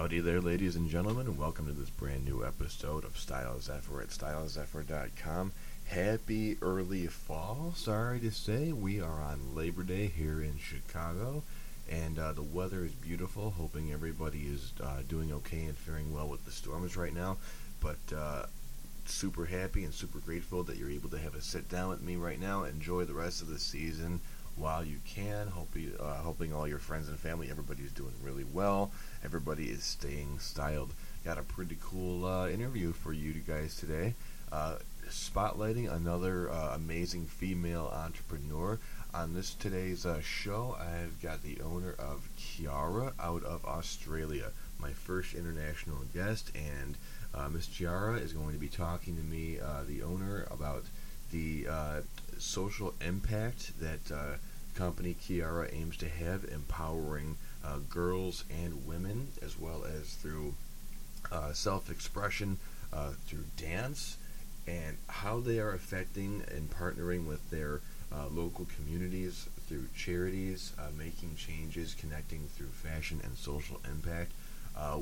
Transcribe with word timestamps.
Howdy 0.00 0.20
there, 0.20 0.40
ladies 0.40 0.76
and 0.76 0.88
gentlemen, 0.88 1.26
and 1.26 1.36
welcome 1.36 1.66
to 1.66 1.72
this 1.72 1.90
brand 1.90 2.24
new 2.24 2.42
episode 2.42 3.04
of 3.04 3.18
Style 3.18 3.60
Zephyr 3.60 4.00
at 4.00 4.08
stylezephyr.com. 4.08 5.52
Happy 5.88 6.56
early 6.62 7.06
fall. 7.06 7.74
Sorry 7.76 8.18
to 8.20 8.30
say, 8.30 8.72
we 8.72 8.98
are 8.98 9.20
on 9.20 9.54
Labor 9.54 9.82
Day 9.82 10.06
here 10.06 10.40
in 10.40 10.56
Chicago, 10.56 11.42
and 11.86 12.18
uh, 12.18 12.32
the 12.32 12.40
weather 12.40 12.82
is 12.82 12.92
beautiful. 12.92 13.50
Hoping 13.50 13.92
everybody 13.92 14.44
is 14.44 14.72
uh, 14.82 15.02
doing 15.06 15.34
okay 15.34 15.64
and 15.64 15.76
faring 15.76 16.14
well 16.14 16.28
with 16.28 16.46
the 16.46 16.50
storms 16.50 16.96
right 16.96 17.14
now. 17.14 17.36
But 17.80 17.98
uh, 18.16 18.46
super 19.04 19.44
happy 19.44 19.84
and 19.84 19.92
super 19.92 20.20
grateful 20.20 20.62
that 20.62 20.78
you're 20.78 20.88
able 20.88 21.10
to 21.10 21.18
have 21.18 21.34
a 21.34 21.42
sit 21.42 21.68
down 21.68 21.90
with 21.90 22.00
me 22.00 22.16
right 22.16 22.40
now. 22.40 22.64
Enjoy 22.64 23.04
the 23.04 23.12
rest 23.12 23.42
of 23.42 23.48
the 23.48 23.58
season 23.58 24.20
while 24.56 24.84
you 24.84 24.98
can. 25.04 25.48
Hoping, 25.48 25.92
uh, 25.98 26.16
hoping 26.16 26.52
all 26.52 26.68
your 26.68 26.78
friends 26.78 27.08
and 27.08 27.18
family, 27.18 27.50
everybody's 27.50 27.92
doing 27.92 28.14
really 28.22 28.44
well. 28.44 28.90
Everybody 29.24 29.66
is 29.66 29.82
staying 29.82 30.38
styled. 30.38 30.92
Got 31.24 31.38
a 31.38 31.42
pretty 31.42 31.76
cool 31.82 32.24
uh, 32.24 32.48
interview 32.48 32.92
for 32.92 33.12
you 33.12 33.32
guys 33.34 33.76
today. 33.76 34.14
Uh, 34.50 34.76
spotlighting 35.08 35.92
another 35.92 36.50
uh, 36.50 36.74
amazing 36.74 37.26
female 37.26 37.92
entrepreneur. 37.94 38.78
On 39.12 39.34
this 39.34 39.54
today's 39.54 40.06
uh, 40.06 40.20
show, 40.20 40.76
I've 40.78 41.20
got 41.20 41.42
the 41.42 41.60
owner 41.62 41.94
of 41.98 42.28
Kiara 42.38 43.12
out 43.20 43.42
of 43.44 43.64
Australia, 43.64 44.52
my 44.78 44.92
first 44.92 45.34
international 45.34 46.04
guest, 46.14 46.52
and 46.54 46.96
uh, 47.34 47.48
Miss 47.48 47.66
Kiara 47.66 48.20
is 48.20 48.32
going 48.32 48.52
to 48.52 48.60
be 48.60 48.68
talking 48.68 49.16
to 49.16 49.22
me, 49.22 49.58
the 49.86 50.02
owner, 50.02 50.46
about 50.50 50.84
the 51.32 51.66
social 52.40 52.94
impact 53.06 53.78
that 53.80 54.12
uh, 54.12 54.36
company 54.74 55.14
Kiara 55.14 55.72
aims 55.72 55.96
to 55.98 56.08
have, 56.08 56.44
empowering 56.44 57.36
uh, 57.64 57.78
girls 57.88 58.44
and 58.50 58.86
women, 58.86 59.28
as 59.42 59.58
well 59.58 59.84
as 59.84 60.14
through 60.14 60.54
uh, 61.30 61.52
self-expression, 61.52 62.58
uh, 62.92 63.10
through 63.26 63.44
dance, 63.56 64.16
and 64.66 64.96
how 65.08 65.40
they 65.40 65.58
are 65.58 65.72
affecting 65.72 66.42
and 66.54 66.70
partnering 66.70 67.26
with 67.26 67.50
their 67.50 67.80
uh, 68.12 68.26
local 68.30 68.66
communities 68.76 69.48
through 69.68 69.86
charities, 69.96 70.72
making 70.96 71.36
changes, 71.36 71.94
connecting 71.94 72.48
through 72.48 72.66
fashion 72.66 73.20
and 73.22 73.36
social 73.36 73.80
impact 73.88 74.32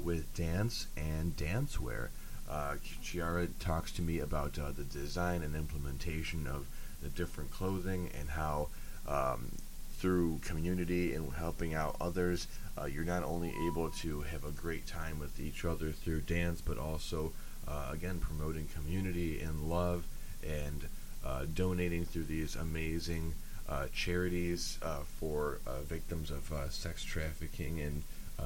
with 0.05 0.35
dance 0.35 0.87
and 0.97 1.37
dancewear. 1.37 2.09
Uh, 2.49 2.77
Chiara 3.03 3.47
talks 3.59 3.93
to 3.93 4.03
me 4.03 4.21
about 4.21 4.59
uh, 4.59 4.73
the 4.73 4.85
design 4.85 5.43
and 5.43 5.55
implementation 5.55 6.47
of 6.47 6.67
the 7.03 7.09
different 7.09 7.51
clothing 7.51 8.11
and 8.19 8.31
how 8.31 8.69
um, 9.07 9.51
through 9.99 10.39
community 10.45 11.15
and 11.15 11.33
helping 11.33 11.75
out 11.75 11.97
others, 12.01 12.47
uh, 12.81 12.85
you're 12.85 13.05
not 13.05 13.25
only 13.25 13.53
able 13.67 13.91
to 13.91 14.23
have 14.23 14.45
a 14.45 14.51
great 14.51 14.87
time 14.87 15.19
with 15.19 15.41
each 15.41 15.65
other 15.65 15.91
through 15.91 16.21
dance, 16.21 16.61
but 16.61 16.79
also, 16.79 17.33
uh, 17.67 17.91
again, 17.93 18.21
promoting 18.21 18.69
community 18.75 19.41
and 19.41 19.69
love 19.69 20.05
and 20.47 20.85
uh, 21.25 21.45
donating 21.53 22.05
through 22.05 22.25
these 22.25 22.55
amazing 22.55 23.35
uh, 23.69 23.87
charities 23.93 24.79
uh, 24.83 25.01
for 25.19 25.59
uh, 25.67 25.81
victims 25.81 26.31
of 26.31 26.51
sex 26.73 27.05
trafficking 27.05 27.81
and 27.81 28.03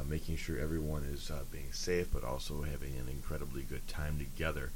making 0.09 0.37
sure 0.37 0.59
everyone 0.59 1.03
is 1.05 1.31
being 1.53 1.71
safe, 1.71 2.09
but 2.13 2.25
also 2.25 2.63
having 2.63 2.97
an 2.97 3.09
incredibly 3.09 3.63
good 3.63 3.87
time 3.87 4.19
together. 4.19 4.71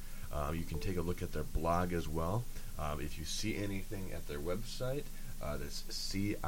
you 0.52 0.62
can 0.62 0.78
take 0.78 0.98
a 0.98 1.00
look 1.00 1.22
at 1.22 1.32
their 1.32 1.42
blog 1.42 1.92
as 1.92 2.06
well. 2.06 2.44
Um, 2.78 3.00
if 3.00 3.18
you 3.18 3.24
see 3.24 3.56
anything 3.56 4.12
at 4.12 4.26
their 4.28 4.38
website, 4.38 5.04
uh, 5.42 5.56
that's 5.56 5.84
C-I-I-A-R-A 5.88 6.44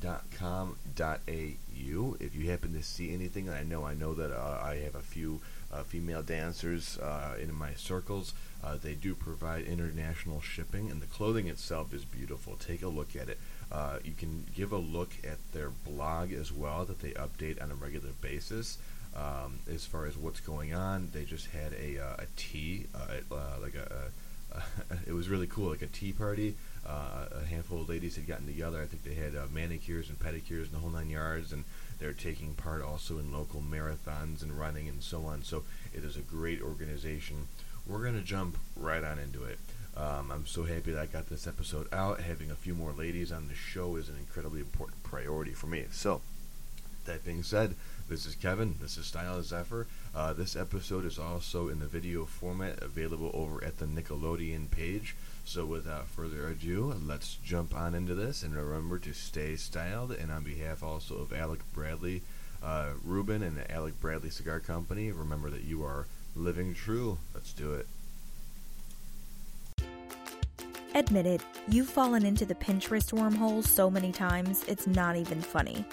dot 0.00 0.24
com 0.38 0.76
dot 0.94 1.20
A-U. 1.26 2.16
If 2.20 2.34
you 2.34 2.50
happen 2.50 2.72
to 2.74 2.82
see 2.82 3.12
anything, 3.12 3.48
I 3.48 3.62
know 3.62 3.84
I 3.84 3.94
know 3.94 4.14
that 4.14 4.32
uh, 4.32 4.60
I 4.62 4.76
have 4.76 4.94
a 4.94 5.00
few 5.00 5.40
uh, 5.72 5.82
female 5.82 6.22
dancers 6.22 6.98
uh, 6.98 7.36
in 7.40 7.54
my 7.54 7.74
circles. 7.74 8.34
Uh, 8.62 8.76
they 8.76 8.94
do 8.94 9.14
provide 9.14 9.64
international 9.64 10.40
shipping, 10.40 10.90
and 10.90 11.00
the 11.00 11.06
clothing 11.06 11.48
itself 11.48 11.94
is 11.94 12.04
beautiful. 12.04 12.56
Take 12.56 12.82
a 12.82 12.88
look 12.88 13.16
at 13.16 13.28
it. 13.28 13.38
Uh, 13.72 13.98
you 14.04 14.12
can 14.12 14.44
give 14.54 14.72
a 14.72 14.78
look 14.78 15.10
at 15.24 15.38
their 15.52 15.70
blog 15.70 16.32
as 16.32 16.52
well 16.52 16.84
that 16.84 17.00
they 17.00 17.12
update 17.12 17.62
on 17.62 17.70
a 17.70 17.74
regular 17.74 18.10
basis. 18.20 18.78
Um, 19.16 19.60
as 19.72 19.84
far 19.86 20.06
as 20.06 20.16
what's 20.16 20.40
going 20.40 20.74
on, 20.74 21.08
they 21.12 21.24
just 21.24 21.46
had 21.46 21.72
a, 21.72 21.96
a 21.96 22.26
tea, 22.36 22.86
like 23.60 23.74
a, 23.74 23.82
a 23.92 24.10
it 25.06 25.12
was 25.12 25.28
really 25.28 25.46
cool, 25.46 25.70
like 25.70 25.82
a 25.82 25.86
tea 25.86 26.12
party 26.12 26.56
uh, 26.86 27.26
a 27.42 27.44
handful 27.46 27.82
of 27.82 27.88
ladies 27.88 28.16
had 28.16 28.26
gotten 28.26 28.46
together. 28.46 28.80
I 28.80 28.86
think 28.86 29.04
they 29.04 29.14
had 29.14 29.36
uh, 29.36 29.46
manicures 29.52 30.08
and 30.08 30.18
pedicures 30.18 30.64
and 30.64 30.72
the 30.72 30.78
whole 30.78 30.90
nine 30.90 31.10
yards, 31.10 31.52
and 31.52 31.64
they're 31.98 32.12
taking 32.12 32.54
part 32.54 32.82
also 32.82 33.18
in 33.18 33.32
local 33.32 33.60
marathons 33.60 34.42
and 34.42 34.58
running 34.58 34.88
and 34.88 35.02
so 35.02 35.24
on. 35.26 35.42
So 35.42 35.64
it 35.92 36.04
is 36.04 36.16
a 36.16 36.20
great 36.20 36.62
organization. 36.62 37.48
We're 37.86 38.02
going 38.02 38.18
to 38.18 38.24
jump 38.24 38.56
right 38.76 39.04
on 39.04 39.18
into 39.18 39.44
it. 39.44 39.58
Um, 39.96 40.30
I'm 40.30 40.46
so 40.46 40.64
happy 40.64 40.92
that 40.92 41.00
I 41.00 41.06
got 41.06 41.28
this 41.28 41.46
episode 41.46 41.92
out. 41.92 42.20
Having 42.20 42.50
a 42.50 42.54
few 42.54 42.74
more 42.74 42.92
ladies 42.92 43.32
on 43.32 43.48
the 43.48 43.54
show 43.54 43.96
is 43.96 44.08
an 44.08 44.16
incredibly 44.18 44.60
important 44.60 45.02
priority 45.02 45.52
for 45.52 45.66
me. 45.66 45.84
So, 45.90 46.22
that 47.04 47.24
being 47.24 47.42
said, 47.42 47.74
this 48.10 48.26
is 48.26 48.34
Kevin. 48.34 48.74
This 48.82 48.98
is 48.98 49.06
Style 49.06 49.40
Zephyr. 49.40 49.86
Uh, 50.12 50.32
this 50.32 50.56
episode 50.56 51.04
is 51.04 51.16
also 51.16 51.68
in 51.68 51.78
the 51.78 51.86
video 51.86 52.24
format 52.24 52.82
available 52.82 53.30
over 53.32 53.62
at 53.62 53.78
the 53.78 53.86
Nickelodeon 53.86 54.68
page. 54.68 55.14
So 55.44 55.64
without 55.64 56.08
further 56.08 56.48
ado, 56.48 56.92
let's 57.06 57.36
jump 57.44 57.72
on 57.72 57.94
into 57.94 58.16
this 58.16 58.42
and 58.42 58.56
remember 58.56 58.98
to 58.98 59.12
stay 59.12 59.54
styled. 59.54 60.10
And 60.10 60.32
on 60.32 60.42
behalf 60.42 60.82
also 60.82 61.18
of 61.18 61.32
Alec 61.32 61.60
Bradley, 61.72 62.22
uh, 62.64 62.94
Rubin, 63.04 63.44
and 63.44 63.56
the 63.56 63.70
Alec 63.70 64.00
Bradley 64.00 64.30
Cigar 64.30 64.58
Company, 64.58 65.12
remember 65.12 65.48
that 65.48 65.62
you 65.62 65.84
are 65.84 66.08
living 66.34 66.74
true. 66.74 67.16
Let's 67.32 67.52
do 67.52 67.74
it. 67.74 67.86
Admit 70.96 71.26
it, 71.26 71.42
you've 71.68 71.88
fallen 71.88 72.26
into 72.26 72.44
the 72.44 72.56
Pinterest 72.56 73.12
wormhole 73.12 73.64
so 73.64 73.88
many 73.88 74.10
times, 74.10 74.64
it's 74.66 74.88
not 74.88 75.14
even 75.14 75.40
funny. 75.40 75.84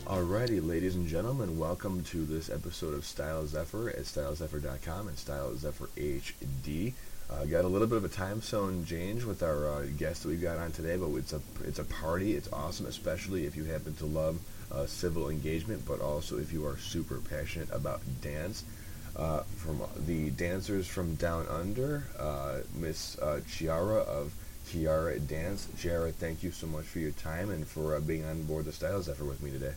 Alrighty, 0.06 0.60
ladies 0.60 0.96
and 0.96 1.08
gentlemen, 1.08 1.58
welcome 1.58 2.04
to 2.04 2.26
this 2.26 2.50
episode 2.50 2.92
of 2.92 3.06
Style 3.06 3.46
Zephyr 3.46 3.88
at 3.88 4.02
stylezephyr.com 4.02 5.08
and 5.08 5.16
Style 5.16 5.56
Zephyr 5.56 5.88
HD. 5.96 6.92
Uh, 7.30 7.46
got 7.46 7.64
a 7.64 7.68
little 7.68 7.86
bit 7.86 7.96
of 7.96 8.04
a 8.04 8.10
time 8.10 8.42
zone 8.42 8.84
change 8.84 9.24
with 9.24 9.42
our 9.42 9.66
uh, 9.66 9.86
guest 9.96 10.22
that 10.22 10.28
we've 10.28 10.42
got 10.42 10.58
on 10.58 10.72
today, 10.72 10.98
but 10.98 11.08
it's 11.14 11.32
a 11.32 11.40
it's 11.64 11.78
a 11.78 11.84
party. 11.84 12.34
It's 12.36 12.52
awesome, 12.52 12.84
especially 12.84 13.46
if 13.46 13.56
you 13.56 13.64
happen 13.64 13.94
to 13.94 14.04
love 14.04 14.38
uh, 14.70 14.84
civil 14.84 15.30
engagement, 15.30 15.86
but 15.86 16.02
also 16.02 16.36
if 16.36 16.52
you 16.52 16.66
are 16.66 16.76
super 16.76 17.20
passionate 17.20 17.70
about 17.72 18.02
dance. 18.20 18.62
Uh, 19.16 19.40
from 19.56 19.80
the 20.06 20.28
dancers 20.32 20.86
from 20.86 21.14
Down 21.14 21.46
Under, 21.48 22.04
uh, 22.18 22.58
Miss 22.74 23.18
uh, 23.20 23.40
Chiara 23.48 24.00
of 24.00 24.34
Chiara 24.70 25.18
Dance. 25.18 25.66
Chiara, 25.78 26.12
thank 26.12 26.42
you 26.42 26.50
so 26.50 26.66
much 26.66 26.84
for 26.84 26.98
your 26.98 27.12
time 27.12 27.48
and 27.48 27.66
for 27.66 27.98
being 28.00 28.26
on 28.26 28.42
board 28.42 28.66
the 28.66 28.72
Style 28.72 29.00
Zephyr 29.00 29.24
with 29.24 29.42
me 29.42 29.50
today. 29.50 29.72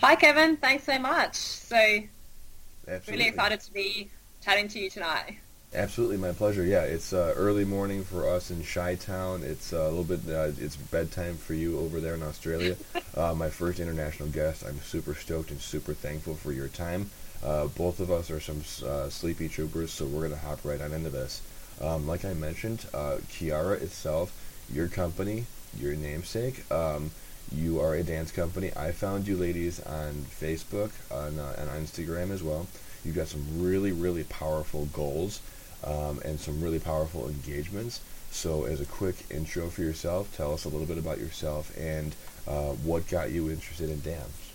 Hi, 0.00 0.14
Kevin. 0.14 0.56
Thanks 0.56 0.84
so 0.84 0.96
much. 1.00 1.34
So, 1.34 1.76
Absolutely. 1.76 3.02
really 3.08 3.28
excited 3.30 3.60
to 3.60 3.72
be 3.72 4.08
chatting 4.40 4.68
to 4.68 4.78
you 4.78 4.88
tonight. 4.88 5.38
Absolutely, 5.74 6.18
my 6.18 6.30
pleasure. 6.30 6.64
Yeah, 6.64 6.82
it's 6.82 7.12
uh, 7.12 7.34
early 7.36 7.64
morning 7.64 8.04
for 8.04 8.28
us 8.28 8.52
in 8.52 8.62
Chi 8.62 8.94
Town. 8.94 9.42
It's 9.42 9.72
uh, 9.72 9.78
a 9.78 9.90
little 9.90 10.04
bit. 10.04 10.20
Uh, 10.28 10.52
it's 10.56 10.76
bedtime 10.76 11.36
for 11.36 11.54
you 11.54 11.80
over 11.80 11.98
there 12.00 12.14
in 12.14 12.22
Australia. 12.22 12.76
Uh, 13.16 13.34
my 13.34 13.50
first 13.50 13.80
international 13.80 14.28
guest. 14.28 14.64
I'm 14.64 14.80
super 14.80 15.12
stoked 15.12 15.50
and 15.50 15.60
super 15.60 15.92
thankful 15.92 16.36
for 16.36 16.52
your 16.52 16.68
time. 16.68 17.10
Uh, 17.44 17.66
both 17.66 17.98
of 17.98 18.12
us 18.12 18.30
are 18.30 18.38
some 18.38 18.62
uh, 18.86 19.08
sleepy 19.08 19.48
troopers, 19.48 19.90
so 19.90 20.06
we're 20.06 20.22
gonna 20.22 20.36
hop 20.40 20.64
right 20.64 20.80
on 20.80 20.92
into 20.92 21.10
this. 21.10 21.42
Um, 21.80 22.06
like 22.06 22.24
I 22.24 22.34
mentioned, 22.34 22.80
Kiara 22.92 23.82
itself, 23.82 24.30
your 24.72 24.86
company, 24.86 25.46
your 25.76 25.96
namesake. 25.96 26.70
Um, 26.70 27.10
you 27.52 27.80
are 27.80 27.94
a 27.94 28.02
dance 28.02 28.32
company. 28.32 28.70
I 28.76 28.92
found 28.92 29.26
you 29.26 29.36
ladies 29.36 29.80
on 29.80 30.12
Facebook 30.40 30.90
on, 31.10 31.38
and 31.38 31.70
on 31.70 31.76
Instagram 31.84 32.30
as 32.30 32.42
well. 32.42 32.66
You've 33.04 33.16
got 33.16 33.28
some 33.28 33.44
really, 33.62 33.92
really 33.92 34.24
powerful 34.24 34.86
goals 34.86 35.40
um, 35.84 36.20
and 36.24 36.38
some 36.38 36.62
really 36.62 36.78
powerful 36.78 37.28
engagements. 37.28 38.00
So, 38.30 38.64
as 38.64 38.80
a 38.80 38.84
quick 38.84 39.16
intro 39.30 39.68
for 39.68 39.82
yourself, 39.82 40.36
tell 40.36 40.52
us 40.52 40.64
a 40.64 40.68
little 40.68 40.86
bit 40.86 40.98
about 40.98 41.18
yourself 41.18 41.74
and 41.78 42.14
uh, 42.46 42.72
what 42.84 43.08
got 43.08 43.30
you 43.30 43.50
interested 43.50 43.88
in 43.88 44.00
dance. 44.02 44.52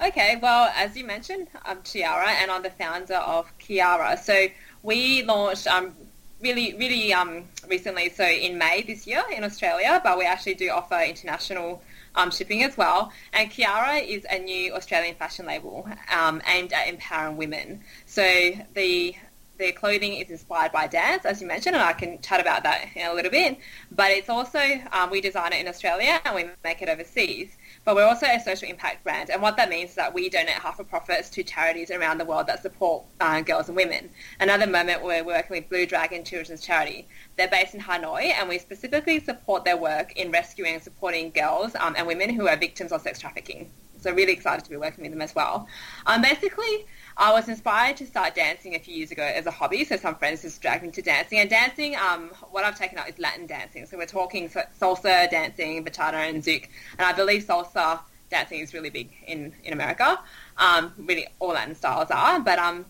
Okay, 0.00 0.38
well, 0.40 0.70
as 0.76 0.96
you 0.96 1.04
mentioned, 1.04 1.48
I'm 1.64 1.82
Chiara 1.82 2.28
and 2.28 2.50
I'm 2.50 2.62
the 2.62 2.70
founder 2.70 3.16
of 3.16 3.46
Kiara. 3.58 4.18
So 4.18 4.46
we 4.82 5.22
launched 5.24 5.66
um, 5.66 5.92
really, 6.40 6.74
really 6.74 7.12
um, 7.12 7.44
recently, 7.68 8.10
so 8.10 8.24
in 8.24 8.58
May 8.58 8.82
this 8.82 9.06
year 9.06 9.22
in 9.34 9.44
Australia, 9.44 10.00
but 10.02 10.18
we 10.18 10.24
actually 10.24 10.54
do 10.54 10.70
offer 10.70 11.00
international 11.00 11.82
um, 12.14 12.30
shipping 12.30 12.62
as 12.62 12.76
well. 12.76 13.12
And 13.32 13.50
Kiara 13.50 14.06
is 14.06 14.26
a 14.30 14.38
new 14.38 14.74
Australian 14.74 15.14
fashion 15.14 15.46
label 15.46 15.88
um, 16.14 16.42
aimed 16.46 16.72
at 16.72 16.88
empowering 16.88 17.36
women. 17.36 17.82
So 18.06 18.22
the 18.74 19.14
the 19.58 19.72
clothing 19.72 20.14
is 20.14 20.30
inspired 20.30 20.70
by 20.70 20.86
dance, 20.86 21.24
as 21.24 21.40
you 21.40 21.46
mentioned, 21.48 21.74
and 21.74 21.84
I 21.84 21.92
can 21.92 22.20
chat 22.20 22.40
about 22.40 22.62
that 22.62 22.90
in 22.94 23.06
a 23.06 23.12
little 23.12 23.30
bit. 23.30 23.58
But 23.90 24.12
it's 24.12 24.28
also, 24.28 24.60
um, 24.92 25.10
we 25.10 25.20
design 25.20 25.52
it 25.52 25.60
in 25.60 25.66
Australia 25.66 26.20
and 26.24 26.34
we 26.36 26.44
make 26.62 26.80
it 26.80 26.88
overseas. 26.88 27.56
But 27.88 27.94
we're 27.94 28.04
also 28.04 28.26
a 28.26 28.38
social 28.38 28.68
impact 28.68 29.02
brand, 29.02 29.30
and 29.30 29.40
what 29.40 29.56
that 29.56 29.70
means 29.70 29.88
is 29.88 29.96
that 29.96 30.12
we 30.12 30.28
donate 30.28 30.50
half 30.50 30.78
of 30.78 30.90
profits 30.90 31.30
to 31.30 31.42
charities 31.42 31.90
around 31.90 32.18
the 32.18 32.26
world 32.26 32.46
that 32.48 32.60
support 32.60 33.04
uh, 33.18 33.40
girls 33.40 33.68
and 33.68 33.76
women. 33.76 34.10
Another 34.40 34.66
moment 34.66 35.02
we're 35.02 35.24
working 35.24 35.56
with 35.56 35.70
Blue 35.70 35.86
Dragon 35.86 36.22
Children's 36.22 36.60
Charity. 36.60 37.08
They're 37.38 37.48
based 37.48 37.72
in 37.74 37.80
Hanoi, 37.80 38.34
and 38.38 38.46
we 38.46 38.58
specifically 38.58 39.20
support 39.20 39.64
their 39.64 39.78
work 39.78 40.12
in 40.18 40.30
rescuing 40.30 40.74
and 40.74 40.82
supporting 40.82 41.30
girls 41.30 41.74
um, 41.76 41.94
and 41.96 42.06
women 42.06 42.28
who 42.28 42.46
are 42.46 42.58
victims 42.58 42.92
of 42.92 43.00
sex 43.00 43.20
trafficking. 43.20 43.70
So 43.96 44.12
really 44.12 44.34
excited 44.34 44.66
to 44.66 44.70
be 44.70 44.76
working 44.76 45.04
with 45.04 45.12
them 45.12 45.22
as 45.22 45.34
well. 45.34 45.66
Um, 46.04 46.20
basically, 46.20 46.84
I 47.20 47.32
was 47.32 47.48
inspired 47.48 47.96
to 47.96 48.06
start 48.06 48.36
dancing 48.36 48.76
a 48.76 48.78
few 48.78 48.94
years 48.94 49.10
ago 49.10 49.24
as 49.24 49.46
a 49.46 49.50
hobby. 49.50 49.84
So 49.84 49.96
some 49.96 50.14
friends 50.14 50.42
just 50.42 50.62
dragged 50.62 50.84
me 50.84 50.92
to 50.92 51.02
dancing. 51.02 51.40
And 51.40 51.50
dancing, 51.50 51.96
um, 51.96 52.28
what 52.52 52.64
I've 52.64 52.78
taken 52.78 52.96
up 52.96 53.08
is 53.08 53.18
Latin 53.18 53.46
dancing. 53.46 53.86
So 53.86 53.98
we're 53.98 54.06
talking 54.06 54.48
salsa 54.48 55.28
dancing, 55.28 55.84
bachata, 55.84 56.14
and 56.14 56.44
zouk. 56.44 56.68
And 56.96 57.06
I 57.06 57.12
believe 57.12 57.44
salsa 57.44 57.98
dancing 58.30 58.60
is 58.60 58.72
really 58.72 58.90
big 58.90 59.10
in 59.26 59.52
in 59.64 59.72
America. 59.72 60.20
Um, 60.58 60.92
really, 60.96 61.26
all 61.40 61.54
Latin 61.54 61.74
styles 61.74 62.12
are. 62.12 62.38
But 62.38 62.60
um, 62.60 62.86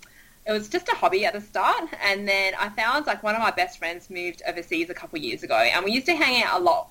it 0.46 0.52
was 0.52 0.68
just 0.68 0.90
a 0.90 0.94
hobby 0.94 1.24
at 1.24 1.32
the 1.32 1.40
start. 1.40 1.88
And 2.04 2.28
then 2.28 2.52
I 2.58 2.68
found 2.68 3.06
like 3.06 3.22
one 3.22 3.34
of 3.34 3.40
my 3.40 3.50
best 3.50 3.78
friends 3.78 4.10
moved 4.10 4.42
overseas 4.46 4.90
a 4.90 4.94
couple 4.94 5.18
years 5.18 5.42
ago, 5.42 5.56
and 5.56 5.86
we 5.86 5.92
used 5.92 6.06
to 6.06 6.14
hang 6.14 6.42
out 6.42 6.60
a 6.60 6.62
lot 6.62 6.90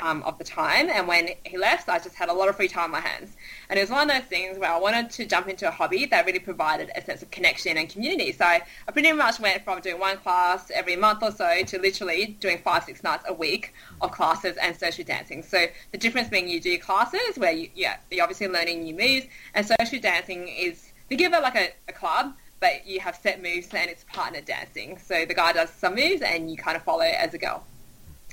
um, 0.00 0.22
of 0.22 0.38
the 0.38 0.44
time. 0.44 0.88
And 0.90 1.08
when 1.08 1.30
he 1.44 1.58
left, 1.58 1.88
I 1.88 1.98
just 1.98 2.14
had 2.14 2.28
a 2.28 2.32
lot 2.32 2.48
of 2.48 2.56
free 2.56 2.68
time 2.68 2.84
on 2.84 2.90
my 2.92 3.00
hands. 3.00 3.36
And 3.68 3.78
it 3.78 3.82
was 3.82 3.90
one 3.90 4.08
of 4.08 4.16
those 4.16 4.26
things 4.26 4.58
where 4.58 4.70
I 4.70 4.78
wanted 4.78 5.10
to 5.10 5.26
jump 5.26 5.48
into 5.48 5.66
a 5.68 5.70
hobby 5.70 6.06
that 6.06 6.24
really 6.26 6.38
provided 6.38 6.90
a 6.94 7.02
sense 7.02 7.22
of 7.22 7.30
connection 7.30 7.76
and 7.76 7.88
community. 7.88 8.32
So 8.32 8.44
I 8.44 8.62
pretty 8.92 9.12
much 9.12 9.40
went 9.40 9.64
from 9.64 9.80
doing 9.80 9.98
one 9.98 10.18
class 10.18 10.70
every 10.70 10.96
month 10.96 11.22
or 11.22 11.32
so 11.32 11.62
to 11.64 11.78
literally 11.80 12.36
doing 12.40 12.58
five, 12.58 12.84
six 12.84 13.02
nights 13.02 13.24
a 13.28 13.34
week 13.34 13.74
of 14.00 14.12
classes 14.12 14.56
and 14.56 14.76
social 14.76 15.04
dancing. 15.04 15.42
So 15.42 15.66
the 15.92 15.98
difference 15.98 16.28
being 16.28 16.48
you 16.48 16.60
do 16.60 16.78
classes 16.78 17.36
where 17.36 17.52
you, 17.52 17.68
yeah, 17.74 17.96
you're 18.10 18.22
obviously 18.22 18.48
learning 18.48 18.84
new 18.84 18.94
moves, 18.94 19.26
and 19.54 19.66
social 19.66 20.00
dancing 20.00 20.48
is, 20.48 20.92
think 21.08 21.20
of 21.22 21.32
it 21.32 21.42
like 21.42 21.56
a, 21.56 21.70
a 21.88 21.92
club, 21.92 22.34
but 22.60 22.86
you 22.86 23.00
have 23.00 23.16
set 23.16 23.42
moves 23.42 23.68
and 23.72 23.90
it's 23.90 24.04
partner 24.04 24.40
dancing. 24.40 24.98
So 24.98 25.24
the 25.24 25.34
guy 25.34 25.52
does 25.52 25.70
some 25.70 25.94
moves 25.94 26.22
and 26.22 26.50
you 26.50 26.56
kind 26.56 26.76
of 26.76 26.82
follow 26.82 27.02
as 27.04 27.34
a 27.34 27.38
girl. 27.38 27.62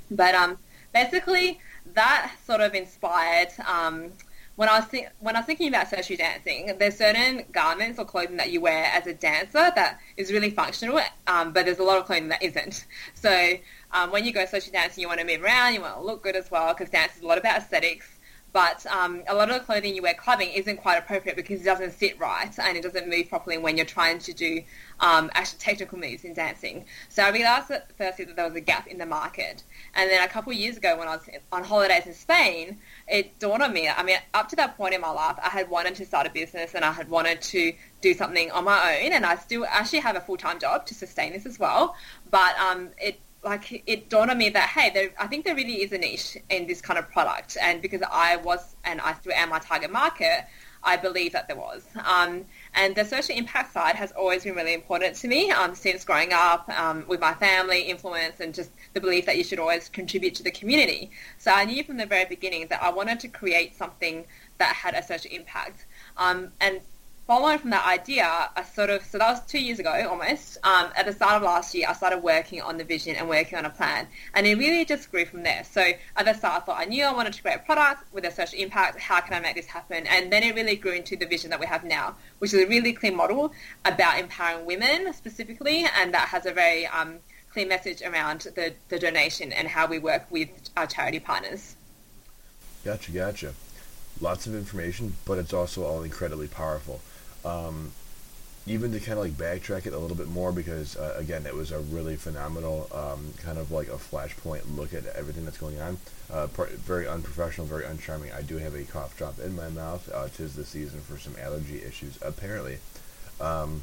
But 0.09 0.35
um, 0.35 0.57
basically 0.95 1.59
that 1.93 2.31
sort 2.45 2.61
of 2.61 2.73
inspired 2.73 3.49
um, 3.67 4.11
when 4.55 4.69
I 4.69 4.79
was 4.79 4.87
th- 4.87 5.09
when 5.19 5.35
I 5.35 5.39
was 5.39 5.45
thinking 5.45 5.67
about 5.67 5.89
social 5.89 6.15
dancing, 6.15 6.71
there's 6.79 6.97
certain 6.97 7.43
garments 7.51 7.99
or 7.99 8.05
clothing 8.05 8.37
that 8.37 8.51
you 8.51 8.61
wear 8.61 8.85
as 8.85 9.05
a 9.05 9.13
dancer 9.13 9.69
that 9.75 9.99
is 10.15 10.31
really 10.31 10.49
functional, 10.49 11.01
um, 11.27 11.51
but 11.51 11.65
there's 11.65 11.79
a 11.79 11.83
lot 11.83 11.97
of 11.97 12.05
clothing 12.05 12.29
that 12.29 12.41
isn't. 12.41 12.85
So 13.13 13.55
um, 13.91 14.11
when 14.11 14.23
you 14.23 14.31
go 14.31 14.45
social 14.45 14.71
dancing, 14.71 15.01
you 15.01 15.09
want 15.09 15.19
to 15.19 15.25
move 15.25 15.43
around, 15.43 15.73
you 15.73 15.81
want 15.81 15.95
to 15.95 16.01
look 16.01 16.23
good 16.23 16.37
as 16.37 16.49
well, 16.49 16.73
because 16.73 16.89
dance 16.89 17.17
is 17.17 17.21
a 17.21 17.27
lot 17.27 17.37
about 17.37 17.57
aesthetics. 17.57 18.07
But 18.55 18.85
um, 18.85 19.21
a 19.27 19.35
lot 19.35 19.49
of 19.49 19.55
the 19.55 19.65
clothing 19.65 19.95
you 19.95 20.01
wear 20.01 20.13
clubbing 20.13 20.47
isn't 20.51 20.77
quite 20.77 20.97
appropriate 20.97 21.35
because 21.35 21.59
it 21.59 21.65
doesn't 21.65 21.91
sit 21.91 22.17
right 22.17 22.57
and 22.57 22.77
it 22.77 22.83
doesn't 22.83 23.09
move 23.09 23.27
properly 23.27 23.57
when 23.57 23.75
you're 23.75 23.85
trying 23.85 24.19
to 24.19 24.31
do 24.31 24.63
um, 25.01 25.29
actual 25.33 25.59
technical 25.59 25.99
moves 25.99 26.23
in 26.23 26.33
dancing. 26.33 26.85
So 27.09 27.21
I 27.21 27.31
realised 27.31 27.67
that 27.67 27.91
firstly 27.97 28.23
that 28.23 28.37
there 28.37 28.45
was 28.45 28.55
a 28.55 28.61
gap 28.61 28.87
in 28.87 28.97
the 28.97 29.05
market. 29.05 29.63
And 29.93 30.09
then 30.09 30.23
a 30.23 30.29
couple 30.29 30.53
of 30.53 30.57
years 30.57 30.77
ago 30.77 30.97
when 30.97 31.09
I 31.09 31.17
was 31.17 31.29
on 31.51 31.65
holidays 31.65 32.05
in 32.05 32.13
Spain, 32.13 32.77
it 33.09 33.37
dawned 33.39 33.61
on 33.61 33.73
me. 33.73 33.89
I 33.89 34.03
mean, 34.03 34.19
up 34.33 34.47
to 34.47 34.55
that 34.55 34.77
point 34.77 34.93
in 34.93 35.01
my 35.01 35.11
life, 35.11 35.35
I 35.43 35.49
had 35.49 35.69
wanted 35.69 35.95
to 35.95 36.05
start 36.05 36.25
a 36.25 36.29
business 36.29 36.75
and 36.75 36.85
I 36.85 36.93
had 36.93 37.09
wanted 37.09 37.41
to 37.41 37.73
do 37.99 38.13
something 38.13 38.51
on 38.51 38.63
my 38.63 39.01
own. 39.01 39.11
And 39.11 39.25
I 39.25 39.35
still 39.35 39.65
actually 39.65 39.99
have 39.99 40.15
a 40.15 40.21
full-time 40.21 40.61
job 40.61 40.85
to 40.85 40.93
sustain 40.93 41.33
this 41.33 41.45
as 41.45 41.59
well. 41.59 41.97
But 42.31 42.57
um, 42.57 42.91
it 43.01 43.19
like 43.45 43.83
it 43.85 44.09
dawned 44.09 44.31
on 44.31 44.37
me 44.37 44.49
that 44.49 44.69
hey, 44.69 44.89
there, 44.89 45.09
I 45.19 45.27
think 45.27 45.45
there 45.45 45.55
really 45.55 45.83
is 45.83 45.91
a 45.91 45.97
niche 45.97 46.37
in 46.49 46.67
this 46.67 46.81
kind 46.81 46.99
of 46.99 47.09
product, 47.11 47.57
and 47.61 47.81
because 47.81 48.01
I 48.11 48.37
was 48.37 48.75
and 48.83 48.99
I 48.99 49.13
still 49.13 49.31
am 49.33 49.49
my 49.49 49.59
target 49.59 49.91
market, 49.91 50.45
I 50.83 50.97
believe 50.97 51.31
that 51.33 51.47
there 51.47 51.55
was. 51.55 51.83
Um, 52.03 52.45
and 52.73 52.95
the 52.95 53.05
social 53.05 53.35
impact 53.35 53.71
side 53.71 53.95
has 53.95 54.11
always 54.11 54.43
been 54.43 54.55
really 54.55 54.73
important 54.73 55.15
to 55.17 55.27
me 55.27 55.51
um, 55.51 55.75
since 55.75 56.03
growing 56.03 56.33
up 56.33 56.67
um, 56.69 57.05
with 57.07 57.19
my 57.19 57.33
family, 57.35 57.83
influence, 57.83 58.39
and 58.39 58.53
just 58.53 58.71
the 58.93 59.01
belief 59.01 59.25
that 59.27 59.37
you 59.37 59.43
should 59.43 59.59
always 59.59 59.89
contribute 59.89 60.35
to 60.35 60.43
the 60.43 60.51
community. 60.51 61.11
So 61.37 61.51
I 61.51 61.65
knew 61.65 61.83
from 61.83 61.97
the 61.97 62.05
very 62.05 62.25
beginning 62.25 62.67
that 62.67 62.81
I 62.81 62.89
wanted 62.89 63.19
to 63.21 63.27
create 63.27 63.75
something 63.75 64.25
that 64.57 64.75
had 64.75 64.95
a 64.95 65.03
social 65.03 65.31
impact. 65.31 65.85
Um, 66.17 66.51
and 66.59 66.81
following 67.27 67.57
from 67.57 67.71
that 67.71 67.85
idea, 67.87 68.49
I 68.55 68.63
sort 68.63 68.91
of, 68.91 69.03
so 69.03 69.17
that 69.17 69.31
was 69.31 69.45
two 69.45 69.59
years 69.59 69.79
ago 69.79 70.07
almost, 70.09 70.57
um, 70.63 70.89
at 70.95 71.07
the 71.07 71.13
start 71.13 71.37
of 71.37 71.43
last 71.43 71.73
year, 71.73 71.87
I 71.89 71.93
started 71.93 72.19
working 72.19 72.61
on 72.61 72.77
the 72.77 72.83
vision 72.83 73.15
and 73.15 73.27
working 73.27 73.57
on 73.57 73.65
a 73.65 73.69
plan. 73.69 74.07
And 74.35 74.45
it 74.45 74.57
really 74.57 74.85
just 74.85 75.09
grew 75.09 75.25
from 75.25 75.43
there. 75.43 75.63
So 75.63 75.81
at 76.15 76.25
the 76.25 76.33
start, 76.33 76.61
I 76.61 76.65
thought 76.65 76.79
I 76.79 76.85
knew 76.85 77.03
I 77.03 77.13
wanted 77.13 77.33
to 77.33 77.41
create 77.41 77.57
a 77.57 77.59
product 77.59 78.13
with 78.13 78.25
a 78.25 78.31
social 78.31 78.59
impact. 78.59 78.99
How 78.99 79.21
can 79.21 79.33
I 79.33 79.39
make 79.39 79.55
this 79.55 79.65
happen? 79.65 80.05
And 80.07 80.31
then 80.31 80.43
it 80.43 80.53
really 80.55 80.75
grew 80.75 80.91
into 80.91 81.15
the 81.15 81.25
vision 81.25 81.49
that 81.49 81.59
we 81.59 81.65
have 81.65 81.83
now, 81.83 82.15
which 82.39 82.53
is 82.53 82.63
a 82.63 82.67
really 82.67 82.93
clear 82.93 83.13
model 83.13 83.51
about 83.85 84.19
empowering 84.19 84.65
women 84.65 85.11
specifically. 85.13 85.85
And 85.99 86.13
that 86.13 86.27
has 86.27 86.45
a 86.45 86.51
very 86.51 86.85
um, 86.85 87.15
clear 87.51 87.65
message 87.65 88.03
around 88.03 88.41
the, 88.41 88.73
the 88.89 88.99
donation 88.99 89.51
and 89.51 89.67
how 89.67 89.87
we 89.87 89.97
work 89.97 90.27
with 90.29 90.49
our 90.77 90.85
charity 90.85 91.19
partners. 91.19 91.75
Gotcha, 92.83 93.11
gotcha. 93.11 93.53
Lots 94.21 94.45
of 94.45 94.53
information, 94.53 95.15
but 95.25 95.39
it's 95.39 95.53
also 95.53 95.83
all 95.83 96.03
incredibly 96.03 96.47
powerful. 96.47 97.01
Um, 97.45 97.91
even 98.67 98.91
to 98.91 98.99
kind 98.99 99.19
of 99.19 99.25
like 99.25 99.33
backtrack 99.33 99.85
it 99.85 99.93
a 99.93 99.97
little 99.99 100.17
bit 100.17 100.27
more 100.27 100.51
because 100.51 100.97
uh, 100.97 101.15
again 101.17 101.45
it 101.45 101.53
was 101.53 101.71
a 101.71 101.79
really 101.79 102.15
phenomenal 102.15 102.89
um, 102.93 103.33
kind 103.37 103.59
of 103.59 103.71
like 103.71 103.87
a 103.87 103.91
flashpoint 103.91 104.61
look 104.75 104.93
at 104.93 105.05
everything 105.07 105.45
that's 105.45 105.57
going 105.57 105.79
on. 105.79 105.97
Uh, 106.31 106.47
very 106.47 107.07
unprofessional 107.07 107.67
very 107.67 107.83
uncharming. 107.83 108.35
I 108.35 108.41
do 108.41 108.57
have 108.57 108.73
a 108.73 108.83
cough 108.83 109.15
drop 109.17 109.39
in 109.39 109.55
my 109.55 109.69
mouth 109.69 110.09
uh, 110.11 110.27
tis 110.35 110.55
the 110.55 110.65
season 110.65 111.01
for 111.01 111.17
some 111.19 111.35
allergy 111.39 111.81
issues 111.83 112.17
apparently. 112.21 112.79
Um, 113.39 113.81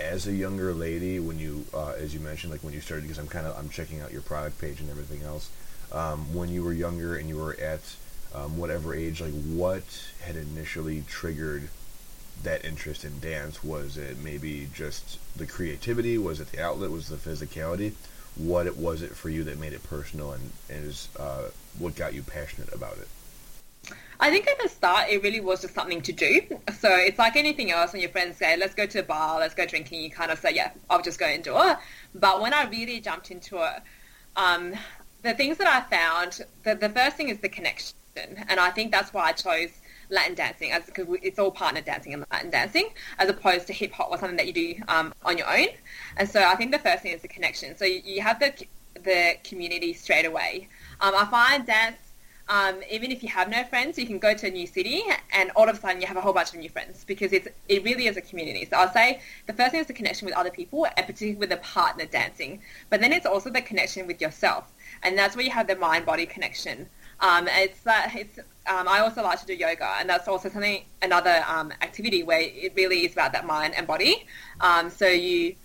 as 0.00 0.26
a 0.26 0.32
younger 0.32 0.72
lady 0.72 1.20
when 1.20 1.38
you 1.38 1.66
uh, 1.74 1.92
as 1.98 2.14
you 2.14 2.20
mentioned 2.20 2.50
like 2.50 2.64
when 2.64 2.72
you 2.72 2.80
started 2.80 3.02
because 3.02 3.18
i'm 3.18 3.28
kind 3.28 3.46
of 3.46 3.56
i'm 3.58 3.68
checking 3.68 4.00
out 4.00 4.10
your 4.10 4.22
product 4.22 4.58
page 4.58 4.80
and 4.80 4.88
everything 4.88 5.22
else 5.22 5.50
um, 5.92 6.32
when 6.34 6.48
you 6.48 6.64
were 6.64 6.72
younger 6.72 7.16
and 7.16 7.28
you 7.28 7.36
were 7.36 7.54
at 7.60 7.80
um, 8.34 8.56
whatever 8.56 8.94
age 8.94 9.20
like 9.20 9.34
what 9.44 9.84
had 10.22 10.36
initially 10.36 11.04
triggered 11.06 11.68
that 12.44 12.64
interest 12.64 13.04
in 13.04 13.20
dance? 13.20 13.62
Was 13.62 13.96
it 13.96 14.18
maybe 14.18 14.68
just 14.74 15.18
the 15.36 15.46
creativity? 15.46 16.18
Was 16.18 16.40
it 16.40 16.52
the 16.52 16.62
outlet? 16.62 16.90
Was 16.90 17.08
the 17.08 17.16
physicality? 17.16 17.92
What 18.36 18.66
it 18.66 18.76
was 18.76 19.02
it 19.02 19.14
for 19.14 19.28
you 19.28 19.44
that 19.44 19.58
made 19.58 19.72
it 19.72 19.82
personal 19.82 20.32
and, 20.32 20.50
and 20.68 20.86
is 20.86 21.08
uh, 21.18 21.48
what 21.78 21.96
got 21.96 22.14
you 22.14 22.22
passionate 22.22 22.72
about 22.72 22.96
it? 22.98 23.08
I 24.20 24.30
think 24.30 24.46
at 24.46 24.60
the 24.62 24.68
start 24.68 25.08
it 25.08 25.22
really 25.22 25.40
was 25.40 25.62
just 25.62 25.74
something 25.74 26.02
to 26.02 26.12
do. 26.12 26.40
So 26.78 26.88
it's 26.94 27.18
like 27.18 27.36
anything 27.36 27.70
else 27.70 27.92
when 27.92 28.02
your 28.02 28.10
friends 28.10 28.36
say, 28.36 28.56
let's 28.56 28.74
go 28.74 28.86
to 28.86 29.00
a 29.00 29.02
bar, 29.02 29.40
let's 29.40 29.54
go 29.54 29.66
drinking, 29.66 30.02
you 30.02 30.10
kind 30.10 30.30
of 30.30 30.38
say, 30.38 30.54
yeah, 30.54 30.70
I'll 30.88 31.02
just 31.02 31.18
go 31.18 31.26
and 31.26 31.42
do 31.42 31.54
it. 31.56 31.78
But 32.14 32.40
when 32.40 32.52
I 32.52 32.64
really 32.68 33.00
jumped 33.00 33.30
into 33.30 33.56
it, 33.56 33.82
um, 34.36 34.74
the 35.22 35.34
things 35.34 35.58
that 35.58 35.66
I 35.66 35.80
found, 35.94 36.42
the, 36.64 36.74
the 36.74 36.88
first 36.88 37.16
thing 37.16 37.28
is 37.30 37.40
the 37.40 37.48
connection. 37.48 37.96
And 38.48 38.60
I 38.60 38.70
think 38.70 38.92
that's 38.92 39.12
why 39.12 39.28
I 39.28 39.32
chose 39.32 39.70
Latin 40.10 40.34
dancing, 40.34 40.72
as 40.72 40.84
because 40.86 41.06
it's 41.22 41.38
all 41.38 41.50
partner 41.50 41.80
dancing 41.80 42.12
and 42.12 42.24
Latin 42.30 42.50
dancing, 42.50 42.90
as 43.18 43.28
opposed 43.28 43.66
to 43.68 43.72
hip 43.72 43.92
hop 43.92 44.10
or 44.10 44.18
something 44.18 44.36
that 44.36 44.46
you 44.46 44.52
do 44.52 44.74
um, 44.88 45.14
on 45.24 45.38
your 45.38 45.50
own. 45.50 45.68
And 46.16 46.28
so 46.28 46.42
I 46.42 46.56
think 46.56 46.72
the 46.72 46.78
first 46.78 47.02
thing 47.02 47.12
is 47.12 47.22
the 47.22 47.28
connection. 47.28 47.76
So 47.76 47.84
you, 47.84 48.02
you 48.04 48.20
have 48.22 48.40
the 48.40 48.52
the 49.02 49.36
community 49.44 49.92
straight 49.92 50.26
away. 50.26 50.68
Um, 51.00 51.14
I 51.16 51.24
find 51.26 51.66
dance. 51.66 51.96
Um, 52.48 52.80
even 52.90 53.12
if 53.12 53.22
you 53.22 53.28
have 53.28 53.48
no 53.48 53.62
friends, 53.62 53.96
you 53.96 54.08
can 54.08 54.18
go 54.18 54.34
to 54.34 54.48
a 54.48 54.50
new 54.50 54.66
city 54.66 55.04
and 55.32 55.52
all 55.54 55.68
of 55.68 55.76
a 55.76 55.80
sudden 55.80 56.00
you 56.00 56.08
have 56.08 56.16
a 56.16 56.20
whole 56.20 56.32
bunch 56.32 56.52
of 56.52 56.58
new 56.58 56.68
friends 56.68 57.04
because 57.04 57.32
it's, 57.32 57.46
it 57.68 57.84
really 57.84 58.08
is 58.08 58.16
a 58.16 58.20
community. 58.20 58.66
So 58.68 58.76
I'll 58.76 58.92
say 58.92 59.20
the 59.46 59.52
first 59.52 59.70
thing 59.70 59.80
is 59.80 59.86
the 59.86 59.92
connection 59.92 60.26
with 60.26 60.34
other 60.34 60.50
people 60.50 60.84
and 60.96 61.06
particularly 61.06 61.38
with 61.38 61.50
the 61.50 61.58
partner 61.58 62.06
dancing. 62.06 62.60
But 62.88 63.00
then 63.00 63.12
it's 63.12 63.24
also 63.24 63.50
the 63.50 63.62
connection 63.62 64.08
with 64.08 64.20
yourself. 64.20 64.64
And 65.04 65.16
that's 65.16 65.36
where 65.36 65.44
you 65.44 65.52
have 65.52 65.68
the 65.68 65.76
mind-body 65.76 66.26
connection. 66.26 66.88
Um, 67.20 67.48
it's 67.48 67.80
that 67.82 68.12
it's. 68.14 68.38
Um, 68.66 68.86
I 68.86 69.00
also 69.00 69.22
like 69.22 69.40
to 69.40 69.46
do 69.46 69.54
yoga, 69.54 69.96
and 69.98 70.08
that's 70.08 70.28
also 70.28 70.48
something 70.48 70.84
another 71.02 71.44
um, 71.48 71.72
activity 71.82 72.22
where 72.22 72.40
it 72.40 72.72
really 72.76 73.04
is 73.04 73.12
about 73.12 73.32
that 73.32 73.46
mind 73.46 73.74
and 73.76 73.86
body. 73.86 74.26
Um, 74.60 74.90
so 74.90 75.06
you, 75.06 75.56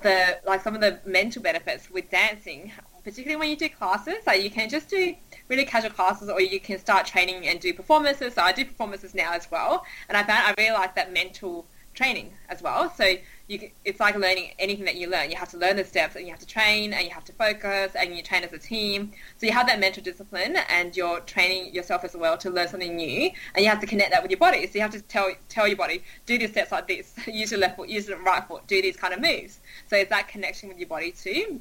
the 0.00 0.38
like 0.46 0.62
some 0.62 0.74
of 0.74 0.80
the 0.80 0.98
mental 1.04 1.42
benefits 1.42 1.90
with 1.90 2.10
dancing, 2.10 2.72
particularly 3.04 3.36
when 3.36 3.50
you 3.50 3.56
do 3.56 3.68
classes. 3.68 4.16
Like 4.26 4.42
you 4.42 4.50
can 4.50 4.68
just 4.68 4.88
do 4.88 5.14
really 5.48 5.64
casual 5.64 5.90
classes, 5.90 6.28
or 6.28 6.40
you 6.40 6.60
can 6.60 6.78
start 6.78 7.06
training 7.06 7.46
and 7.46 7.60
do 7.60 7.72
performances. 7.72 8.34
So 8.34 8.42
I 8.42 8.52
do 8.52 8.64
performances 8.64 9.14
now 9.14 9.32
as 9.32 9.50
well, 9.50 9.84
and 10.08 10.16
I 10.16 10.22
found 10.22 10.40
I 10.46 10.54
really 10.60 10.74
like 10.74 10.94
that 10.96 11.12
mental 11.12 11.66
training 11.98 12.32
as 12.48 12.62
well. 12.62 12.90
So 12.96 13.14
you, 13.48 13.70
it's 13.84 13.98
like 13.98 14.14
learning 14.16 14.52
anything 14.58 14.84
that 14.84 14.94
you 14.94 15.10
learn. 15.10 15.30
You 15.30 15.36
have 15.36 15.50
to 15.50 15.58
learn 15.58 15.76
the 15.76 15.84
steps, 15.84 16.14
and 16.14 16.24
you 16.24 16.30
have 16.30 16.38
to 16.38 16.46
train, 16.46 16.92
and 16.92 17.04
you 17.04 17.10
have 17.10 17.24
to 17.24 17.32
focus, 17.32 17.92
and 17.98 18.16
you 18.16 18.22
train 18.22 18.44
as 18.44 18.52
a 18.52 18.58
team. 18.58 19.12
So 19.38 19.46
you 19.46 19.52
have 19.52 19.66
that 19.66 19.80
mental 19.80 20.02
discipline, 20.02 20.56
and 20.68 20.96
you're 20.96 21.20
training 21.20 21.74
yourself 21.74 22.04
as 22.04 22.14
well 22.14 22.38
to 22.38 22.50
learn 22.50 22.68
something 22.68 22.94
new, 22.94 23.30
and 23.54 23.64
you 23.64 23.68
have 23.68 23.80
to 23.80 23.86
connect 23.86 24.12
that 24.12 24.22
with 24.22 24.30
your 24.30 24.38
body. 24.38 24.66
So 24.66 24.74
you 24.74 24.82
have 24.82 24.92
to 24.92 25.02
tell 25.02 25.32
tell 25.48 25.66
your 25.66 25.76
body, 25.76 26.02
do 26.24 26.38
these 26.38 26.52
steps 26.52 26.70
like 26.70 26.86
this, 26.86 27.14
use 27.26 27.50
your 27.50 27.60
left 27.60 27.76
foot, 27.76 27.88
use 27.88 28.08
your 28.08 28.22
right 28.22 28.46
foot, 28.46 28.66
do 28.68 28.80
these 28.80 28.96
kind 28.96 29.12
of 29.12 29.20
moves. 29.20 29.58
So 29.88 29.96
it's 29.96 30.10
that 30.10 30.28
connection 30.28 30.68
with 30.68 30.78
your 30.78 30.88
body 30.88 31.10
too. 31.10 31.60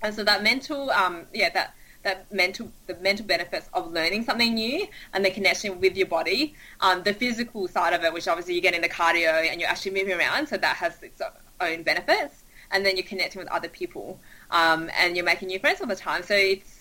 And 0.00 0.14
so 0.14 0.24
that 0.24 0.42
mental, 0.42 0.90
um, 0.90 1.26
yeah, 1.32 1.50
that 1.50 1.74
that 2.02 2.32
mental 2.32 2.70
the 2.86 2.94
mental 2.96 3.26
benefits 3.26 3.68
of 3.72 3.92
learning 3.92 4.24
something 4.24 4.54
new 4.54 4.86
and 5.12 5.24
the 5.24 5.30
connection 5.30 5.80
with 5.80 5.96
your 5.96 6.06
body. 6.06 6.54
Um, 6.80 7.02
the 7.02 7.14
physical 7.14 7.68
side 7.68 7.92
of 7.92 8.04
it, 8.04 8.12
which 8.12 8.28
obviously 8.28 8.54
you're 8.54 8.62
getting 8.62 8.80
the 8.80 8.88
cardio 8.88 9.48
and 9.50 9.60
you're 9.60 9.70
actually 9.70 9.92
moving 9.92 10.18
around, 10.18 10.48
so 10.48 10.56
that 10.56 10.76
has 10.76 11.02
its 11.02 11.20
own 11.60 11.82
benefits. 11.82 12.44
And 12.70 12.86
then 12.86 12.96
you're 12.96 13.06
connecting 13.06 13.38
with 13.38 13.50
other 13.50 13.68
people 13.68 14.18
um, 14.50 14.90
and 14.98 15.14
you're 15.14 15.26
making 15.26 15.48
new 15.48 15.58
friends 15.58 15.82
all 15.82 15.86
the 15.86 15.94
time. 15.94 16.22
So 16.22 16.34
it's 16.34 16.71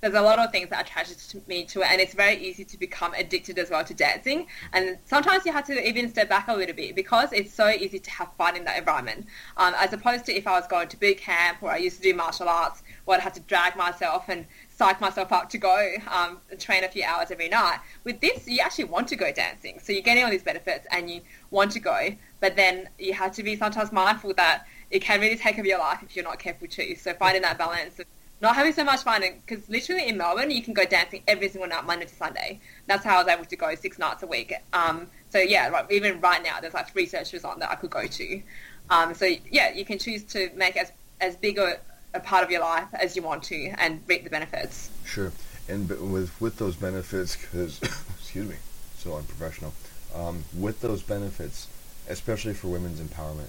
there's 0.00 0.14
a 0.14 0.20
lot 0.20 0.38
of 0.38 0.52
things 0.52 0.68
that 0.68 0.86
attracted 0.86 1.16
me 1.48 1.64
to 1.64 1.80
it, 1.80 1.86
and 1.90 1.98
it's 1.98 2.12
very 2.12 2.36
easy 2.36 2.62
to 2.62 2.78
become 2.78 3.14
addicted 3.14 3.58
as 3.58 3.70
well 3.70 3.82
to 3.84 3.94
dancing. 3.94 4.46
And 4.74 4.98
sometimes 5.06 5.46
you 5.46 5.52
have 5.52 5.66
to 5.66 5.88
even 5.88 6.10
step 6.10 6.28
back 6.28 6.48
a 6.48 6.54
little 6.54 6.74
bit 6.74 6.94
because 6.94 7.32
it's 7.32 7.54
so 7.54 7.68
easy 7.68 7.98
to 7.98 8.10
have 8.10 8.28
fun 8.36 8.54
in 8.54 8.64
that 8.64 8.78
environment, 8.78 9.26
um, 9.56 9.72
as 9.78 9.94
opposed 9.94 10.26
to 10.26 10.34
if 10.34 10.46
I 10.46 10.58
was 10.58 10.66
going 10.66 10.88
to 10.88 10.98
boot 10.98 11.16
camp 11.16 11.62
or 11.62 11.70
I 11.70 11.78
used 11.78 11.96
to 11.96 12.02
do 12.02 12.14
martial 12.14 12.50
arts, 12.50 12.82
where 13.06 13.16
I'd 13.16 13.22
have 13.22 13.32
to 13.32 13.40
drag 13.40 13.76
myself 13.76 14.28
and 14.28 14.46
psych 14.68 15.00
myself 15.00 15.32
up 15.32 15.48
to 15.50 15.58
go 15.58 15.92
um, 16.10 16.38
train 16.58 16.84
a 16.84 16.88
few 16.88 17.04
hours 17.04 17.30
every 17.30 17.48
night. 17.48 17.78
With 18.02 18.20
this, 18.20 18.46
you 18.46 18.60
actually 18.60 18.84
want 18.84 19.08
to 19.08 19.16
go 19.16 19.32
dancing, 19.32 19.78
so 19.82 19.92
you're 19.92 20.02
getting 20.02 20.24
all 20.24 20.30
these 20.30 20.42
benefits 20.42 20.86
and 20.90 21.08
you 21.08 21.22
want 21.50 21.72
to 21.72 21.80
go, 21.80 22.14
but 22.40 22.56
then 22.56 22.90
you 22.98 23.14
have 23.14 23.32
to 23.36 23.42
be 23.42 23.56
sometimes 23.56 23.90
mindful 23.90 24.34
that 24.34 24.66
it 24.90 25.00
can 25.00 25.20
really 25.20 25.38
take 25.38 25.58
over 25.58 25.66
your 25.66 25.78
life 25.78 26.00
if 26.02 26.14
you're 26.14 26.24
not 26.24 26.38
careful 26.38 26.68
too. 26.68 26.94
So 26.96 27.14
finding 27.14 27.42
that 27.42 27.56
balance 27.56 27.98
of 27.98 28.06
not 28.44 28.54
having 28.54 28.72
so 28.72 28.84
much 28.84 29.02
fun 29.02 29.24
because 29.46 29.68
literally 29.68 30.06
in 30.06 30.16
Melbourne 30.16 30.50
you 30.50 30.62
can 30.62 30.74
go 30.74 30.84
dancing 30.84 31.22
every 31.26 31.48
single 31.48 31.68
night 31.68 31.84
Monday 31.84 32.04
to 32.04 32.14
Sunday. 32.14 32.60
That's 32.86 33.02
how 33.02 33.16
I 33.16 33.22
was 33.22 33.28
able 33.32 33.44
to 33.46 33.56
go 33.56 33.74
six 33.74 33.98
nights 33.98 34.22
a 34.22 34.26
week. 34.26 34.54
Um, 34.72 35.08
so 35.30 35.38
yeah, 35.38 35.68
right, 35.68 35.90
even 35.90 36.20
right 36.20 36.42
now 36.42 36.60
there's 36.60 36.74
like 36.74 36.90
three 36.90 37.06
searches 37.06 37.44
on 37.44 37.58
that 37.60 37.70
I 37.70 37.74
could 37.74 37.90
go 37.90 38.06
to. 38.06 38.42
Um, 38.90 39.14
so 39.14 39.26
yeah, 39.50 39.72
you 39.72 39.84
can 39.84 39.98
choose 39.98 40.22
to 40.24 40.50
make 40.54 40.76
as 40.76 40.92
as 41.20 41.36
big 41.36 41.58
a, 41.58 41.78
a, 42.12 42.20
part 42.20 42.44
of 42.44 42.50
your 42.50 42.60
life 42.60 42.88
as 42.92 43.16
you 43.16 43.22
want 43.22 43.42
to 43.44 43.72
and 43.78 44.02
reap 44.06 44.24
the 44.24 44.30
benefits. 44.30 44.90
Sure, 45.06 45.32
and 45.68 45.88
with 45.88 46.38
with 46.38 46.58
those 46.58 46.76
benefits, 46.76 47.36
because 47.36 47.82
excuse 47.82 48.48
me, 48.48 48.56
so 48.98 49.16
unprofessional. 49.16 49.72
Um, 50.14 50.44
with 50.56 50.82
those 50.82 51.02
benefits, 51.02 51.66
especially 52.08 52.52
for 52.52 52.68
women's 52.68 53.00
empowerment, 53.00 53.48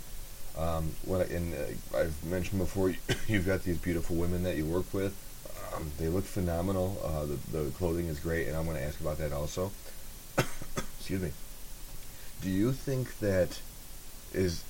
um, 0.57 0.91
what 1.05 1.29
and 1.29 1.53
uh, 1.53 1.97
I've 1.97 2.23
mentioned 2.25 2.59
before, 2.59 2.93
you've 3.27 3.45
got 3.45 3.63
these 3.63 3.77
beautiful 3.77 4.15
women 4.15 4.43
that 4.43 4.55
you 4.55 4.65
work 4.65 4.93
with. 4.93 5.15
Um, 5.73 5.91
they 5.97 6.07
look 6.07 6.23
phenomenal. 6.23 6.97
Uh, 7.03 7.25
the, 7.25 7.57
the 7.57 7.71
clothing 7.71 8.07
is 8.07 8.19
great, 8.19 8.47
and 8.47 8.55
I'm 8.55 8.65
going 8.65 8.77
to 8.77 8.83
ask 8.83 8.99
about 8.99 9.17
that 9.17 9.33
also. 9.33 9.71
Excuse 10.37 11.21
me. 11.21 11.31
Do 12.41 12.49
you 12.49 12.71
think 12.71 13.19
that 13.19 13.59
is 14.33 14.63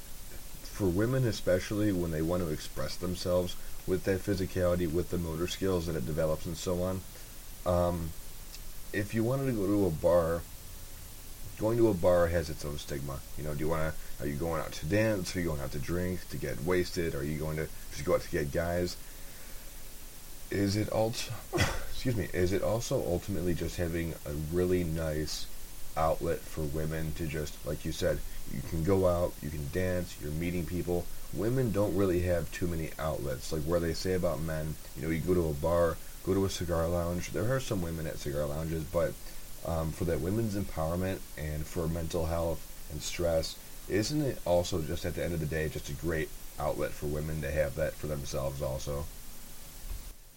for 0.63 0.85
women, 0.85 1.25
especially 1.25 1.91
when 1.91 2.11
they 2.11 2.21
want 2.21 2.43
to 2.43 2.49
express 2.49 2.95
themselves 2.95 3.55
with 3.87 4.03
that 4.05 4.19
physicality, 4.19 4.91
with 4.91 5.11
the 5.11 5.17
motor 5.17 5.47
skills 5.47 5.85
that 5.85 5.95
it 5.95 6.05
develops, 6.05 6.45
and 6.45 6.57
so 6.57 6.81
on? 6.81 7.01
Um, 7.65 8.09
if 8.93 9.13
you 9.13 9.23
wanted 9.23 9.47
to 9.47 9.51
go 9.51 9.67
to 9.67 9.85
a 9.87 9.91
bar 9.91 10.41
going 11.57 11.77
to 11.77 11.87
a 11.89 11.93
bar 11.93 12.27
has 12.27 12.49
its 12.49 12.65
own 12.65 12.77
stigma. 12.77 13.19
You 13.37 13.43
know, 13.43 13.53
do 13.53 13.59
you 13.61 13.69
want 13.69 13.93
to? 13.93 13.99
Are 14.19 14.27
you 14.27 14.35
going 14.35 14.61
out 14.61 14.71
to 14.71 14.85
dance? 14.85 15.35
Are 15.35 15.39
you 15.39 15.47
going 15.47 15.61
out 15.61 15.71
to 15.73 15.79
drink 15.79 16.27
to 16.29 16.37
get 16.37 16.61
wasted? 16.63 17.15
Are 17.15 17.23
you 17.23 17.37
going 17.37 17.57
to 17.57 17.67
just 17.91 18.05
go 18.05 18.15
out 18.15 18.21
to 18.21 18.31
get 18.31 18.51
guys? 18.51 18.95
Is 20.51 20.75
it 20.77 20.89
also? 20.89 21.33
excuse 21.53 22.15
me. 22.15 22.27
Is 22.33 22.53
it 22.53 22.61
also 22.61 23.03
ultimately 23.07 23.53
just 23.53 23.77
having 23.77 24.13
a 24.25 24.31
really 24.53 24.83
nice 24.83 25.47
outlet 25.97 26.39
for 26.39 26.61
women 26.61 27.13
to 27.13 27.25
just, 27.25 27.53
like 27.65 27.83
you 27.83 27.91
said, 27.91 28.19
you 28.53 28.61
can 28.69 28.83
go 28.83 29.07
out, 29.07 29.33
you 29.41 29.49
can 29.49 29.67
dance, 29.73 30.15
you're 30.21 30.31
meeting 30.31 30.65
people. 30.65 31.05
Women 31.33 31.71
don't 31.71 31.95
really 31.95 32.21
have 32.21 32.51
too 32.51 32.67
many 32.67 32.91
outlets. 32.99 33.51
Like 33.51 33.63
where 33.63 33.79
they 33.79 33.93
say 33.93 34.13
about 34.13 34.41
men, 34.41 34.75
you 34.95 35.03
know, 35.03 35.09
you 35.09 35.19
go 35.19 35.33
to 35.33 35.49
a 35.49 35.53
bar, 35.53 35.97
go 36.25 36.33
to 36.33 36.45
a 36.45 36.49
cigar 36.49 36.87
lounge. 36.87 37.31
There 37.31 37.53
are 37.53 37.59
some 37.59 37.81
women 37.81 38.07
at 38.07 38.19
cigar 38.19 38.45
lounges, 38.45 38.83
but 38.83 39.13
um, 39.65 39.91
for 39.91 40.05
that 40.05 40.21
women's 40.21 40.55
empowerment 40.55 41.19
and 41.37 41.65
for 41.65 41.87
mental 41.87 42.27
health 42.27 42.61
and 42.91 43.01
stress, 43.01 43.55
isn't 43.89 44.21
it 44.21 44.39
also 44.45 44.81
just 44.81 45.05
at 45.05 45.15
the 45.15 45.23
end 45.23 45.33
of 45.33 45.39
the 45.39 45.45
day 45.45 45.69
just 45.69 45.89
a 45.89 45.93
great 45.93 46.29
outlet 46.59 46.91
for 46.91 47.07
women 47.07 47.41
to 47.41 47.51
have 47.51 47.75
that 47.75 47.93
for 47.93 48.07
themselves 48.07 48.61
also? 48.61 49.05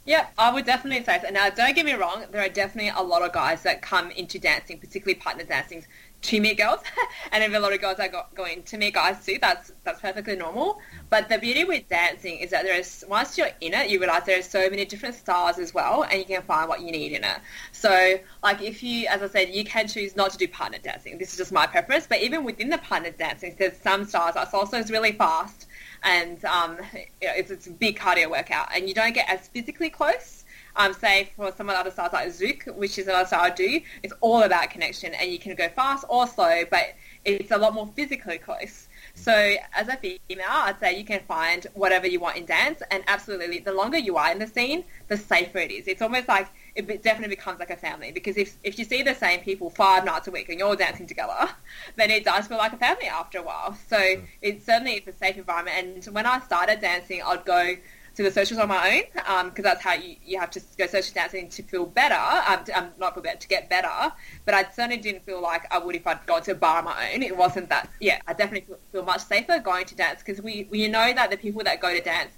Yeah, 0.09 0.29
I 0.39 0.51
would 0.51 0.65
definitely 0.65 1.05
say 1.05 1.21
so. 1.23 1.29
Now, 1.29 1.51
don't 1.51 1.75
get 1.77 1.85
me 1.85 1.93
wrong, 1.93 2.25
there 2.31 2.41
are 2.41 2.49
definitely 2.49 2.91
a 2.97 3.03
lot 3.03 3.21
of 3.21 3.31
guys 3.31 3.63
that 3.65 3.83
come 3.83 4.11
into 4.13 4.39
dancing, 4.39 4.79
particularly 4.79 5.21
partner 5.21 5.45
dancing, 5.45 5.85
to 6.23 6.41
meet 6.41 6.57
girls, 6.57 6.81
and 7.33 7.45
if 7.45 7.55
a 7.55 7.59
lot 7.59 7.75
of 7.75 7.81
girls 7.83 7.99
are 8.01 8.09
go, 8.09 8.23
going 8.35 8.63
to 8.63 8.79
meet 8.79 8.95
guys 8.95 9.25
too, 9.25 9.37
that's 9.39 9.71
that's 9.85 10.01
perfectly 10.01 10.35
normal. 10.35 10.81
But 11.11 11.29
the 11.29 11.37
beauty 11.37 11.65
with 11.65 11.91
dancing 11.91 12.39
is 12.39 12.51
that 12.51 12.65
there 12.65 12.75
is 12.75 13.05
once 13.07 13.37
you're 13.37 13.51
in 13.61 13.75
it, 13.75 13.91
you 13.91 14.01
realize 14.01 14.25
there 14.25 14.39
are 14.39 14.43
so 14.43 14.71
many 14.71 14.87
different 14.87 15.15
styles 15.15 15.59
as 15.59 15.75
well, 15.75 16.05
and 16.05 16.19
you 16.19 16.25
can 16.25 16.41
find 16.41 16.71
what 16.71 16.81
you 16.81 16.91
need 16.91 17.13
in 17.13 17.23
it. 17.23 17.37
So, 17.73 18.19
like 18.43 18.63
if 18.63 18.83
you, 18.83 19.07
as 19.09 19.23
I 19.23 19.29
said, 19.29 19.51
you 19.51 19.65
can 19.65 19.87
choose 19.89 20.17
not 20.17 20.31
to 20.31 20.39
do 20.39 20.49
partner 20.49 20.79
dancing. 20.83 21.19
This 21.19 21.33
is 21.33 21.39
just 21.39 21.53
my 21.53 21.67
preference. 21.67 22.07
But 22.07 22.23
even 22.23 22.45
within 22.45 22.71
the 22.71 22.79
partner 22.79 23.11
dancing, 23.11 23.55
there's 23.59 23.77
some 23.77 24.07
styles 24.07 24.35
that 24.35 24.51
salsa 24.51 24.81
is 24.81 24.91
really 24.91 25.13
fast, 25.13 25.68
and 26.03 26.45
um, 26.45 26.79
it's, 27.21 27.51
it's 27.51 27.67
a 27.67 27.71
big 27.71 27.99
cardio 27.99 28.31
workout, 28.31 28.69
and 28.75 28.89
you 28.89 28.95
don't 28.95 29.15
get 29.15 29.29
as 29.29 29.49
physically 29.49 29.91
close 29.91 30.45
um, 30.79 30.95
say 30.95 31.31
for 31.37 31.53
some 31.57 31.69
of 31.69 31.75
the 31.75 31.81
other 31.81 31.91
styles 31.91 32.13
like 32.13 32.29
Zouk, 32.29 32.75
which 32.77 32.99
is 32.99 33.09
another 33.09 33.27
style 33.27 33.43
I 33.43 33.51
do, 33.51 33.81
it's 34.03 34.15
all 34.21 34.43
about 34.43 34.71
connection 34.71 35.13
and 35.13 35.31
you 35.31 35.39
can 35.39 35.55
go 35.57 35.69
fast 35.69 36.05
or 36.09 36.27
slow, 36.27 36.63
but 36.71 36.95
it's 37.25 37.51
a 37.51 37.59
lot 37.59 37.75
more 37.75 37.89
physically 37.95 38.39
close. 38.39 38.89
So 39.15 39.57
as 39.75 39.89
a 39.89 39.97
female, 39.97 40.47
I'd 40.49 40.79
say 40.79 40.97
you 40.97 41.05
can 41.05 41.21
find 41.27 41.67
whatever 41.75 42.07
you 42.07 42.21
want 42.21 42.37
in 42.37 42.47
dance 42.47 42.81
and 42.93 43.03
absolutely 43.09 43.59
the 43.59 43.73
longer 43.73 43.99
you 43.99 44.17
are 44.17 44.31
in 44.31 44.39
the 44.39 44.47
scene, 44.47 44.85
the 45.09 45.17
safer 45.17 45.59
it 45.59 45.73
is. 45.73 45.89
It's 45.89 46.01
almost 46.01 46.29
like 46.29 46.49
it 46.79 47.03
definitely 47.03 47.35
becomes 47.35 47.59
like 47.59 47.71
a 47.71 47.77
family 47.77 48.13
because 48.13 48.37
if, 48.37 48.57
if 48.63 48.79
you 48.79 48.85
see 48.85 49.03
the 49.03 49.15
same 49.15 49.41
people 49.41 49.69
five 49.69 50.05
nights 50.05 50.29
a 50.29 50.31
week 50.31 50.49
and 50.49 50.59
you're 50.59 50.69
all 50.69 50.77
dancing 50.77 51.07
together, 51.07 51.49
then 51.97 52.11
it 52.11 52.25
does 52.25 52.47
feel 52.47 52.59
like 52.59 52.73
a 52.73 52.77
family 52.77 53.07
after 53.07 53.39
a 53.39 53.43
while. 53.43 53.77
So 53.89 53.97
mm. 53.97 54.23
it 54.41 54.65
certainly 54.65 54.93
is 54.93 55.09
a 55.09 55.13
safe 55.13 55.37
environment. 55.37 56.07
And 56.07 56.15
when 56.15 56.27
I 56.27 56.39
started 56.41 56.81
dancing, 56.81 57.21
I'd 57.23 57.45
go 57.45 57.75
to 58.19 58.23
the 58.25 58.31
socials 58.31 58.59
on 58.59 58.69
my 58.69 58.97
own 58.97 59.03
because 59.51 59.59
um, 59.59 59.63
that's 59.63 59.83
how 59.83 59.95
you, 59.95 60.17
you 60.25 60.41
have 60.41 60.51
to 60.51 60.61
go 60.77 60.87
social 60.87 61.15
dancing 61.15 61.49
to 61.49 61.63
feel 61.63 61.87
better, 61.87 62.15
um, 62.49 62.65
to, 62.65 62.73
um, 62.77 62.89
not 62.99 63.15
feel 63.15 63.23
better, 63.23 63.39
to 63.39 63.49
get 63.49 63.69
better. 63.71 64.13
But 64.45 64.55
I 64.55 64.65
certainly 64.71 64.97
didn't 64.97 65.25
feel 65.25 65.41
like 65.41 65.73
I 65.73 65.79
would 65.79 65.95
if 65.95 66.07
I'd 66.07 66.27
gone 66.27 66.43
to 66.43 66.53
a 66.53 66.55
bar 66.55 66.79
on 66.79 66.85
my 66.85 67.13
own. 67.15 67.23
It 67.23 67.37
wasn't 67.37 67.69
that, 67.69 67.89
yeah, 68.01 68.21
I 68.27 68.33
definitely 68.33 68.67
feel, 68.67 68.79
feel 68.91 69.05
much 69.05 69.21
safer 69.21 69.61
going 69.61 69.87
to 69.87 69.95
dance 69.95 70.21
because 70.25 70.43
we, 70.43 70.67
we 70.71 70.89
know 70.89 71.13
that 71.13 71.31
the 71.31 71.37
people 71.37 71.63
that 71.65 71.81
go 71.81 71.95
to 71.95 72.01
dance, 72.01 72.33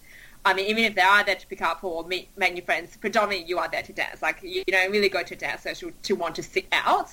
I 0.44 0.54
mean, 0.54 0.66
even 0.66 0.84
if 0.84 0.94
they 0.94 1.02
are 1.02 1.22
there 1.22 1.34
to 1.34 1.46
pick 1.46 1.60
up 1.60 1.84
or 1.84 2.04
meet, 2.04 2.28
make 2.36 2.54
new 2.54 2.62
friends, 2.62 2.96
predominantly 2.96 3.46
you 3.46 3.58
are 3.58 3.68
there 3.68 3.82
to 3.82 3.92
dance. 3.92 4.22
Like, 4.22 4.42
you, 4.42 4.62
you 4.66 4.72
don't 4.72 4.90
really 4.90 5.08
go 5.08 5.22
to 5.22 5.36
dance 5.36 5.62
social 5.62 5.90
to 6.02 6.14
want 6.14 6.34
to 6.36 6.42
sit 6.42 6.66
out. 6.72 7.10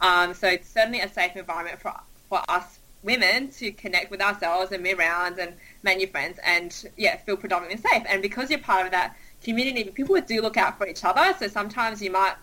Um, 0.00 0.32
so 0.32 0.48
it's 0.48 0.68
certainly 0.68 1.00
a 1.00 1.08
safe 1.08 1.36
environment 1.36 1.78
for, 1.78 1.92
for 2.28 2.42
us 2.48 2.78
women 3.02 3.48
to 3.48 3.70
connect 3.72 4.10
with 4.10 4.20
ourselves 4.20 4.72
and 4.72 4.82
move 4.82 4.98
around 4.98 5.38
and 5.38 5.54
make 5.82 5.96
new 5.96 6.06
friends 6.06 6.38
and 6.44 6.86
yeah 6.96 7.16
feel 7.16 7.36
predominantly 7.36 7.80
safe 7.80 8.02
and 8.06 8.20
because 8.20 8.50
you're 8.50 8.58
part 8.58 8.84
of 8.84 8.92
that 8.92 9.16
community 9.42 9.84
people 9.84 10.20
do 10.20 10.42
look 10.42 10.58
out 10.58 10.76
for 10.76 10.86
each 10.86 11.02
other 11.02 11.34
so 11.38 11.48
sometimes 11.48 12.02
you 12.02 12.10
might 12.10 12.34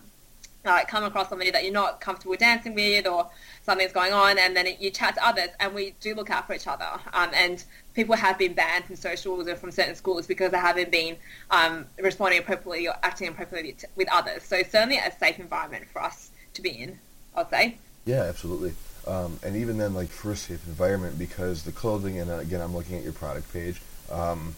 uh, 0.64 0.80
come 0.88 1.04
across 1.04 1.28
somebody 1.28 1.50
that 1.52 1.62
you're 1.62 1.72
not 1.72 2.00
comfortable 2.00 2.34
dancing 2.36 2.74
with 2.74 3.06
or 3.06 3.30
something's 3.68 3.92
going 3.92 4.14
on 4.14 4.38
and 4.38 4.56
then 4.56 4.66
you 4.80 4.90
chat 4.90 5.14
to 5.14 5.26
others 5.26 5.50
and 5.60 5.74
we 5.74 5.94
do 6.00 6.14
look 6.14 6.30
out 6.30 6.46
for 6.46 6.54
each 6.54 6.66
other 6.66 6.88
um, 7.12 7.28
and 7.34 7.64
people 7.92 8.16
have 8.16 8.38
been 8.38 8.54
banned 8.54 8.82
from 8.86 8.96
socials 8.96 9.46
or 9.46 9.56
from 9.56 9.70
certain 9.70 9.94
schools 9.94 10.26
because 10.26 10.50
they 10.52 10.58
haven't 10.58 10.90
been 10.90 11.14
um, 11.50 11.84
responding 11.98 12.38
appropriately 12.38 12.88
or 12.88 12.94
acting 13.02 13.28
appropriately 13.28 13.76
with 13.94 14.08
others 14.10 14.42
so 14.42 14.62
certainly 14.62 14.96
a 14.96 15.12
safe 15.18 15.38
environment 15.38 15.84
for 15.92 16.02
us 16.02 16.30
to 16.54 16.62
be 16.62 16.70
in 16.70 16.98
I'd 17.36 17.50
say 17.50 17.76
yeah 18.06 18.22
absolutely 18.22 18.72
um, 19.06 19.38
and 19.42 19.56
even 19.56 19.78
then, 19.78 19.94
like 19.94 20.08
for 20.08 20.32
a 20.32 20.36
safe 20.36 20.66
environment, 20.66 21.18
because 21.18 21.62
the 21.62 21.72
clothing, 21.72 22.18
and 22.18 22.30
uh, 22.30 22.34
again, 22.34 22.60
I'm 22.60 22.76
looking 22.76 22.98
at 22.98 23.04
your 23.04 23.14
product 23.14 23.50
page. 23.54 23.80
Um, 24.12 24.54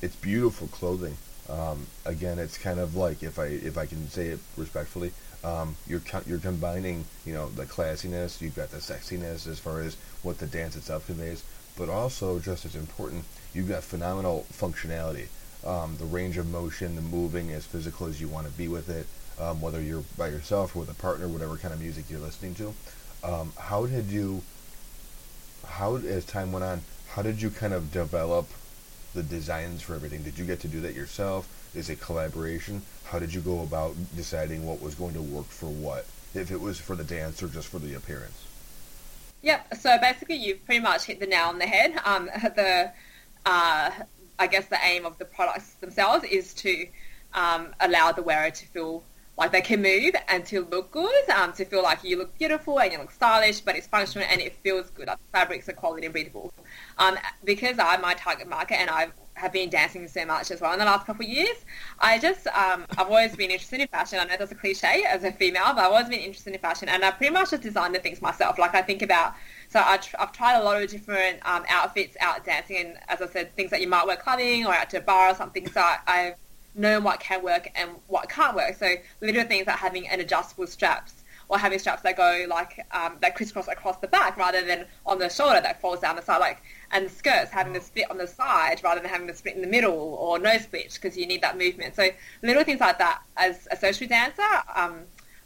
it's 0.00 0.16
beautiful 0.16 0.66
clothing. 0.66 1.16
Um, 1.48 1.86
again, 2.04 2.40
it's 2.40 2.58
kind 2.58 2.80
of 2.80 2.96
like 2.96 3.22
if 3.22 3.38
I 3.38 3.46
if 3.46 3.78
I 3.78 3.86
can 3.86 4.08
say 4.08 4.26
it 4.26 4.40
respectfully, 4.56 5.12
um, 5.44 5.76
you're 5.86 6.02
you're 6.26 6.38
combining 6.38 7.04
you 7.26 7.32
know 7.34 7.48
the 7.50 7.64
classiness, 7.66 8.40
you've 8.40 8.56
got 8.56 8.70
the 8.70 8.78
sexiness 8.78 9.46
as 9.46 9.58
far 9.58 9.80
as 9.80 9.96
what 10.22 10.38
the 10.38 10.46
dance 10.46 10.76
itself 10.76 11.06
conveys, 11.06 11.42
but 11.76 11.88
also 11.88 12.38
just 12.38 12.64
as 12.64 12.76
important, 12.76 13.24
you've 13.54 13.68
got 13.68 13.82
phenomenal 13.82 14.46
functionality. 14.52 15.26
um, 15.64 15.96
the 15.98 16.04
range 16.04 16.38
of 16.38 16.50
motion, 16.50 16.96
the 16.96 17.02
moving 17.02 17.50
as 17.52 17.64
physical 17.64 18.06
as 18.06 18.20
you 18.20 18.28
want 18.28 18.46
to 18.46 18.52
be 18.52 18.68
with 18.68 18.88
it, 18.88 19.06
um, 19.40 19.60
whether 19.60 19.80
you're 19.80 20.04
by 20.18 20.28
yourself 20.28 20.74
or 20.74 20.80
with 20.80 20.90
a 20.90 20.94
partner, 20.94 21.28
whatever 21.28 21.56
kind 21.56 21.72
of 21.72 21.80
music 21.80 22.04
you're 22.10 22.20
listening 22.20 22.54
to. 22.56 22.74
Um, 23.24 23.52
how 23.58 23.86
did 23.86 24.06
you, 24.06 24.42
how 25.66 25.96
as 25.96 26.24
time 26.24 26.52
went 26.52 26.64
on, 26.64 26.80
how 27.08 27.22
did 27.22 27.40
you 27.40 27.50
kind 27.50 27.72
of 27.72 27.92
develop 27.92 28.48
the 29.14 29.22
designs 29.22 29.82
for 29.82 29.94
everything? 29.94 30.22
Did 30.22 30.38
you 30.38 30.44
get 30.44 30.60
to 30.60 30.68
do 30.68 30.80
that 30.80 30.94
yourself? 30.94 31.46
Is 31.74 31.88
it 31.88 32.00
collaboration? 32.00 32.82
How 33.04 33.18
did 33.18 33.32
you 33.32 33.40
go 33.40 33.62
about 33.62 33.94
deciding 34.14 34.66
what 34.66 34.82
was 34.82 34.94
going 34.94 35.14
to 35.14 35.22
work 35.22 35.46
for 35.46 35.66
what? 35.66 36.06
If 36.34 36.50
it 36.50 36.60
was 36.60 36.78
for 36.78 36.96
the 36.96 37.04
dance 37.04 37.42
or 37.42 37.48
just 37.48 37.68
for 37.68 37.78
the 37.78 37.94
appearance? 37.94 38.46
Yep. 39.42 39.74
So 39.76 39.98
basically, 39.98 40.36
you've 40.36 40.64
pretty 40.64 40.80
much 40.80 41.04
hit 41.04 41.18
the 41.18 41.26
nail 41.26 41.46
on 41.46 41.58
the 41.58 41.66
head. 41.66 41.94
Um, 42.04 42.26
the, 42.42 42.92
uh, 43.46 43.90
I 44.38 44.46
guess, 44.46 44.66
the 44.66 44.78
aim 44.82 45.06
of 45.06 45.18
the 45.18 45.24
products 45.24 45.72
themselves 45.74 46.24
is 46.24 46.54
to 46.54 46.86
um, 47.34 47.68
allow 47.80 48.12
the 48.12 48.22
wearer 48.22 48.50
to 48.50 48.66
feel 48.66 49.02
like 49.38 49.50
they 49.50 49.62
can 49.62 49.80
move 49.80 50.14
and 50.28 50.44
to 50.46 50.62
look 50.66 50.90
good, 50.90 51.30
um, 51.30 51.52
to 51.54 51.64
feel 51.64 51.82
like 51.82 52.04
you 52.04 52.18
look 52.18 52.36
beautiful 52.38 52.78
and 52.78 52.92
you 52.92 52.98
look 52.98 53.10
stylish, 53.10 53.60
but 53.60 53.74
it's 53.76 53.86
functional 53.86 54.28
and 54.30 54.40
it 54.42 54.54
feels 54.56 54.90
good. 54.90 55.06
Like 55.06 55.18
the 55.18 55.38
fabrics 55.38 55.68
are 55.70 55.72
quality 55.72 56.04
and 56.04 56.12
breathable. 56.12 56.52
Um, 56.98 57.18
because 57.42 57.78
I'm 57.78 58.02
my 58.02 58.14
target 58.14 58.48
market 58.48 58.78
and 58.78 58.90
I 58.90 59.08
have 59.42 59.52
been 59.52 59.68
dancing 59.68 60.06
so 60.06 60.24
much 60.24 60.50
as 60.52 60.60
well 60.60 60.72
in 60.72 60.78
the 60.78 60.84
last 60.84 61.04
couple 61.04 61.26
of 61.26 61.30
years, 61.30 61.56
I 61.98 62.18
just 62.18 62.46
um, 62.46 62.86
I've 62.96 63.08
always 63.08 63.34
been 63.34 63.50
interested 63.50 63.80
in 63.80 63.88
fashion. 63.88 64.20
I 64.20 64.24
know 64.24 64.36
that's 64.38 64.52
a 64.52 64.54
cliche 64.54 65.04
as 65.06 65.24
a 65.24 65.32
female, 65.32 65.74
but 65.74 65.78
I've 65.78 65.92
always 65.92 66.08
been 66.08 66.20
interested 66.20 66.54
in 66.54 66.60
fashion, 66.60 66.88
and 66.88 67.04
I 67.04 67.10
pretty 67.10 67.34
much 67.34 67.50
just 67.50 67.62
design 67.62 67.92
the 67.92 67.98
things 67.98 68.22
myself. 68.22 68.58
Like 68.58 68.74
I 68.74 68.82
think 68.82 69.02
about 69.02 69.34
so 69.68 69.80
I 69.80 69.98
I've 70.18 70.32
tried 70.32 70.58
a 70.60 70.62
lot 70.62 70.80
of 70.80 70.88
different 70.88 71.44
um, 71.44 71.64
outfits 71.68 72.16
out 72.20 72.44
dancing, 72.44 72.76
and 72.78 72.98
as 73.08 73.20
I 73.20 73.26
said, 73.26 73.54
things 73.56 73.70
that 73.72 73.80
you 73.80 73.88
might 73.88 74.06
wear 74.06 74.16
clubbing 74.16 74.64
or 74.64 74.74
out 74.74 74.88
to 74.90 74.98
a 74.98 75.00
bar 75.00 75.30
or 75.30 75.34
something. 75.34 75.68
So 75.68 75.80
I, 75.80 75.98
I've 76.06 76.34
known 76.74 77.02
what 77.02 77.18
can 77.18 77.42
work 77.42 77.68
and 77.74 77.90
what 78.06 78.28
can't 78.28 78.54
work. 78.54 78.76
So 78.76 78.94
little 79.20 79.44
things 79.44 79.66
like 79.66 79.76
having 79.76 80.08
an 80.08 80.20
adjustable 80.20 80.68
straps 80.68 81.21
or 81.52 81.58
having 81.58 81.78
straps 81.78 82.00
that 82.00 82.16
go 82.16 82.46
like 82.48 82.86
um, 82.92 83.18
that 83.20 83.36
crisscross 83.36 83.68
across 83.68 83.98
the 83.98 84.08
back 84.08 84.38
rather 84.38 84.64
than 84.64 84.86
on 85.04 85.18
the 85.18 85.28
shoulder 85.28 85.60
that 85.60 85.82
falls 85.82 86.00
down 86.00 86.16
the 86.16 86.22
side. 86.22 86.38
Like 86.38 86.62
and 86.90 87.10
skirts 87.10 87.50
having 87.50 87.74
the 87.74 87.80
split 87.80 88.10
on 88.10 88.16
the 88.16 88.26
side 88.26 88.80
rather 88.82 89.02
than 89.02 89.10
having 89.10 89.26
the 89.26 89.34
split 89.34 89.54
in 89.54 89.60
the 89.60 89.66
middle 89.66 89.92
or 89.92 90.38
no 90.38 90.56
split 90.56 90.98
because 91.00 91.14
you 91.14 91.26
need 91.26 91.42
that 91.42 91.58
movement. 91.58 91.94
So 91.94 92.08
little 92.42 92.64
things 92.64 92.80
like 92.80 92.98
that. 93.00 93.20
As 93.36 93.68
a 93.70 93.76
social 93.76 94.08
dancer, 94.08 94.42
um, 94.74 95.00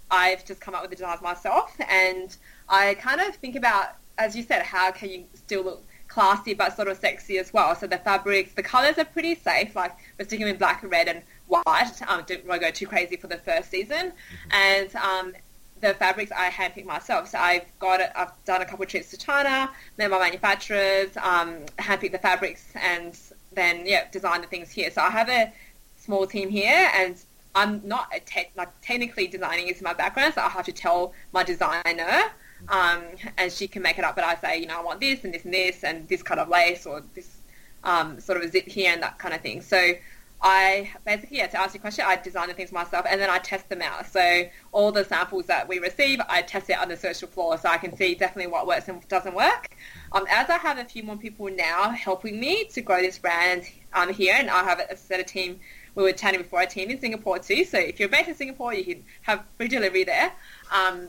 I've 0.08 0.46
just 0.46 0.60
come 0.60 0.76
up 0.76 0.82
with 0.82 0.90
the 0.90 0.96
designs 0.96 1.20
myself, 1.20 1.75
and 1.90 2.36
I 2.68 2.94
kind 2.94 3.20
of 3.20 3.34
think 3.34 3.56
about, 3.56 3.96
as 4.16 4.36
you 4.36 4.44
said, 4.44 4.62
how 4.62 4.92
can 4.92 5.10
you 5.10 5.25
still 5.34 5.64
look 5.64 5.82
classy 6.08 6.54
but 6.54 6.75
sort 6.75 6.88
of 6.88 6.96
sexy 6.96 7.38
as 7.38 7.52
well. 7.52 7.75
So 7.75 7.86
the 7.86 7.98
fabrics, 7.98 8.54
the 8.54 8.62
colours 8.62 8.96
are 8.98 9.04
pretty 9.04 9.34
safe. 9.34 9.75
Like 9.75 9.92
we're 10.18 10.25
sticking 10.25 10.46
with 10.46 10.58
black, 10.58 10.82
and 10.82 10.90
red, 10.90 11.08
and 11.08 11.22
white. 11.46 12.00
Um, 12.06 12.22
didn't 12.26 12.46
want 12.46 12.60
to 12.60 12.66
go 12.68 12.70
too 12.70 12.86
crazy 12.86 13.16
for 13.16 13.26
the 13.26 13.38
first 13.38 13.70
season, 13.70 14.12
mm-hmm. 14.12 14.52
and 14.52 14.96
um, 14.96 15.32
the 15.80 15.95
fabrics 15.95 16.33
I 16.33 16.50
handpicked 16.50 16.87
myself. 16.87 17.28
So 17.28 17.38
I've 17.38 17.66
got 17.78 18.00
it. 18.00 18.11
I've 18.16 18.33
done 18.45 18.62
a 18.62 18.64
couple 18.64 18.85
of 18.85 18.88
trips 18.88 19.11
to 19.11 19.18
China, 19.18 19.71
met 19.99 20.11
my 20.11 20.18
manufacturers, 20.18 21.16
um, 21.18 21.59
handpicked 21.78 22.12
the 22.12 22.18
fabrics, 22.18 22.64
and 22.75 23.18
then 23.52 23.87
yeah, 23.87 24.04
designed 24.11 24.45
the 24.45 24.49
things 24.49 24.71
here. 24.71 24.90
So 24.90 25.02
I 25.02 25.11
have 25.11 25.28
a 25.28 25.52
small 25.97 26.26
team 26.26 26.49
here, 26.49 26.90
and 26.95 27.16
I'm 27.54 27.87
not 27.87 28.12
a 28.14 28.49
like 28.56 28.68
technically 28.83 29.26
designing 29.26 29.68
is 29.68 29.83
my 29.83 29.92
background, 29.95 30.35
so 30.35 30.42
I 30.42 30.49
have 30.49 30.66
to 30.66 30.73
tell 30.73 31.12
my 31.33 31.42
designer 31.42 32.30
um, 32.68 33.04
and 33.37 33.52
she 33.52 33.68
can 33.68 33.83
make 33.83 33.99
it 33.99 34.04
up. 34.04 34.14
But 34.14 34.25
I 34.25 34.37
say, 34.37 34.61
you 34.61 34.66
know, 34.66 34.78
I 34.78 34.83
want 34.83 35.00
this 35.00 35.25
and 35.25 35.33
this 35.33 35.45
and 35.45 35.54
this 35.54 35.85
and 35.85 36.09
this 36.09 36.23
kind 36.23 36.40
of 36.40 36.49
lace 36.49 36.87
or 36.87 37.02
this 37.14 37.37
um, 37.85 38.21
sort 38.21 38.38
of 38.38 38.45
a 38.45 38.49
zip 38.50 38.66
here 38.66 38.92
and 38.92 39.02
that 39.02 39.18
kind 39.18 39.35
of 39.35 39.40
thing. 39.40 39.61
So 39.62 39.92
I 40.40 40.90
basically, 41.04 41.38
yeah, 41.38 41.46
to 41.46 41.60
answer 41.60 41.76
your 41.76 41.80
question, 41.80 42.04
I 42.06 42.16
design 42.16 42.48
the 42.48 42.54
things 42.54 42.70
myself 42.70 43.06
and 43.08 43.20
then 43.20 43.30
I 43.30 43.38
test 43.38 43.68
them 43.68 43.80
out. 43.80 44.06
So 44.06 44.44
all 44.72 44.92
the 44.92 45.04
samples 45.04 45.46
that 45.46 45.66
we 45.66 45.78
receive, 45.78 46.20
I 46.28 46.42
test 46.42 46.68
it 46.68 46.78
on 46.78 46.88
the 46.88 46.96
social 46.96 47.28
floor 47.28 47.56
so 47.56 47.68
I 47.68 47.78
can 47.78 47.96
see 47.96 48.14
definitely 48.14 48.52
what 48.52 48.66
works 48.66 48.88
and 48.88 49.06
doesn't 49.08 49.34
work. 49.34 49.74
Um, 50.12 50.26
as 50.30 50.50
I 50.50 50.58
have 50.58 50.78
a 50.78 50.84
few 50.84 51.02
more 51.02 51.16
people 51.16 51.48
now 51.50 51.90
helping 51.90 52.38
me 52.38 52.64
to 52.66 52.80
grow 52.82 53.00
this 53.00 53.18
brand 53.18 53.64
um, 53.94 54.12
here, 54.12 54.34
and 54.38 54.50
I 54.50 54.62
have 54.62 54.78
a 54.78 54.96
set 54.96 55.20
of 55.20 55.26
team. 55.26 55.58
We 55.94 56.02
were 56.02 56.12
chatting 56.12 56.42
before 56.42 56.60
a 56.60 56.66
team 56.66 56.90
in 56.90 57.00
Singapore 57.00 57.38
too. 57.38 57.64
So 57.64 57.78
if 57.78 57.99
you're 57.99 58.10
based 58.10 58.28
in 58.28 58.34
Singapore, 58.34 58.75
you 58.75 58.84
can 58.84 59.04
have 59.22 59.42
free 59.56 59.68
delivery 59.68 60.04
there. 60.04 60.30
Um, 60.70 61.08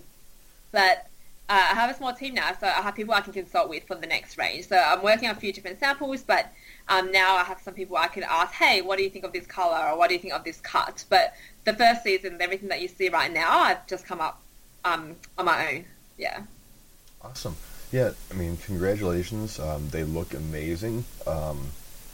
but 0.72 1.08
uh, 1.50 1.68
I 1.72 1.76
have 1.76 1.90
a 1.90 1.94
small 1.94 2.14
team 2.14 2.34
now, 2.36 2.52
so 2.60 2.68
I 2.68 2.82
have 2.82 2.96
people 2.96 3.14
I 3.14 3.22
can 3.22 3.34
consult 3.34 3.70
with 3.70 3.84
for 3.86 3.96
the 3.96 4.08
next 4.08 4.38
range. 4.38 4.68
So 4.68 4.78
I'm 4.78 5.02
working 5.02 5.30
on 5.30 5.36
a 5.36 5.40
few 5.40 5.54
different 5.54 5.80
samples, 5.80 6.24
but 6.24 6.52
um, 6.90 7.12
now 7.12 7.36
I 7.36 7.44
have 7.44 7.60
some 7.62 7.74
people 7.74 7.98
I 7.98 8.08
can 8.08 8.24
ask, 8.24 8.54
hey, 8.54 8.82
what 8.82 8.98
do 8.98 9.04
you 9.04 9.10
think 9.10 9.26
of 9.26 9.34
this 9.34 9.46
color, 9.46 9.90
or 9.90 9.98
what 9.98 10.08
do 10.08 10.16
you 10.16 10.20
think 10.20 10.34
of 10.34 10.44
this 10.44 10.60
cut? 10.62 11.04
But 11.10 11.34
the 11.66 11.74
first 11.74 12.04
season, 12.04 12.38
everything 12.40 12.70
that 12.70 12.82
you 12.82 12.88
see 12.88 13.10
right 13.10 13.32
now, 13.32 13.60
I've 13.60 13.86
just 13.88 14.06
come 14.06 14.22
up 14.22 14.42
um, 14.86 15.16
on 15.38 15.46
my 15.46 15.74
own. 15.74 15.86
Yeah. 16.18 16.42
Awesome. 17.22 17.56
Yeah, 17.92 18.12
I 18.32 18.34
mean, 18.34 18.58
congratulations. 18.58 19.60
Um, 19.60 19.90
they 19.90 20.04
look 20.04 20.34
amazing. 20.34 21.06
Um, 21.26 21.68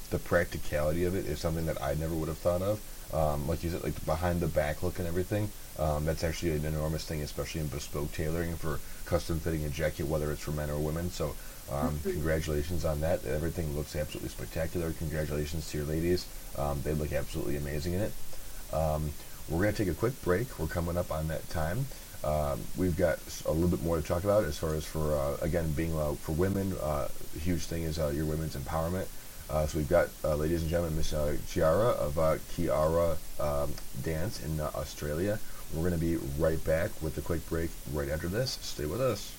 the 0.09 0.19
practicality 0.19 1.03
of 1.05 1.15
it 1.15 1.25
is 1.25 1.39
something 1.39 1.65
that 1.65 1.81
I 1.81 1.95
never 1.95 2.13
would 2.13 2.27
have 2.27 2.37
thought 2.37 2.61
of. 2.61 2.79
Um, 3.13 3.47
like 3.47 3.63
you 3.63 3.69
said, 3.69 3.83
like 3.83 4.05
behind 4.05 4.39
the 4.39 4.47
back 4.47 4.83
look 4.83 4.99
and 4.99 5.07
everything. 5.07 5.51
Um, 5.79 6.05
that's 6.05 6.23
actually 6.23 6.51
an 6.51 6.65
enormous 6.65 7.03
thing, 7.03 7.21
especially 7.21 7.61
in 7.61 7.67
bespoke 7.67 8.11
tailoring 8.11 8.55
for 8.55 8.79
custom 9.05 9.39
fitting 9.39 9.63
a 9.65 9.69
jacket, 9.69 10.07
whether 10.07 10.31
it's 10.31 10.41
for 10.41 10.51
men 10.51 10.69
or 10.69 10.77
women. 10.77 11.09
So, 11.09 11.35
um, 11.71 11.95
mm-hmm. 11.95 12.11
congratulations 12.11 12.85
on 12.85 13.01
that. 13.01 13.25
Everything 13.25 13.75
looks 13.75 13.95
absolutely 13.95 14.29
spectacular. 14.29 14.91
Congratulations 14.93 15.69
to 15.71 15.79
your 15.79 15.87
ladies. 15.87 16.25
Um, 16.57 16.81
they 16.83 16.93
look 16.93 17.11
absolutely 17.11 17.57
amazing 17.57 17.93
in 17.93 18.01
it. 18.01 18.11
Um, 18.71 19.11
we're 19.49 19.63
going 19.63 19.73
to 19.73 19.83
take 19.83 19.91
a 19.91 19.97
quick 19.97 20.19
break. 20.23 20.59
We're 20.59 20.67
coming 20.67 20.97
up 20.97 21.11
on 21.11 21.27
that 21.27 21.49
time. 21.49 21.85
Um, 22.23 22.61
we've 22.77 22.95
got 22.95 23.19
a 23.45 23.51
little 23.51 23.67
bit 23.67 23.83
more 23.83 23.97
to 23.97 24.03
talk 24.03 24.23
about 24.23 24.45
as 24.45 24.57
far 24.57 24.73
as 24.75 24.85
for, 24.85 25.13
uh, 25.13 25.37
again, 25.41 25.71
being 25.73 25.97
uh, 25.97 26.13
for 26.13 26.31
women. 26.31 26.73
Uh, 26.81 27.07
huge 27.39 27.63
thing 27.65 27.83
is 27.83 27.99
uh, 27.99 28.09
your 28.09 28.25
women's 28.25 28.55
empowerment. 28.55 29.07
Uh, 29.49 29.67
so 29.67 29.77
we've 29.77 29.89
got, 29.89 30.07
uh, 30.23 30.35
ladies 30.35 30.61
and 30.61 30.71
gentlemen, 30.71 30.95
Miss 30.95 31.13
Chiara 31.51 31.89
of 31.89 32.15
Kiara 32.55 33.17
um, 33.39 33.73
Dance 34.01 34.43
in 34.43 34.59
Australia. 34.61 35.39
We're 35.73 35.89
going 35.89 35.93
to 35.93 36.05
be 36.05 36.17
right 36.37 36.63
back 36.63 36.91
with 37.01 37.17
a 37.17 37.21
quick 37.21 37.47
break 37.49 37.71
right 37.93 38.09
after 38.09 38.27
this. 38.27 38.59
Stay 38.61 38.85
with 38.85 39.01
us. 39.01 39.33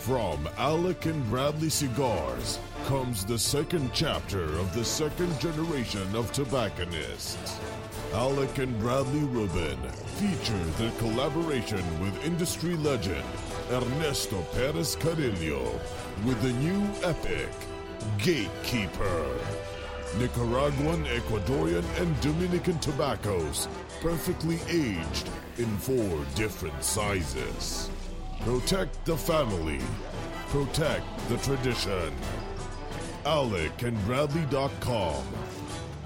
From 0.00 0.48
Alec 0.56 1.06
and 1.06 1.28
Bradley 1.30 1.68
Cigars 1.68 2.58
comes 2.86 3.24
the 3.24 3.38
second 3.38 3.90
chapter 3.92 4.44
of 4.44 4.72
the 4.74 4.84
second 4.84 5.38
generation 5.40 6.14
of 6.14 6.32
tobacconists. 6.32 7.58
Alec 8.12 8.58
and 8.58 8.78
Bradley 8.78 9.24
Rubin 9.24 9.78
feature 10.18 10.64
their 10.78 10.92
collaboration 10.98 11.82
with 12.00 12.24
industry 12.24 12.76
legend 12.76 13.24
Ernesto 13.70 14.42
Perez 14.52 14.94
Carrillo 14.96 15.72
with 16.24 16.40
the 16.40 16.52
new 16.52 16.88
epic 17.02 17.50
Gatekeeper. 18.18 19.36
Nicaraguan, 20.14 21.04
Ecuadorian, 21.06 21.84
and 22.00 22.20
Dominican 22.20 22.78
tobaccos, 22.78 23.68
perfectly 24.00 24.58
aged 24.68 25.28
in 25.58 25.66
four 25.78 26.24
different 26.34 26.82
sizes. 26.82 27.90
Protect 28.40 29.04
the 29.04 29.16
family. 29.16 29.80
Protect 30.48 31.04
the 31.28 31.36
tradition. 31.38 32.12
Alec 33.26 33.82
and 33.82 33.98
Bradley.com. 34.06 35.24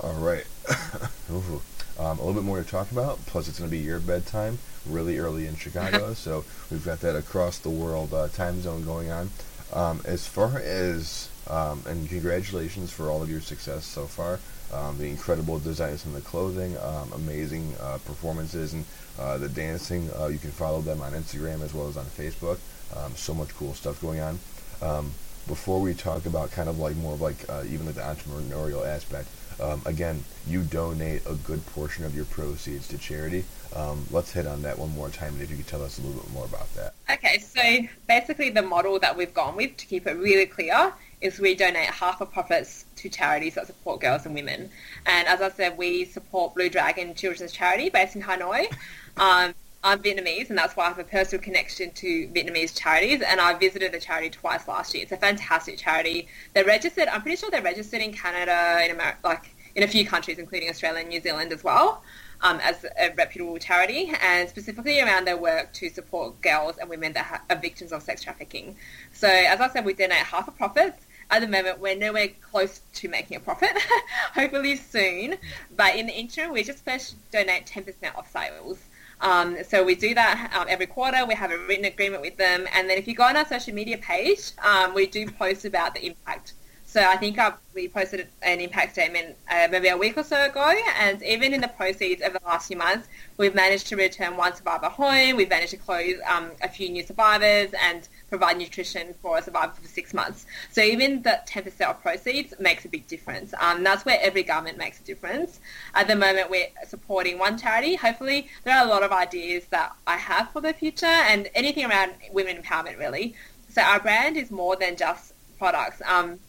All 0.01 0.13
right. 0.13 0.47
um, 1.99 2.19
a 2.19 2.21
little 2.23 2.33
bit 2.33 2.43
more 2.43 2.61
to 2.61 2.69
talk 2.69 2.91
about. 2.91 3.23
Plus, 3.25 3.47
it's 3.47 3.59
going 3.59 3.69
to 3.69 3.75
be 3.75 3.83
your 3.83 3.99
bedtime, 3.99 4.59
really 4.85 5.17
early 5.17 5.47
in 5.47 5.55
Chicago. 5.55 6.13
so 6.15 6.43
we've 6.69 6.85
got 6.85 6.99
that 7.01 7.15
across 7.15 7.57
the 7.59 7.69
world 7.69 8.13
uh, 8.13 8.27
time 8.29 8.61
zone 8.61 8.85
going 8.85 9.11
on. 9.11 9.29
Um, 9.73 10.01
as 10.05 10.27
far 10.27 10.59
as 10.59 11.29
um, 11.51 11.83
and 11.87 12.07
congratulations 12.07 12.91
for 12.91 13.09
all 13.09 13.21
of 13.21 13.29
your 13.29 13.41
success 13.41 13.85
so 13.85 14.05
far. 14.05 14.39
Um, 14.73 14.97
the 14.97 15.09
incredible 15.09 15.59
designs 15.59 16.05
and 16.05 16.15
the 16.15 16.21
clothing, 16.21 16.77
um, 16.77 17.11
amazing 17.13 17.73
uh, 17.81 17.97
performances, 18.05 18.73
and 18.73 18.85
uh, 19.19 19.37
the 19.37 19.49
dancing. 19.49 20.09
Uh, 20.17 20.27
you 20.27 20.37
can 20.37 20.51
follow 20.51 20.79
them 20.81 21.01
on 21.01 21.11
Instagram 21.11 21.61
as 21.61 21.73
well 21.73 21.89
as 21.89 21.97
on 21.97 22.05
Facebook. 22.05 22.57
Um, 22.95 23.13
so 23.15 23.33
much 23.33 23.49
cool 23.55 23.73
stuff 23.73 24.01
going 24.01 24.21
on. 24.21 24.39
Um, 24.81 25.11
before 25.47 25.81
we 25.81 25.93
talk 25.93 26.25
about 26.25 26.51
kind 26.51 26.69
of 26.69 26.79
like 26.79 26.95
more 26.95 27.13
of 27.13 27.21
like 27.21 27.49
uh, 27.49 27.63
even 27.67 27.85
like 27.85 27.95
the 27.95 28.01
entrepreneurial 28.01 28.87
aspect, 28.87 29.27
um, 29.61 29.81
again, 29.85 30.23
you 30.47 30.63
donate 30.63 31.21
a 31.25 31.35
good 31.35 31.65
portion 31.67 32.03
of 32.03 32.15
your 32.15 32.25
proceeds 32.25 32.87
to 32.89 32.97
charity. 32.97 33.45
Um, 33.75 34.05
let's 34.11 34.31
hit 34.31 34.47
on 34.47 34.61
that 34.63 34.77
one 34.77 34.93
more 34.95 35.09
time, 35.09 35.33
and 35.33 35.41
if 35.41 35.49
you 35.49 35.57
could 35.57 35.67
tell 35.67 35.83
us 35.83 35.97
a 35.99 36.01
little 36.01 36.21
bit 36.21 36.31
more 36.31 36.45
about 36.45 36.73
that. 36.75 36.93
Okay, 37.09 37.37
so 37.39 37.87
basically 38.07 38.49
the 38.49 38.61
model 38.61 38.99
that 38.99 39.15
we've 39.15 39.33
gone 39.33 39.55
with 39.55 39.77
to 39.77 39.85
keep 39.85 40.07
it 40.07 40.13
really 40.13 40.45
clear 40.45 40.93
is 41.21 41.39
we 41.39 41.55
donate 41.55 41.85
half 41.85 42.19
of 42.19 42.31
profits 42.31 42.85
to 42.95 43.09
charities 43.09 43.55
that 43.55 43.67
support 43.67 44.01
girls 44.01 44.25
and 44.25 44.33
women. 44.33 44.69
And 45.05 45.27
as 45.27 45.41
I 45.41 45.49
said, 45.49 45.77
we 45.77 46.05
support 46.05 46.55
Blue 46.55 46.69
Dragon 46.69 47.13
Children's 47.13 47.51
Charity 47.51 47.89
based 47.89 48.15
in 48.15 48.21
Hanoi. 48.21 48.65
Um, 49.17 49.53
I'm 49.83 49.99
Vietnamese, 50.03 50.49
and 50.49 50.57
that's 50.57 50.75
why 50.75 50.85
I 50.85 50.87
have 50.89 50.99
a 50.99 51.03
personal 51.03 51.41
connection 51.41 51.89
to 51.91 52.27
Vietnamese 52.27 52.77
charities. 52.77 53.21
And 53.21 53.41
I 53.41 53.55
visited 53.55 53.91
the 53.91 53.99
charity 53.99 54.29
twice 54.29 54.67
last 54.67 54.93
year. 54.93 55.03
It's 55.03 55.11
a 55.11 55.17
fantastic 55.17 55.77
charity. 55.77 56.27
They're 56.53 56.65
registered. 56.65 57.07
I'm 57.07 57.23
pretty 57.23 57.37
sure 57.37 57.49
they're 57.49 57.63
registered 57.63 58.01
in 58.01 58.13
Canada, 58.13 58.85
in 58.85 58.91
America, 58.91 59.17
like 59.23 59.55
in 59.73 59.81
a 59.81 59.87
few 59.87 60.05
countries, 60.05 60.37
including 60.37 60.69
Australia 60.69 60.99
and 60.99 61.09
New 61.09 61.19
Zealand 61.19 61.51
as 61.51 61.63
well. 61.63 62.03
Um, 62.43 62.59
as 62.63 62.85
a 62.99 63.13
reputable 63.15 63.59
charity 63.59 64.11
and 64.19 64.49
specifically 64.49 64.99
around 64.99 65.25
their 65.25 65.37
work 65.37 65.73
to 65.73 65.89
support 65.89 66.41
girls 66.41 66.77
and 66.77 66.89
women 66.89 67.13
that 67.13 67.25
ha- 67.25 67.41
are 67.51 67.55
victims 67.55 67.91
of 67.91 68.01
sex 68.01 68.23
trafficking. 68.23 68.77
So 69.13 69.27
as 69.27 69.61
I 69.61 69.69
said, 69.69 69.85
we 69.85 69.93
donate 69.93 70.17
half 70.17 70.47
the 70.47 70.51
profits 70.51 71.05
at 71.31 71.39
the 71.41 71.47
moment, 71.47 71.79
we're 71.79 71.95
nowhere 71.95 72.27
close 72.51 72.81
to 72.95 73.07
making 73.07 73.37
a 73.37 73.39
profit. 73.39 73.71
Hopefully 74.33 74.75
soon. 74.75 75.37
But 75.75 75.95
in 75.95 76.07
the 76.07 76.13
interim, 76.13 76.51
we 76.51 76.61
just 76.61 76.83
first 76.83 77.15
donate 77.31 77.65
10% 77.65 77.87
of 78.17 78.27
sales. 78.27 78.79
Um, 79.21 79.57
so 79.63 79.83
we 79.83 79.95
do 79.95 80.13
that 80.15 80.51
um, 80.55 80.67
every 80.67 80.87
quarter. 80.87 81.25
We 81.25 81.35
have 81.35 81.51
a 81.51 81.57
written 81.57 81.85
agreement 81.85 82.21
with 82.21 82.37
them. 82.37 82.67
And 82.73 82.89
then 82.89 82.97
if 82.97 83.07
you 83.07 83.13
go 83.13 83.23
on 83.23 83.37
our 83.37 83.45
social 83.45 83.73
media 83.73 83.97
page, 83.97 84.51
um, 84.63 84.93
we 84.93 85.05
do 85.07 85.29
post 85.29 85.65
about 85.65 85.93
the 85.93 86.05
impact. 86.05 86.53
So 86.91 87.01
I 87.01 87.15
think 87.15 87.37
uh, 87.37 87.53
we 87.73 87.87
posted 87.87 88.27
an 88.41 88.59
impact 88.59 88.91
statement 88.93 89.37
uh, 89.49 89.69
maybe 89.71 89.87
a 89.87 89.95
week 89.95 90.17
or 90.17 90.25
so 90.25 90.43
ago, 90.43 90.75
and 90.99 91.23
even 91.23 91.53
in 91.53 91.61
the 91.61 91.69
proceeds 91.69 92.21
over 92.21 92.37
the 92.37 92.45
last 92.45 92.67
few 92.67 92.75
months, 92.75 93.07
we've 93.37 93.55
managed 93.55 93.87
to 93.87 93.95
return 93.95 94.35
one 94.35 94.53
survivor 94.53 94.89
home. 94.89 95.37
We've 95.37 95.49
managed 95.49 95.71
to 95.71 95.77
close 95.77 96.15
um, 96.29 96.51
a 96.61 96.67
few 96.67 96.89
new 96.89 97.03
survivors 97.03 97.71
and 97.81 98.05
provide 98.31 98.57
nutrition 98.57 99.13
for 99.21 99.37
a 99.37 99.43
survivor 99.43 99.73
for 99.73 99.87
six 99.89 100.13
months. 100.13 100.45
So 100.71 100.81
even 100.81 101.21
the 101.21 101.41
10% 101.45 101.81
of 101.81 102.01
proceeds 102.01 102.53
makes 102.61 102.85
a 102.85 102.87
big 102.87 103.05
difference. 103.05 103.53
Um, 103.59 103.83
that's 103.83 104.05
where 104.05 104.17
every 104.21 104.43
government 104.43 104.77
makes 104.77 105.01
a 105.01 105.03
difference. 105.03 105.59
At 105.93 106.07
the 106.07 106.15
moment, 106.15 106.49
we're 106.49 106.69
supporting 106.87 107.37
one 107.37 107.57
charity. 107.57 107.95
Hopefully, 107.95 108.47
there 108.63 108.77
are 108.77 108.85
a 108.85 108.89
lot 108.89 109.03
of 109.03 109.11
ideas 109.11 109.65
that 109.71 109.91
I 110.07 110.15
have 110.15 110.49
for 110.51 110.61
the 110.61 110.71
future 110.71 111.05
and 111.05 111.49
anything 111.53 111.85
around 111.85 112.13
women 112.31 112.55
empowerment, 112.55 112.97
really. 112.97 113.35
So 113.67 113.81
our 113.81 113.99
brand 113.99 114.37
is 114.37 114.49
more 114.49 114.77
than 114.77 114.95
just 114.95 115.33
products. 115.57 116.01
Um, 116.05 116.39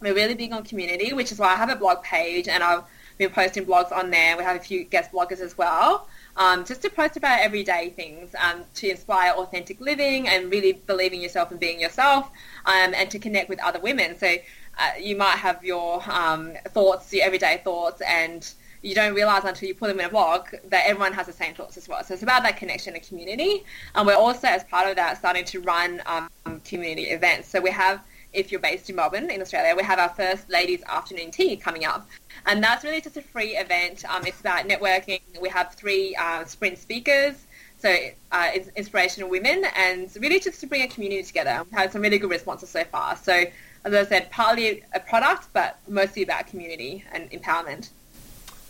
we're 0.00 0.14
really 0.14 0.34
big 0.34 0.52
on 0.52 0.64
community, 0.64 1.12
which 1.12 1.30
is 1.30 1.38
why 1.38 1.52
I 1.52 1.56
have 1.56 1.70
a 1.70 1.76
blog 1.76 2.02
page 2.02 2.48
and 2.48 2.64
I've 2.64 2.82
been 3.18 3.30
posting 3.30 3.66
blogs 3.66 3.92
on 3.92 4.10
there. 4.10 4.36
We 4.36 4.42
have 4.42 4.56
a 4.56 4.64
few 4.64 4.82
guest 4.82 5.12
bloggers 5.12 5.38
as 5.38 5.56
well. 5.56 6.08
Um, 6.40 6.64
just 6.64 6.80
to 6.82 6.88
post 6.88 7.18
about 7.18 7.40
everyday 7.40 7.90
things 7.90 8.34
um, 8.42 8.64
to 8.76 8.88
inspire 8.88 9.32
authentic 9.32 9.78
living 9.78 10.26
and 10.26 10.50
really 10.50 10.72
believing 10.72 11.20
yourself 11.20 11.50
and 11.50 11.60
being 11.60 11.78
yourself 11.78 12.30
um, 12.64 12.94
and 12.94 13.10
to 13.10 13.18
connect 13.18 13.50
with 13.50 13.62
other 13.62 13.78
women. 13.78 14.18
So 14.18 14.26
uh, 14.26 14.90
you 14.98 15.16
might 15.16 15.36
have 15.36 15.62
your 15.62 16.02
um, 16.10 16.54
thoughts, 16.68 17.12
your 17.12 17.26
everyday 17.26 17.60
thoughts, 17.62 18.00
and 18.00 18.50
you 18.80 18.94
don't 18.94 19.12
realize 19.12 19.44
until 19.44 19.68
you 19.68 19.74
put 19.74 19.88
them 19.88 20.00
in 20.00 20.06
a 20.06 20.08
blog 20.08 20.46
that 20.68 20.86
everyone 20.86 21.12
has 21.12 21.26
the 21.26 21.32
same 21.34 21.52
thoughts 21.52 21.76
as 21.76 21.86
well. 21.86 22.02
So 22.02 22.14
it's 22.14 22.22
about 22.22 22.42
that 22.44 22.56
connection 22.56 22.94
and 22.94 23.06
community. 23.06 23.62
And 23.94 24.06
we're 24.06 24.14
also, 24.14 24.48
as 24.48 24.64
part 24.64 24.88
of 24.88 24.96
that, 24.96 25.18
starting 25.18 25.44
to 25.44 25.60
run 25.60 26.00
um, 26.06 26.30
community 26.64 27.08
events. 27.08 27.48
So 27.48 27.60
we 27.60 27.70
have 27.70 28.00
if 28.32 28.52
you're 28.52 28.60
based 28.60 28.88
in 28.88 28.96
Melbourne 28.96 29.30
in 29.30 29.40
Australia, 29.40 29.74
we 29.76 29.82
have 29.82 29.98
our 29.98 30.08
first 30.10 30.48
ladies 30.48 30.82
afternoon 30.86 31.30
tea 31.30 31.56
coming 31.56 31.84
up. 31.84 32.08
And 32.46 32.62
that's 32.62 32.84
really 32.84 33.00
just 33.00 33.16
a 33.16 33.22
free 33.22 33.56
event. 33.56 34.04
Um, 34.08 34.26
it's 34.26 34.40
about 34.40 34.68
networking. 34.68 35.20
We 35.40 35.48
have 35.48 35.74
three 35.74 36.14
uh, 36.16 36.44
sprint 36.44 36.78
speakers, 36.78 37.34
so 37.78 37.94
uh, 38.32 38.50
inspirational 38.76 39.30
women, 39.30 39.64
and 39.76 40.10
really 40.20 40.40
just 40.40 40.60
to 40.60 40.66
bring 40.66 40.82
a 40.82 40.88
community 40.88 41.22
together. 41.22 41.62
We've 41.64 41.78
had 41.78 41.92
some 41.92 42.02
really 42.02 42.18
good 42.18 42.30
responses 42.30 42.70
so 42.70 42.84
far. 42.84 43.16
So 43.16 43.44
as 43.84 43.94
I 43.94 44.04
said, 44.04 44.30
partly 44.30 44.82
a 44.94 45.00
product, 45.00 45.48
but 45.52 45.78
mostly 45.88 46.22
about 46.22 46.46
community 46.46 47.04
and 47.12 47.30
empowerment. 47.30 47.90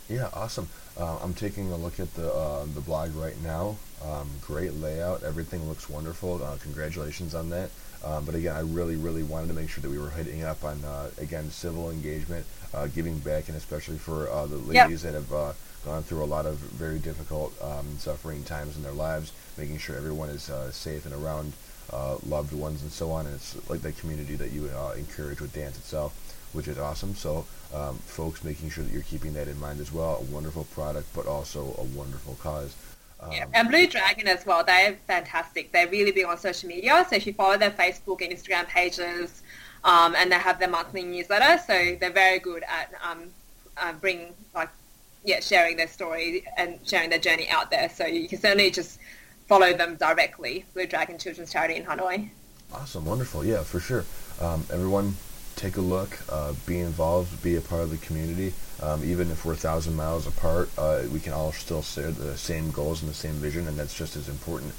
Yeah, 0.09 0.29
awesome. 0.33 0.67
Uh, 0.97 1.17
I'm 1.21 1.33
taking 1.33 1.71
a 1.71 1.77
look 1.77 1.99
at 1.99 2.13
the 2.15 2.31
uh, 2.33 2.65
the 2.73 2.81
blog 2.81 3.15
right 3.15 3.39
now. 3.41 3.77
Um, 4.03 4.29
great 4.41 4.73
layout. 4.73 5.23
Everything 5.23 5.67
looks 5.67 5.89
wonderful. 5.89 6.43
Uh, 6.43 6.57
congratulations 6.61 7.33
on 7.33 7.49
that. 7.51 7.69
Um, 8.03 8.25
but 8.25 8.35
again, 8.35 8.55
I 8.55 8.61
really, 8.61 8.95
really 8.95 9.23
wanted 9.23 9.47
to 9.47 9.53
make 9.53 9.69
sure 9.69 9.81
that 9.81 9.89
we 9.89 9.99
were 9.99 10.09
hitting 10.09 10.43
up 10.43 10.63
on 10.63 10.83
uh, 10.83 11.09
again 11.19 11.51
civil 11.51 11.91
engagement, 11.91 12.45
uh, 12.73 12.87
giving 12.87 13.19
back, 13.19 13.47
and 13.47 13.57
especially 13.57 13.97
for 13.97 14.29
uh, 14.29 14.47
the 14.47 14.57
ladies 14.57 15.03
yep. 15.03 15.13
that 15.13 15.13
have 15.13 15.33
uh, 15.33 15.53
gone 15.85 16.03
through 16.03 16.23
a 16.23 16.25
lot 16.25 16.45
of 16.45 16.57
very 16.57 16.99
difficult, 16.99 17.53
um, 17.61 17.85
suffering 17.97 18.43
times 18.43 18.75
in 18.75 18.83
their 18.83 18.91
lives, 18.91 19.33
making 19.57 19.77
sure 19.77 19.95
everyone 19.95 20.29
is 20.29 20.49
uh, 20.49 20.71
safe 20.71 21.05
and 21.05 21.13
around 21.13 21.53
uh, 21.93 22.17
loved 22.27 22.53
ones 22.53 22.81
and 22.81 22.91
so 22.91 23.11
on. 23.11 23.25
And 23.25 23.35
it's 23.35 23.69
like 23.69 23.81
that 23.81 23.97
community 23.97 24.35
that 24.35 24.51
you 24.51 24.69
encourage 24.97 25.41
with 25.41 25.53
dance 25.53 25.77
itself, 25.77 26.13
which 26.53 26.67
is 26.67 26.79
awesome. 26.79 27.13
So, 27.15 27.45
um, 27.73 27.97
folks, 27.97 28.43
making 28.43 28.69
sure 28.69 28.83
that 28.83 28.91
you're 28.91 29.03
keeping 29.03 29.33
that 29.33 29.47
in 29.47 29.59
mind 29.59 29.79
as 29.79 29.91
well. 29.91 30.17
A 30.17 30.33
wonderful 30.33 30.65
product, 30.65 31.07
but 31.15 31.27
also 31.27 31.75
a 31.77 31.83
wonderful 31.83 32.35
cause. 32.41 32.75
Um, 33.21 33.31
yeah. 33.31 33.45
And 33.53 33.69
Blue 33.69 33.87
Dragon 33.87 34.27
as 34.27 34.45
well, 34.45 34.63
they're 34.63 34.93
fantastic. 35.07 35.71
They're 35.71 35.87
really 35.87 36.11
big 36.11 36.25
on 36.25 36.37
social 36.37 36.69
media. 36.69 37.05
So 37.09 37.15
if 37.15 37.27
you 37.27 37.33
follow 37.33 37.57
their 37.57 37.71
Facebook 37.71 38.21
and 38.21 38.31
Instagram 38.31 38.67
pages, 38.67 39.43
um, 39.83 40.15
and 40.15 40.31
they 40.31 40.35
have 40.35 40.59
their 40.59 40.69
monthly 40.69 41.03
newsletter, 41.03 41.61
so 41.65 41.97
they're 41.99 42.11
very 42.11 42.39
good 42.39 42.63
at 42.63 42.93
um, 43.03 43.29
uh, 43.77 43.93
bringing 43.93 44.33
like 44.53 44.69
yeah 45.23 45.39
sharing 45.39 45.77
their 45.77 45.87
story 45.87 46.45
and 46.57 46.79
sharing 46.85 47.09
their 47.09 47.19
journey 47.19 47.49
out 47.49 47.71
there. 47.71 47.89
So 47.89 48.05
you 48.05 48.27
can 48.27 48.39
certainly 48.39 48.71
just 48.71 48.99
follow 49.47 49.73
them 49.73 49.95
directly. 49.95 50.65
Blue 50.73 50.85
Dragon 50.85 51.17
Children's 51.17 51.51
Charity 51.51 51.75
in 51.75 51.85
Hanoi. 51.85 52.29
Awesome, 52.73 53.05
wonderful, 53.05 53.43
yeah, 53.43 53.63
for 53.63 53.79
sure. 53.79 54.05
Um, 54.39 54.65
everyone, 54.71 55.15
take 55.55 55.75
a 55.77 55.81
look, 55.81 56.17
uh, 56.29 56.53
be 56.65 56.79
involved, 56.79 57.43
be 57.43 57.55
a 57.57 57.61
part 57.61 57.81
of 57.81 57.89
the 57.89 57.97
community. 57.97 58.53
Um, 58.81 59.03
even 59.03 59.29
if 59.29 59.45
we're 59.45 59.53
a 59.53 59.57
thousand 59.57 59.95
miles 59.95 60.25
apart, 60.25 60.69
uh, 60.77 61.03
we 61.11 61.19
can 61.19 61.33
all 61.33 61.51
still 61.51 61.83
share 61.83 62.11
the 62.11 62.37
same 62.37 62.71
goals 62.71 63.01
and 63.01 63.09
the 63.09 63.15
same 63.15 63.33
vision, 63.33 63.67
and 63.67 63.77
that's 63.77 63.95
just 63.95 64.15
as 64.15 64.27
important. 64.27 64.73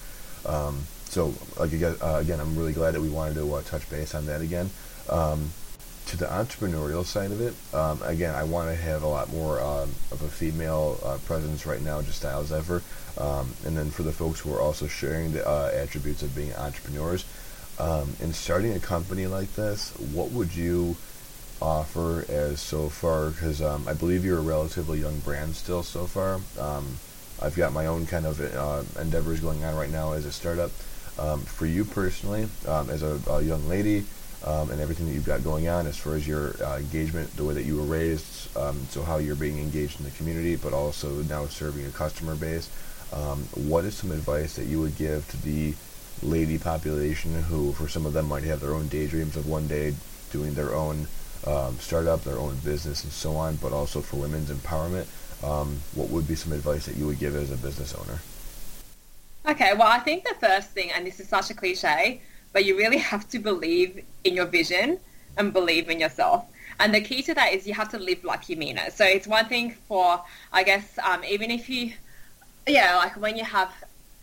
Um, 0.44 0.82
so, 1.04 1.34
like, 1.58 1.72
again, 1.72 1.96
uh, 2.02 2.18
again, 2.20 2.40
I'm 2.40 2.56
really 2.56 2.72
glad 2.72 2.94
that 2.94 3.00
we 3.00 3.08
wanted 3.08 3.34
to 3.34 3.54
uh, 3.54 3.62
touch 3.62 3.88
base 3.90 4.14
on 4.14 4.26
that 4.26 4.40
again. 4.40 4.70
Um, 5.08 5.50
to 6.06 6.16
the 6.16 6.26
entrepreneurial 6.26 7.04
side 7.04 7.30
of 7.30 7.40
it, 7.40 7.54
um, 7.72 8.02
again, 8.02 8.34
I 8.34 8.42
want 8.42 8.68
to 8.70 8.74
have 8.74 9.02
a 9.02 9.06
lot 9.06 9.30
more 9.30 9.60
um, 9.60 9.90
of 10.10 10.20
a 10.22 10.28
female 10.28 10.98
uh, 11.04 11.18
presence 11.24 11.64
right 11.64 11.80
now, 11.80 12.02
just 12.02 12.24
as 12.24 12.50
ever. 12.50 12.82
Um, 13.18 13.54
and 13.64 13.76
then 13.76 13.90
for 13.90 14.02
the 14.02 14.12
folks 14.12 14.40
who 14.40 14.52
are 14.52 14.60
also 14.60 14.88
sharing 14.88 15.32
the 15.32 15.46
uh, 15.46 15.70
attributes 15.72 16.22
of 16.22 16.34
being 16.34 16.52
entrepreneurs, 16.54 17.24
in 18.20 18.32
starting 18.32 18.74
a 18.74 18.80
company 18.80 19.26
like 19.26 19.52
this, 19.54 19.90
what 20.12 20.30
would 20.30 20.54
you 20.54 20.96
offer 21.62 22.24
as 22.28 22.60
so 22.60 22.88
far? 22.88 23.30
Because 23.30 23.62
um, 23.62 23.86
I 23.88 23.94
believe 23.94 24.24
you're 24.24 24.38
a 24.38 24.42
relatively 24.42 25.00
young 25.00 25.18
brand 25.20 25.54
still 25.54 25.82
so 25.82 26.06
far. 26.06 26.40
Um, 26.58 26.98
I've 27.40 27.56
got 27.56 27.72
my 27.72 27.86
own 27.86 28.06
kind 28.06 28.26
of 28.26 28.40
uh, 28.40 28.82
endeavors 29.00 29.40
going 29.40 29.64
on 29.64 29.74
right 29.74 29.90
now 29.90 30.12
as 30.12 30.26
a 30.26 30.32
startup. 30.32 30.70
Um, 31.18 31.40
for 31.40 31.66
you 31.66 31.84
personally, 31.84 32.48
um, 32.66 32.88
as 32.88 33.02
a, 33.02 33.20
a, 33.30 33.42
young 33.42 33.68
lady, 33.68 34.04
um, 34.44 34.70
and 34.70 34.80
everything 34.80 35.06
that 35.06 35.12
you've 35.12 35.26
got 35.26 35.44
going 35.44 35.68
on 35.68 35.86
as 35.86 35.98
far 35.98 36.14
as 36.14 36.26
your 36.26 36.54
uh, 36.64 36.78
engagement, 36.78 37.36
the 37.36 37.44
way 37.44 37.52
that 37.52 37.64
you 37.64 37.76
were 37.76 37.82
raised, 37.82 38.56
um, 38.56 38.80
so 38.88 39.02
how 39.02 39.18
you're 39.18 39.36
being 39.36 39.58
engaged 39.58 40.00
in 40.00 40.06
the 40.06 40.10
community, 40.12 40.56
but 40.56 40.72
also 40.72 41.22
now 41.24 41.44
serving 41.46 41.84
a 41.84 41.90
customer 41.90 42.34
base. 42.34 42.70
what 43.54 43.84
is 43.84 43.94
some 43.94 44.10
advice 44.10 44.56
that 44.56 44.64
you 44.64 44.80
would 44.80 44.96
give 44.96 45.28
to 45.30 45.36
the 45.42 45.74
lady 46.22 46.58
population 46.58 47.42
who, 47.42 47.72
for 47.72 47.88
some 47.88 48.06
of 48.06 48.12
them, 48.12 48.28
might 48.28 48.44
have 48.44 48.60
their 48.60 48.74
own 48.74 48.88
daydreams 48.88 49.36
of 49.36 49.46
one 49.46 49.66
day 49.66 49.94
doing 50.30 50.54
their 50.54 50.74
own 50.74 51.06
um, 51.46 51.78
startup, 51.78 52.22
their 52.24 52.38
own 52.38 52.56
business, 52.64 53.04
and 53.04 53.12
so 53.12 53.36
on, 53.36 53.56
but 53.56 53.72
also 53.72 54.00
for 54.00 54.16
women's 54.16 54.50
empowerment. 54.50 55.06
Um, 55.44 55.80
what 55.94 56.08
would 56.10 56.28
be 56.28 56.36
some 56.36 56.52
advice 56.52 56.86
that 56.86 56.96
you 56.96 57.06
would 57.06 57.18
give 57.18 57.34
as 57.34 57.50
a 57.50 57.56
business 57.56 57.94
owner? 57.94 58.20
Okay, 59.48 59.74
well, 59.74 59.88
I 59.88 59.98
think 59.98 60.24
the 60.24 60.34
first 60.34 60.70
thing, 60.70 60.92
and 60.92 61.04
this 61.04 61.18
is 61.18 61.28
such 61.28 61.50
a 61.50 61.54
cliche, 61.54 62.20
but 62.52 62.64
you 62.64 62.76
really 62.76 62.98
have 63.12 63.28
to 63.30 63.38
believe 63.38 64.04
in 64.24 64.34
your 64.34 64.46
vision 64.46 64.98
and 65.36 65.52
believe 65.52 65.88
in 65.88 65.98
yourself. 65.98 66.46
And 66.78 66.94
the 66.94 67.00
key 67.00 67.22
to 67.22 67.34
that 67.34 67.52
is 67.52 67.66
you 67.66 67.74
have 67.74 67.90
to 67.90 67.98
live 67.98 68.24
like 68.24 68.48
you 68.48 68.56
mean 68.56 68.78
it. 68.78 68.92
So 68.92 69.04
it's 69.04 69.26
one 69.26 69.46
thing 69.46 69.72
for, 69.88 70.22
I 70.52 70.62
guess, 70.62 70.98
um, 71.04 71.24
even 71.24 71.50
if 71.50 71.68
you, 71.68 71.92
yeah, 72.66 72.96
like 72.96 73.20
when 73.20 73.36
you 73.36 73.44
have 73.44 73.72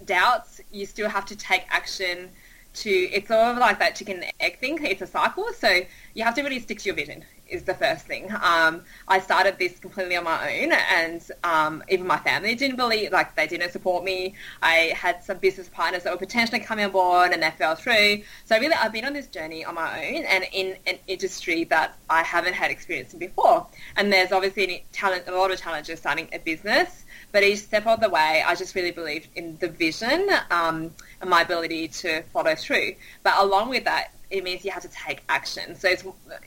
doubts, 0.05 0.61
you 0.71 0.85
still 0.85 1.09
have 1.09 1.25
to 1.27 1.35
take 1.35 1.65
action 1.69 2.29
to, 2.75 2.89
it's 2.89 3.27
sort 3.27 3.39
of 3.39 3.57
like 3.57 3.79
that 3.79 3.95
chicken 3.95 4.23
egg 4.39 4.59
thing. 4.59 4.83
It's 4.83 5.01
a 5.01 5.07
cycle. 5.07 5.47
So 5.57 5.81
you 6.13 6.23
have 6.23 6.35
to 6.35 6.43
really 6.43 6.59
stick 6.59 6.79
to 6.79 6.85
your 6.85 6.95
vision 6.95 7.23
is 7.49 7.63
the 7.63 7.73
first 7.73 8.05
thing. 8.05 8.31
Um, 8.41 8.81
I 9.07 9.19
started 9.19 9.57
this 9.57 9.79
completely 9.79 10.15
on 10.15 10.23
my 10.23 10.61
own, 10.61 10.71
and 10.71 11.21
um, 11.43 11.83
even 11.89 12.07
my 12.07 12.17
family 12.17 12.55
didn't 12.55 12.77
believe, 12.77 13.11
like 13.11 13.35
they 13.35 13.47
didn't 13.47 13.71
support 13.71 14.03
me. 14.03 14.35
I 14.61 14.93
had 14.95 15.23
some 15.23 15.37
business 15.37 15.69
partners 15.69 16.03
that 16.03 16.11
were 16.11 16.19
potentially 16.19 16.59
coming 16.59 16.85
on 16.85 16.91
board, 16.91 17.31
and 17.31 17.41
they 17.41 17.51
fell 17.51 17.75
through. 17.75 18.21
So 18.45 18.59
really, 18.59 18.73
I've 18.73 18.93
been 18.93 19.05
on 19.05 19.13
this 19.13 19.27
journey 19.27 19.65
on 19.65 19.75
my 19.75 20.07
own, 20.07 20.23
and 20.25 20.45
in 20.51 20.77
an 20.87 20.97
industry 21.07 21.63
that 21.65 21.97
I 22.09 22.23
haven't 22.23 22.53
had 22.53 22.71
experience 22.71 23.13
in 23.13 23.19
before. 23.19 23.67
And 23.95 24.11
there's 24.11 24.31
obviously 24.31 24.85
talent, 24.91 25.23
a 25.27 25.31
lot 25.35 25.51
of 25.51 25.59
challenges 25.59 25.99
starting 25.99 26.29
a 26.33 26.39
business. 26.39 27.05
But 27.31 27.43
each 27.43 27.59
step 27.59 27.85
of 27.87 28.01
the 28.01 28.09
way, 28.09 28.43
I 28.45 28.55
just 28.55 28.75
really 28.75 28.91
believed 28.91 29.27
in 29.35 29.57
the 29.57 29.67
vision 29.67 30.29
um, 30.49 30.91
and 31.21 31.29
my 31.29 31.41
ability 31.41 31.89
to 31.89 32.23
follow 32.33 32.55
through. 32.55 32.95
But 33.23 33.35
along 33.37 33.69
with 33.69 33.83
that, 33.85 34.11
it 34.29 34.43
means 34.43 34.63
you 34.63 34.71
have 34.71 34.83
to 34.83 34.89
take 34.89 35.23
action. 35.27 35.75
So 35.75 35.89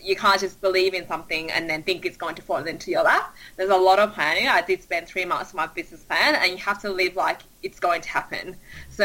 you 0.00 0.14
can't 0.14 0.40
just 0.40 0.60
believe 0.60 0.94
in 0.94 1.06
something 1.08 1.50
and 1.50 1.68
then 1.68 1.82
think 1.82 2.06
it's 2.06 2.16
going 2.16 2.36
to 2.36 2.42
fall 2.42 2.64
into 2.64 2.90
your 2.92 3.02
lap. 3.02 3.34
There's 3.56 3.70
a 3.70 3.76
lot 3.76 3.98
of 3.98 4.12
planning. 4.12 4.46
I 4.46 4.62
did 4.62 4.82
spend 4.82 5.08
three 5.08 5.24
months 5.24 5.52
on 5.52 5.56
my 5.56 5.66
business 5.66 6.04
plan, 6.04 6.36
and 6.36 6.52
you 6.52 6.58
have 6.58 6.80
to 6.82 6.90
live 6.90 7.16
like 7.16 7.40
it's 7.62 7.80
going 7.80 8.02
to 8.02 8.08
happen. 8.08 8.56
So 8.90 9.04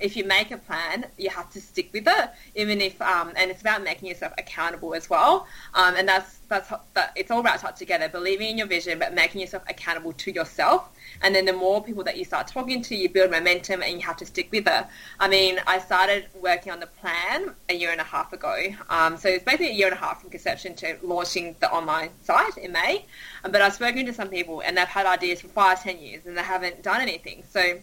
if 0.00 0.16
you 0.16 0.24
make 0.24 0.52
a 0.52 0.58
plan, 0.58 1.06
you 1.18 1.30
have 1.30 1.50
to 1.50 1.60
stick 1.60 1.90
with 1.92 2.06
it, 2.06 2.30
even 2.54 2.80
if 2.80 3.00
um, 3.02 3.32
and 3.36 3.50
it's 3.50 3.60
about 3.60 3.82
making 3.82 4.08
yourself 4.08 4.32
accountable 4.38 4.94
as 4.94 5.10
well. 5.10 5.48
Um, 5.74 5.94
and 5.96 6.08
that's 6.08 6.38
that's 6.48 6.72
that, 6.94 7.12
it's 7.16 7.30
all 7.30 7.42
wrapped 7.42 7.64
up 7.64 7.76
together. 7.76 8.08
Believing 8.08 8.50
in 8.50 8.58
your 8.58 8.68
vision, 8.68 9.00
but 9.00 9.14
making 9.14 9.40
yourself 9.40 9.64
accountable 9.68 10.12
to 10.12 10.30
yourself. 10.30 10.88
And 11.22 11.34
then 11.34 11.44
the 11.44 11.52
more 11.52 11.82
people 11.82 12.04
that 12.04 12.16
you 12.16 12.24
start 12.24 12.48
talking 12.48 12.82
to, 12.82 12.96
you 12.96 13.08
build 13.08 13.30
momentum, 13.30 13.82
and 13.82 13.92
you 13.92 14.00
have 14.00 14.16
to 14.18 14.26
stick 14.26 14.48
with 14.50 14.66
it. 14.66 14.86
I 15.20 15.28
mean, 15.28 15.60
I 15.66 15.78
started 15.78 16.26
working 16.40 16.72
on 16.72 16.80
the 16.80 16.86
plan 16.86 17.54
a 17.68 17.74
year 17.74 17.90
and 17.90 18.00
a 18.00 18.04
half 18.04 18.32
ago. 18.32 18.56
Um, 18.90 19.16
so 19.16 19.28
it's 19.28 19.44
basically 19.44 19.70
a 19.70 19.74
year 19.74 19.86
and 19.86 19.96
a 19.96 20.00
half 20.00 20.20
from 20.20 20.30
conception 20.30 20.74
to 20.76 20.98
launching 21.02 21.56
the 21.60 21.70
online 21.70 22.10
site 22.22 22.56
in 22.56 22.72
May. 22.72 23.04
Um, 23.44 23.52
but 23.52 23.62
I've 23.62 23.74
spoken 23.74 24.06
to 24.06 24.12
some 24.12 24.28
people, 24.28 24.60
and 24.60 24.76
they've 24.76 24.86
had 24.86 25.06
ideas 25.06 25.40
for 25.40 25.48
five, 25.48 25.82
ten 25.82 25.98
years, 25.98 26.26
and 26.26 26.36
they 26.36 26.42
haven't 26.42 26.82
done 26.82 27.00
anything. 27.00 27.44
So, 27.50 27.78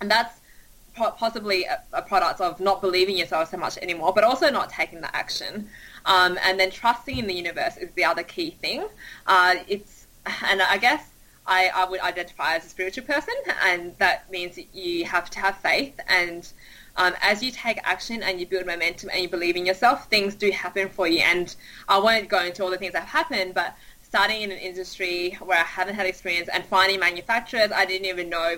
and 0.00 0.10
that's 0.10 0.40
possibly 0.94 1.64
a, 1.64 1.80
a, 1.92 2.02
product 2.02 2.40
of 2.40 2.60
not 2.60 2.80
believing 2.80 3.16
yourself 3.16 3.50
so 3.50 3.56
much 3.56 3.78
anymore, 3.78 4.12
but 4.12 4.24
also 4.24 4.50
not 4.50 4.68
taking 4.70 5.00
the 5.00 5.14
action. 5.16 5.68
Um, 6.04 6.38
and 6.42 6.58
then 6.58 6.70
trusting 6.70 7.16
in 7.16 7.26
the 7.26 7.34
universe 7.34 7.76
is 7.76 7.90
the 7.92 8.04
other 8.04 8.22
key 8.22 8.50
thing. 8.50 8.86
Uh, 9.26 9.56
it's, 9.68 10.06
and 10.44 10.60
I 10.60 10.78
guess 10.78 11.08
I, 11.46 11.70
I 11.74 11.88
would 11.88 12.00
identify 12.00 12.56
as 12.56 12.66
a 12.66 12.68
spiritual 12.68 13.04
person, 13.04 13.34
and 13.64 13.96
that 13.98 14.30
means 14.30 14.56
that 14.56 14.74
you 14.74 15.04
have 15.04 15.30
to 15.30 15.40
have 15.40 15.56
faith. 15.58 15.98
And 16.08 16.50
um, 16.96 17.14
as 17.22 17.42
you 17.42 17.50
take 17.50 17.78
action 17.82 18.22
and 18.22 18.38
you 18.38 18.46
build 18.46 18.66
momentum 18.66 19.10
and 19.12 19.22
you 19.22 19.28
believe 19.28 19.56
in 19.56 19.66
yourself, 19.66 20.08
things 20.08 20.34
do 20.34 20.50
happen 20.50 20.88
for 20.88 21.08
you. 21.08 21.20
And 21.20 21.54
I 21.88 21.98
won't 21.98 22.28
go 22.28 22.42
into 22.44 22.62
all 22.62 22.70
the 22.70 22.78
things 22.78 22.92
that 22.92 23.04
have 23.04 23.26
happened, 23.26 23.54
but 23.54 23.74
starting 24.02 24.42
in 24.42 24.50
an 24.50 24.58
industry 24.58 25.38
where 25.40 25.58
I 25.58 25.64
haven't 25.64 25.94
had 25.94 26.06
experience 26.06 26.48
and 26.52 26.64
finding 26.64 26.98
manufacturers, 26.98 27.70
I 27.72 27.84
didn't 27.86 28.06
even 28.06 28.28
know 28.28 28.56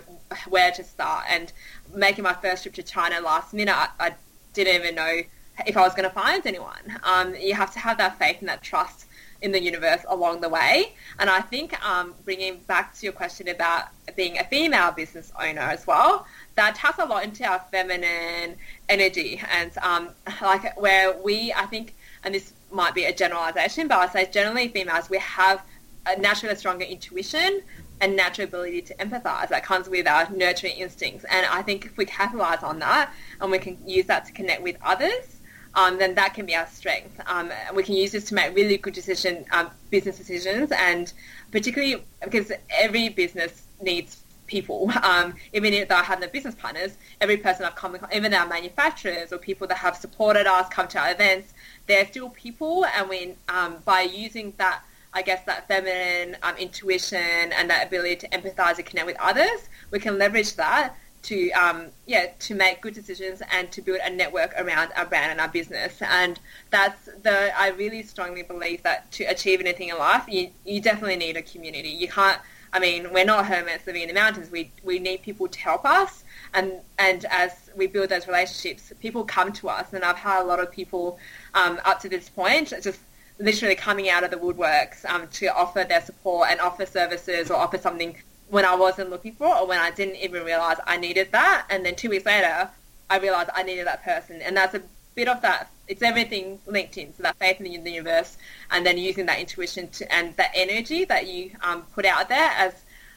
where 0.48 0.72
to 0.72 0.82
start. 0.82 1.24
And 1.28 1.52
making 1.94 2.24
my 2.24 2.32
first 2.32 2.62
trip 2.62 2.74
to 2.76 2.82
China 2.82 3.20
last 3.20 3.52
minute, 3.52 3.76
I, 3.76 3.88
I 4.00 4.14
didn't 4.54 4.74
even 4.74 4.94
know 4.94 5.20
if 5.66 5.76
I 5.76 5.82
was 5.82 5.92
going 5.92 6.08
to 6.08 6.14
find 6.14 6.46
anyone. 6.46 6.98
Um, 7.02 7.34
you 7.34 7.54
have 7.54 7.72
to 7.74 7.78
have 7.78 7.98
that 7.98 8.18
faith 8.18 8.38
and 8.40 8.48
that 8.48 8.62
trust 8.62 9.06
in 9.42 9.52
the 9.52 9.60
universe 9.60 10.04
along 10.08 10.40
the 10.40 10.48
way. 10.48 10.94
And 11.18 11.28
I 11.28 11.40
think 11.40 11.78
um, 11.84 12.14
bringing 12.24 12.58
back 12.60 12.94
to 12.94 13.04
your 13.04 13.12
question 13.12 13.48
about 13.48 13.88
being 14.16 14.38
a 14.38 14.44
female 14.44 14.92
business 14.92 15.32
owner 15.38 15.60
as 15.60 15.86
well, 15.86 16.26
that 16.54 16.76
taps 16.76 16.98
a 16.98 17.04
lot 17.04 17.24
into 17.24 17.44
our 17.44 17.60
feminine 17.70 18.56
energy 18.88 19.42
and 19.52 19.76
um, 19.78 20.10
like 20.40 20.78
where 20.80 21.16
we, 21.18 21.52
I 21.52 21.66
think, 21.66 21.94
and 22.24 22.34
this 22.34 22.52
might 22.70 22.94
be 22.94 23.04
a 23.04 23.14
generalization, 23.14 23.88
but 23.88 23.98
I 23.98 24.08
say 24.08 24.30
generally 24.30 24.68
females, 24.68 25.10
we 25.10 25.18
have 25.18 25.62
a 26.06 26.18
naturally 26.18 26.56
stronger 26.56 26.84
intuition 26.84 27.62
and 28.00 28.16
natural 28.16 28.48
ability 28.48 28.82
to 28.82 28.94
empathize 28.96 29.48
that 29.48 29.62
comes 29.64 29.88
with 29.88 30.08
our 30.08 30.28
nurturing 30.30 30.76
instincts. 30.76 31.24
And 31.30 31.46
I 31.46 31.62
think 31.62 31.86
if 31.86 31.96
we 31.96 32.04
capitalize 32.04 32.62
on 32.62 32.80
that 32.80 33.12
and 33.40 33.50
we 33.50 33.58
can 33.58 33.78
use 33.86 34.06
that 34.06 34.24
to 34.26 34.32
connect 34.32 34.62
with 34.62 34.76
others, 34.82 35.40
um, 35.74 35.98
then 35.98 36.14
that 36.14 36.34
can 36.34 36.46
be 36.46 36.54
our 36.54 36.66
strength. 36.66 37.20
Um, 37.26 37.50
we 37.74 37.82
can 37.82 37.94
use 37.94 38.12
this 38.12 38.24
to 38.26 38.34
make 38.34 38.54
really 38.54 38.76
good 38.76 38.94
decision, 38.94 39.44
um, 39.52 39.70
business 39.90 40.18
decisions, 40.18 40.70
and 40.72 41.12
particularly 41.50 42.02
because 42.22 42.52
every 42.70 43.08
business 43.08 43.62
needs 43.80 44.22
people. 44.46 44.90
Um, 45.02 45.34
even 45.52 45.72
if 45.72 45.90
I 45.90 46.02
have 46.02 46.20
no 46.20 46.28
business 46.28 46.54
partners, 46.54 46.96
every 47.20 47.36
person 47.36 47.64
I've 47.66 47.74
come, 47.74 47.96
even 48.14 48.32
our 48.32 48.46
manufacturers 48.46 49.32
or 49.32 49.38
people 49.38 49.66
that 49.66 49.78
have 49.78 49.96
supported 49.96 50.46
us, 50.46 50.68
come 50.68 50.86
to 50.88 50.98
our 50.98 51.10
events, 51.10 51.52
they're 51.86 52.06
still 52.06 52.30
people, 52.30 52.86
and 52.96 53.08
we 53.08 53.34
um, 53.48 53.78
by 53.84 54.02
using 54.02 54.52
that, 54.58 54.82
I 55.12 55.22
guess 55.22 55.44
that 55.46 55.68
feminine 55.68 56.36
um, 56.42 56.56
intuition 56.56 57.52
and 57.58 57.68
that 57.68 57.86
ability 57.86 58.16
to 58.16 58.28
empathize 58.28 58.76
and 58.76 58.86
connect 58.86 59.06
with 59.06 59.16
others, 59.20 59.68
we 59.90 59.98
can 59.98 60.18
leverage 60.18 60.54
that 60.56 60.94
to 61.22 61.50
um, 61.52 61.86
yeah 62.06 62.26
to 62.40 62.54
make 62.54 62.80
good 62.80 62.94
decisions 62.94 63.42
and 63.52 63.70
to 63.72 63.80
build 63.80 64.00
a 64.04 64.10
network 64.10 64.52
around 64.58 64.90
our 64.96 65.06
brand 65.06 65.30
and 65.32 65.40
our 65.40 65.48
business. 65.48 66.00
And 66.02 66.38
that's 66.70 67.08
the 67.22 67.52
I 67.58 67.68
really 67.68 68.02
strongly 68.02 68.42
believe 68.42 68.82
that 68.82 69.10
to 69.12 69.24
achieve 69.24 69.60
anything 69.60 69.88
in 69.88 69.98
life, 69.98 70.24
you 70.28 70.50
you 70.64 70.80
definitely 70.80 71.16
need 71.16 71.36
a 71.36 71.42
community. 71.42 71.90
You 71.90 72.08
can't. 72.08 72.38
I 72.74 72.78
mean, 72.78 73.12
we're 73.12 73.26
not 73.26 73.46
hermits 73.46 73.86
living 73.86 74.02
in 74.02 74.08
the 74.08 74.14
mountains. 74.14 74.50
We 74.50 74.70
we 74.82 74.98
need 74.98 75.22
people 75.22 75.46
to 75.48 75.58
help 75.58 75.84
us, 75.84 76.24
and 76.54 76.72
and 76.98 77.24
as 77.26 77.70
we 77.76 77.86
build 77.86 78.08
those 78.08 78.26
relationships, 78.26 78.92
people 79.00 79.24
come 79.24 79.52
to 79.54 79.68
us. 79.68 79.92
And 79.92 80.04
I've 80.04 80.16
had 80.16 80.42
a 80.42 80.44
lot 80.44 80.58
of 80.58 80.70
people 80.70 81.18
um, 81.54 81.80
up 81.84 82.00
to 82.00 82.08
this 82.08 82.28
point, 82.28 82.72
just 82.82 83.00
literally 83.38 83.74
coming 83.74 84.08
out 84.08 84.24
of 84.24 84.30
the 84.30 84.36
woodworks 84.36 85.04
um, 85.04 85.26
to 85.28 85.46
offer 85.48 85.84
their 85.84 86.00
support 86.00 86.48
and 86.50 86.60
offer 86.60 86.86
services 86.86 87.50
or 87.50 87.56
offer 87.56 87.76
something 87.76 88.16
when 88.52 88.66
I 88.66 88.74
wasn't 88.74 89.08
looking 89.08 89.32
for 89.32 89.46
it 89.46 89.60
or 89.62 89.66
when 89.66 89.78
I 89.78 89.90
didn't 89.90 90.16
even 90.16 90.44
realize 90.44 90.76
I 90.86 90.98
needed 90.98 91.32
that. 91.32 91.64
And 91.70 91.86
then 91.86 91.94
two 91.94 92.10
weeks 92.10 92.26
later, 92.26 92.68
I 93.08 93.16
realized 93.16 93.48
I 93.54 93.62
needed 93.62 93.86
that 93.86 94.04
person. 94.04 94.42
And 94.42 94.54
that's 94.54 94.74
a 94.74 94.82
bit 95.14 95.26
of 95.26 95.40
that. 95.40 95.70
It's 95.88 96.02
everything 96.02 96.58
linked 96.66 96.98
in. 96.98 97.14
So 97.14 97.22
that 97.22 97.36
faith 97.36 97.62
in 97.62 97.82
the 97.82 97.90
universe 97.90 98.36
and 98.70 98.84
then 98.84 98.98
using 98.98 99.24
that 99.24 99.40
intuition 99.40 99.88
to, 99.92 100.14
and 100.14 100.36
that 100.36 100.50
energy 100.54 101.06
that 101.06 101.28
you 101.28 101.52
um, 101.62 101.84
put 101.94 102.04
out 102.04 102.28
there 102.28 102.50
as 102.58 102.74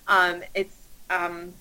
um, 0.08 0.42
it's 0.54 0.88
um, 1.10 1.54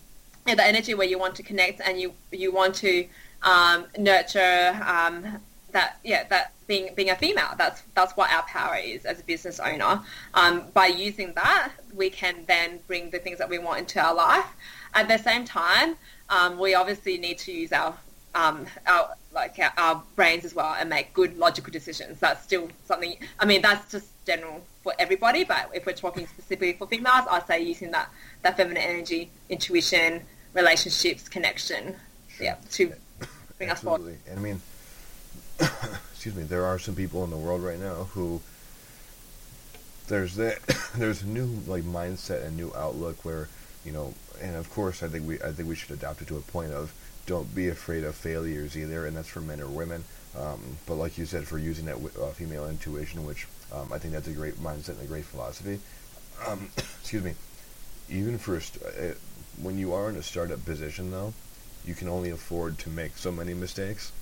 the 0.47 0.65
energy 0.65 0.95
where 0.95 1.09
you 1.09 1.19
want 1.19 1.35
to 1.35 1.43
connect 1.43 1.81
and 1.81 2.01
you, 2.01 2.13
you 2.31 2.53
want 2.53 2.77
to 2.77 3.09
um, 3.43 3.87
nurture 3.99 4.81
um, 4.87 5.41
that 5.75 5.99
yeah 6.05 6.25
that 6.29 6.53
being 6.67 6.95
being 6.95 7.11
a 7.11 7.17
female 7.17 7.51
that's 7.59 7.83
that's 7.95 8.17
what 8.17 8.33
our 8.33 8.43
power 8.45 8.77
is 8.77 9.05
as 9.05 9.21
a 9.21 9.25
business 9.25 9.61
owner. 9.61 10.01
Um, 10.33 10.65
by 10.73 10.87
using 10.87 11.35
that 11.35 11.73
we 11.93 12.09
can 12.09 12.45
then 12.47 12.81
bring 12.87 13.11
the 13.11 13.19
things 13.19 13.39
that 13.39 13.51
we 13.51 13.59
want 13.59 13.81
into 13.81 14.01
our 14.01 14.15
life. 14.15 14.47
At 14.95 15.09
the 15.09 15.19
same 15.19 15.45
time 15.45 15.97
um, 16.31 16.59
we 16.59 16.75
obviously 16.75 17.19
need 17.19 17.39
to 17.39 17.53
use 17.53 17.73
our 17.73 17.95
um, 18.35 18.67
our 18.87 19.11
like 19.35 19.59
our, 19.77 20.03
brains 20.17 20.45
as 20.45 20.55
well 20.55 20.75
and 20.79 20.89
make 20.89 21.13
good 21.13 21.37
logical 21.37 21.73
decisions. 21.73 22.21
That's 22.21 22.43
still 22.43 22.69
something 22.87 23.17
i 23.39 23.45
mean 23.45 23.61
that's 23.61 23.91
just 23.91 24.07
general 24.25 24.63
for 24.83 24.95
everybody 24.99 25.45
but 25.45 25.71
if 25.75 25.85
we're 25.85 25.93
talking 25.93 26.27
specifically 26.27 26.73
for 26.75 26.87
females 26.87 27.27
i'd 27.31 27.47
say 27.47 27.61
using 27.61 27.91
that 27.91 28.09
that 28.43 28.57
feminine 28.57 28.83
energy 28.83 29.31
intuition 29.51 30.23
relationships 30.55 31.29
connection 31.29 31.95
yeah 32.41 32.57
to 32.71 32.93
bring 33.59 33.71
Absolutely. 33.71 34.15
us 34.15 34.19
forward. 34.25 34.39
I 34.39 34.41
mean 34.41 34.61
excuse 36.13 36.35
me, 36.35 36.43
there 36.43 36.65
are 36.65 36.79
some 36.79 36.95
people 36.95 37.25
in 37.25 37.31
the 37.31 37.37
world 37.37 37.63
right 37.63 37.79
now 37.79 38.09
who 38.15 38.41
there's 40.09 40.37
that 40.37 40.59
there's 40.97 41.23
a 41.23 41.27
new 41.27 41.47
like 41.67 41.85
mindset 41.85 42.45
and 42.45 42.57
new 42.57 42.73
outlook 42.77 43.25
where 43.25 43.49
you 43.85 43.93
know, 43.93 44.15
and 44.41 44.57
of 44.57 44.71
course 44.71 45.03
I 45.03 45.09
think 45.09 45.27
we 45.27 45.41
I 45.41 45.53
think 45.53 45.69
we 45.69 45.75
should 45.75 45.93
adopt 45.93 46.23
it 46.23 46.29
to 46.29 46.37
a 46.37 46.41
point 46.41 46.73
of 46.73 46.93
don't 47.27 47.55
be 47.55 47.69
afraid 47.69 48.05
of 48.05 48.15
failures 48.15 48.77
either, 48.77 49.07
and 49.07 49.17
that's 49.17 49.29
for 49.29 49.41
men 49.41 49.61
or 49.61 49.69
women. 49.69 50.05
Um, 50.39 50.79
but 50.87 50.97
like 50.97 51.17
you 51.17 51.27
said, 51.27 51.47
for 51.47 51.59
using 51.59 51.87
that 51.87 51.97
uh, 51.97 52.31
female 52.31 52.69
intuition, 52.69 53.25
which 53.25 53.47
um, 53.73 53.93
I 53.93 53.99
think 53.99 54.13
that's 54.15 54.29
a 54.29 54.33
great 54.33 54.55
mindset 54.55 54.91
and 54.91 55.03
a 55.03 55.07
great 55.07 55.25
philosophy. 55.25 55.79
Um, 56.47 56.69
excuse 56.77 57.23
me. 57.23 57.35
Even 58.11 58.37
first, 58.37 58.79
uh, 58.83 59.15
when 59.63 59.79
you 59.79 59.95
are 59.95 60.11
in 60.11 60.17
a 60.17 60.23
startup 60.23 60.63
position, 60.65 61.11
though, 61.11 61.33
you 61.87 61.95
can 61.95 62.09
only 62.09 62.31
afford 62.31 62.79
to 62.81 62.91
make 62.91 63.17
so 63.17 63.31
many 63.31 63.55
mistakes. 63.55 64.13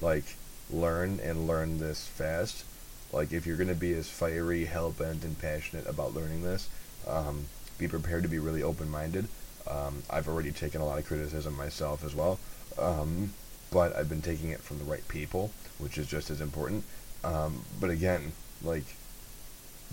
Like, 0.00 0.24
learn 0.70 1.20
and 1.20 1.46
learn 1.46 1.78
this 1.78 2.06
fast. 2.06 2.64
Like, 3.12 3.32
if 3.32 3.46
you're 3.46 3.56
going 3.56 3.68
to 3.68 3.74
be 3.74 3.94
as 3.94 4.08
fiery, 4.08 4.66
hell 4.66 4.90
bent, 4.90 5.24
and 5.24 5.38
passionate 5.38 5.86
about 5.86 6.14
learning 6.14 6.42
this, 6.42 6.68
um, 7.06 7.46
be 7.78 7.88
prepared 7.88 8.22
to 8.22 8.28
be 8.28 8.38
really 8.38 8.62
open 8.62 8.90
minded. 8.90 9.28
Um, 9.66 10.02
I've 10.10 10.28
already 10.28 10.52
taken 10.52 10.80
a 10.80 10.86
lot 10.86 10.98
of 10.98 11.06
criticism 11.06 11.56
myself 11.56 12.04
as 12.04 12.14
well, 12.14 12.38
um, 12.78 13.32
but 13.70 13.94
I've 13.96 14.08
been 14.08 14.22
taking 14.22 14.50
it 14.50 14.60
from 14.60 14.78
the 14.78 14.84
right 14.84 15.06
people, 15.08 15.50
which 15.78 15.98
is 15.98 16.06
just 16.06 16.30
as 16.30 16.40
important. 16.40 16.84
Um, 17.24 17.64
but 17.80 17.90
again, 17.90 18.32
like, 18.62 18.84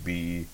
be 0.04 0.46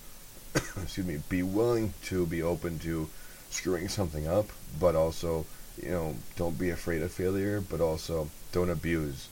excuse 0.83 1.07
me, 1.07 1.19
be 1.29 1.43
willing 1.43 1.95
to 2.05 2.27
be 2.27 2.43
open 2.43 2.79
to 2.81 3.09
screwing 3.51 3.89
something 3.89 4.27
up, 4.27 4.47
but 4.79 4.95
also, 4.95 5.47
you 5.83 5.91
know, 5.91 6.17
don't 6.37 6.59
be 6.59 6.71
afraid 6.71 7.03
of 7.03 7.13
failure, 7.13 7.61
but 7.61 7.81
also 7.81 8.29
don't 8.53 8.71
abuse, 8.71 9.29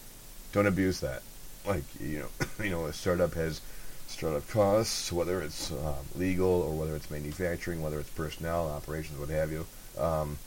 don't 0.53 0.67
abuse 0.67 1.01
that. 1.01 1.23
Like, 1.67 1.85
you 2.01 2.21
know, 2.21 2.29
you 2.65 2.71
know, 2.71 2.87
a 2.87 2.93
startup 2.93 3.35
has 3.35 3.61
startup 4.07 4.49
costs, 4.49 5.13
whether 5.13 5.41
it's 5.41 5.71
um, 5.71 5.95
legal 6.17 6.49
or 6.63 6.75
whether 6.75 6.97
it's 6.97 7.11
manufacturing, 7.11 7.81
whether 7.83 8.01
it's 8.01 8.11
personnel, 8.11 8.69
operations, 8.69 9.19
what 9.19 9.29
have 9.29 9.53
you. 9.53 9.67
Um, 9.99 10.39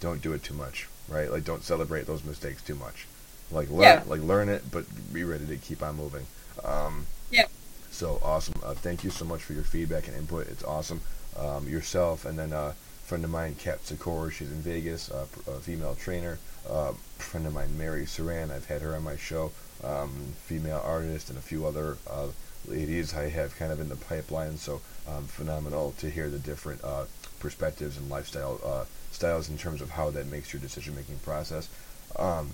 don't 0.00 0.20
do 0.22 0.32
it 0.32 0.42
too 0.42 0.54
much, 0.54 0.88
right? 1.08 1.30
Like, 1.30 1.44
don't 1.44 1.62
celebrate 1.62 2.06
those 2.06 2.24
mistakes 2.24 2.62
too 2.62 2.74
much. 2.74 3.06
Like, 3.50 3.70
learn, 3.70 3.80
Yeah. 3.82 4.02
like 4.06 4.20
learn 4.22 4.48
it, 4.48 4.70
but 4.70 4.84
be 5.12 5.22
ready 5.24 5.46
to 5.46 5.56
keep 5.56 5.82
on 5.82 5.96
moving. 5.96 6.26
Um, 6.64 7.06
Yeah. 7.30 7.46
so 7.90 8.18
awesome. 8.22 8.54
Uh, 8.64 8.74
thank 8.74 9.04
you 9.04 9.10
so 9.10 9.24
much 9.24 9.42
for 9.42 9.52
your 9.52 9.62
feedback 9.62 10.08
and 10.08 10.16
input. 10.16 10.48
It's 10.48 10.64
awesome. 10.64 11.00
Um, 11.38 11.68
yourself, 11.68 12.24
and 12.24 12.38
then 12.38 12.52
uh, 12.52 12.72
a 12.74 13.06
friend 13.06 13.24
of 13.24 13.30
mine, 13.30 13.54
Kat 13.58 13.84
Sikora, 13.86 14.30
she's 14.32 14.50
in 14.50 14.60
Vegas, 14.60 15.10
uh, 15.10 15.26
pr- 15.30 15.50
a 15.50 15.54
female 15.60 15.94
trainer. 15.94 16.38
Uh, 16.68 16.92
friend 17.18 17.46
of 17.46 17.52
mine, 17.52 17.76
Mary 17.76 18.04
Saran, 18.04 18.50
I've 18.50 18.66
had 18.66 18.82
her 18.82 18.94
on 18.94 19.04
my 19.04 19.16
show. 19.16 19.52
Um, 19.82 20.10
female 20.44 20.82
artist, 20.84 21.28
and 21.28 21.38
a 21.38 21.42
few 21.42 21.66
other 21.66 21.98
uh, 22.08 22.28
ladies 22.66 23.14
I 23.14 23.28
have 23.28 23.56
kind 23.56 23.70
of 23.70 23.80
in 23.80 23.88
the 23.88 23.96
pipeline. 23.96 24.56
So 24.56 24.80
um, 25.08 25.24
phenomenal 25.24 25.92
to 25.98 26.08
hear 26.08 26.30
the 26.30 26.38
different 26.38 26.82
uh, 26.82 27.04
perspectives 27.40 27.98
and 27.98 28.08
lifestyle 28.08 28.60
uh, 28.64 28.84
styles 29.10 29.48
in 29.48 29.58
terms 29.58 29.82
of 29.82 29.90
how 29.90 30.10
that 30.10 30.26
makes 30.26 30.52
your 30.52 30.62
decision 30.62 30.94
making 30.94 31.18
process. 31.18 31.68
Um, 32.16 32.50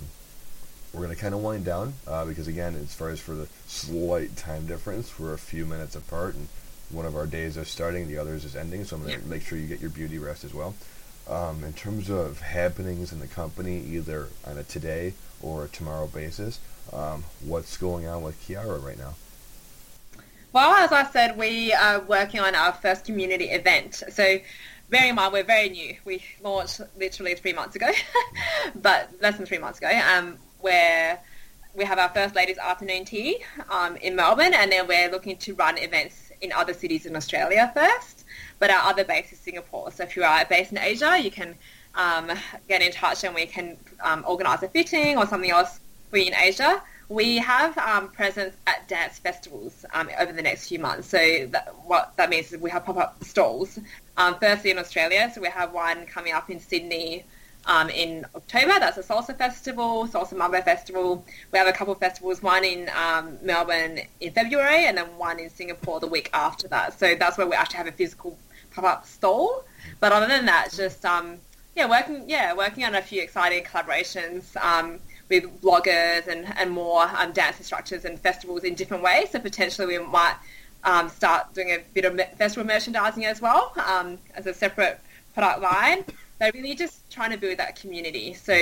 we're 0.92 1.03
going 1.05 1.14
to 1.14 1.20
kind 1.20 1.35
of 1.35 1.42
wind 1.42 1.64
down 1.64 1.94
uh, 2.07 2.25
because 2.25 2.49
again 2.49 2.75
as 2.75 2.94
far 2.94 3.11
as 3.11 3.20
for 3.20 3.35
the 3.35 3.46
slight 3.66 4.37
time 4.37 4.66
difference 4.66 5.18
we're 5.18 5.35
a 5.35 5.38
few 5.38 5.64
minutes 5.64 5.94
apart 5.94 6.35
and 6.35 6.49
one 6.90 7.07
of 7.07 7.14
our 7.14 7.27
days 7.27 7.57
is 7.57 7.68
starting 7.68 8.09
the 8.09 8.18
others 8.18 8.44
is 8.44 8.57
ending 8.57 8.85
so 8.85 8.96
i'm 8.96 9.03
going 9.03 9.20
to 9.20 9.27
make 9.27 9.42
sure 9.42 9.57
you 9.57 9.66
get 9.66 9.81
your 9.81 9.90
beauty 9.90 10.18
rest 10.18 10.42
as 10.42 10.53
well 10.53 10.75
um, 11.28 11.62
in 11.64 11.72
terms 11.72 12.11
of 12.11 12.40
happenings 12.40 13.12
in 13.12 13.20
the 13.20 13.26
company 13.26 13.80
either 13.80 14.28
on 14.46 14.59
a 14.59 14.62
today 14.62 15.14
or 15.42 15.64
a 15.64 15.68
tomorrow 15.68 16.06
basis 16.06 16.61
um, 16.92 17.24
what's 17.44 17.76
going 17.76 18.06
on 18.06 18.22
with 18.22 18.40
Ciiara 18.46 18.78
right 18.78 18.98
now 18.98 19.14
Well, 20.52 20.74
as 20.74 20.90
I 20.90 21.04
said, 21.04 21.38
we 21.38 21.72
are 21.72 22.00
working 22.00 22.40
on 22.40 22.56
our 22.56 22.72
first 22.72 23.04
community 23.04 23.50
event. 23.50 24.02
So 24.11 24.40
bear 24.90 25.06
in 25.06 25.14
mind, 25.14 25.33
we're 25.33 25.44
very 25.44 25.68
new. 25.68 25.96
We 26.04 26.24
launched 26.42 26.80
literally 26.98 27.37
three 27.37 27.52
months 27.52 27.76
ago, 27.76 27.90
but 28.74 29.11
less 29.22 29.37
than 29.37 29.46
three 29.46 29.59
months 29.59 29.78
ago, 29.78 29.90
um, 30.12 30.38
where 30.61 31.20
we 31.74 31.85
have 31.85 31.98
our 31.98 32.09
first 32.09 32.35
ladies 32.35 32.59
afternoon 32.59 33.04
tea 33.04 33.44
um, 33.70 33.96
in 33.96 34.16
Melbourne, 34.16 34.52
and 34.52 34.72
then 34.72 34.88
we're 34.88 35.09
looking 35.09 35.37
to 35.37 35.54
run 35.54 35.78
events 35.78 36.33
in 36.40 36.50
other 36.52 36.74
cities 36.74 37.06
in 37.06 37.14
Australia 37.14 37.70
first. 37.72 38.19
But 38.61 38.70
our 38.70 38.90
other 38.90 39.05
base 39.05 39.33
is 39.33 39.38
Singapore. 39.38 39.90
So 39.90 40.05
if 40.05 40.16
you 40.16 40.23
are 40.23 40.44
based 40.44 40.70
in 40.70 40.79
Asia, 40.79 41.18
you 41.18 41.33
can 41.33 41.57
um, 41.94 42.31
get 42.68 42.83
in 42.83 42.92
touch 42.92 43.25
and 43.25 43.35
we 43.35 43.46
can 43.46 43.77
um, 44.05 44.25
organise 44.29 44.62
a 44.62 44.68
fitting 44.68 45.16
or 45.16 45.27
something 45.27 45.51
else 45.51 45.81
for 46.11 46.18
you 46.18 46.27
in 46.27 46.35
Asia. 46.35 46.83
We 47.09 47.38
have 47.38 47.77
um, 47.79 48.09
presence 48.11 48.55
at 48.68 48.87
dance 48.87 49.18
festivals 49.18 49.85
um, 49.92 50.09
over 50.20 50.33
the 50.33 50.42
next 50.42 50.68
few 50.68 50.79
months. 50.79 51.09
So 51.09 51.49
that, 51.51 51.75
what 51.85 52.12
that 52.18 52.31
means 52.31 52.53
is 52.53 52.61
we 52.61 52.70
have 52.70 52.85
pop-up 52.85 53.25
stalls. 53.25 53.79
Um, 54.16 54.37
firstly 54.38 54.70
in 54.70 54.79
Australia, 54.79 55.33
so 55.35 55.40
we 55.40 55.49
have 55.49 55.73
one 55.73 56.05
coming 56.05 56.35
up 56.35 56.51
in 56.51 56.61
Sydney 56.61 57.25
um, 57.64 57.88
in 57.88 58.27
October. 58.35 58.79
That's 58.79 58.99
a 58.99 59.03
salsa 59.03 59.37
festival, 59.37 60.07
salsa 60.07 60.37
mambo 60.37 60.61
festival. 60.61 61.25
We 61.53 61.59
have 61.59 61.66
a 61.66 61.73
couple 61.73 61.94
of 61.94 62.01
festivals, 62.01 62.42
one 62.42 62.64
in 62.64 62.90
um, 62.90 63.38
Melbourne 63.42 64.01
in 64.20 64.33
February 64.33 64.87
and 64.87 64.99
then 64.99 65.07
one 65.16 65.38
in 65.38 65.51
Singapore 65.51 66.01
the 66.01 66.07
week 66.07 66.31
after 66.33 66.68
that. 66.68 66.99
So 66.99 67.14
that's 67.14 67.38
where 67.38 67.46
we 67.46 67.57
actually 67.57 67.79
have 67.79 67.87
a 67.87 67.92
physical 67.92 68.37
pop-up 68.81 69.07
stall. 69.07 69.64
But 70.01 70.12
other 70.12 70.27
than 70.27 70.47
that, 70.47 70.73
just 70.73 71.05
um, 71.05 71.38
yeah, 71.77 71.88
working 71.88 72.25
yeah 72.29 72.55
working 72.55 72.85
on 72.85 72.95
a 72.95 73.03
few 73.03 73.23
exciting 73.23 73.64
collaborations 73.64 74.57
um, 74.57 74.99
with 75.29 75.45
bloggers 75.62 76.27
and 76.27 76.47
and 76.57 76.71
more 76.71 77.03
um, 77.16 77.33
dance 77.33 77.59
instructors 77.59 78.05
and 78.05 78.19
festivals 78.19 78.64
in 78.64 78.75
different 78.75 79.03
ways. 79.03 79.31
So 79.31 79.38
potentially 79.38 79.99
we 79.99 80.05
might 80.05 80.37
um, 80.85 81.09
start 81.09 81.53
doing 81.55 81.71
a 81.71 81.79
bit 81.95 82.05
of 82.05 82.19
festival 82.37 82.66
merchandising 82.66 83.25
as 83.25 83.40
well 83.40 83.73
um, 83.87 84.19
as 84.35 84.47
a 84.47 84.55
separate 84.55 85.01
product 85.35 85.61
line. 85.61 86.05
But 86.38 86.55
really 86.55 86.75
just 86.75 87.11
trying 87.11 87.33
to 87.33 87.37
build 87.37 87.59
that 87.59 87.77
community. 87.77 88.33
So 88.33 88.57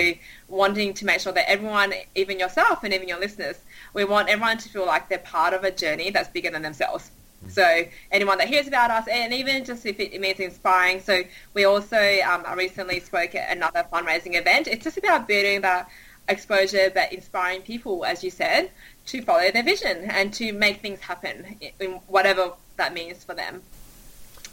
wanting 0.49 0.95
to 0.95 1.05
make 1.05 1.21
sure 1.21 1.33
that 1.33 1.49
everyone, 1.49 1.95
even 2.17 2.37
yourself 2.37 2.83
and 2.83 2.93
even 2.93 3.07
your 3.07 3.21
listeners, 3.21 3.57
we 3.95 4.05
want 4.05 4.29
everyone 4.29 4.59
to 4.59 4.69
feel 4.69 4.85
like 4.85 5.09
they're 5.09 5.19
part 5.19 5.55
of 5.55 5.63
a 5.63 5.71
journey 5.71 6.11
that's 6.11 6.29
bigger 6.29 6.51
than 6.51 6.63
themselves. 6.63 7.13
So 7.47 7.85
anyone 8.11 8.39
that 8.39 8.49
hears 8.49 8.67
about 8.67 8.91
us, 8.91 9.07
and 9.09 9.33
even 9.33 9.65
just 9.65 9.87
if 9.87 10.01
it, 10.01 10.21
means 10.21 10.41
inspiring. 10.41 11.01
So 11.01 11.23
we 11.55 11.65
also 11.65 12.19
um, 12.27 12.45
recently 12.57 13.01
spoke 13.01 13.35
at 13.35 13.57
another 13.57 13.87
fundraising 13.93 14.39
event. 14.39 14.67
It's 14.67 14.85
just 14.85 14.99
about 14.99 15.29
building 15.29 15.61
that 15.63 15.89
exposure, 16.29 16.91
but 16.93 17.13
inspiring 17.13 17.63
people, 17.63 18.05
as 18.05 18.23
you 18.23 18.31
said, 18.31 18.71
to 19.07 19.23
follow 19.23 19.51
their 19.51 19.63
vision 19.63 20.11
and 20.11 20.33
to 20.35 20.53
make 20.53 20.81
things 20.81 21.01
happen 21.01 21.57
in- 21.81 22.01
whatever 22.09 22.53
that 22.77 22.93
means 22.93 23.25
for 23.25 23.35
them. 23.35 23.63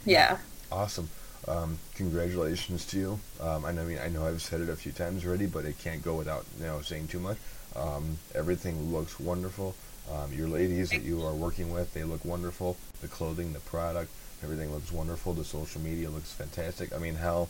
Yeah. 0.04 0.38
Awesome. 0.70 1.08
Um, 1.48 1.78
congratulations 1.94 2.84
to 2.86 2.98
you. 2.98 3.20
Um, 3.40 3.64
I 3.64 3.72
mean, 3.72 3.98
I 3.98 4.08
know 4.08 4.26
I've 4.26 4.42
said 4.42 4.60
it 4.60 4.68
a 4.68 4.76
few 4.76 4.92
times 4.92 5.24
already, 5.24 5.46
but 5.46 5.64
it 5.64 5.78
can't 5.78 6.02
go 6.02 6.14
without 6.14 6.44
you 6.60 6.80
saying 6.82 7.08
too 7.08 7.20
much. 7.20 7.36
Um, 7.76 8.18
everything 8.34 8.92
looks 8.92 9.20
wonderful. 9.20 9.74
Um, 10.12 10.32
your 10.32 10.48
ladies 10.48 10.90
that 10.90 11.02
you 11.02 11.24
are 11.24 11.34
working 11.34 11.72
with, 11.72 11.92
they 11.94 12.04
look 12.04 12.24
wonderful. 12.24 12.76
The 13.00 13.08
clothing, 13.08 13.52
the 13.52 13.60
product, 13.60 14.10
everything 14.42 14.72
looks 14.72 14.92
wonderful. 14.92 15.32
The 15.32 15.44
social 15.44 15.80
media 15.80 16.10
looks 16.10 16.32
fantastic. 16.32 16.94
I 16.94 16.98
mean, 16.98 17.14
hell, 17.14 17.48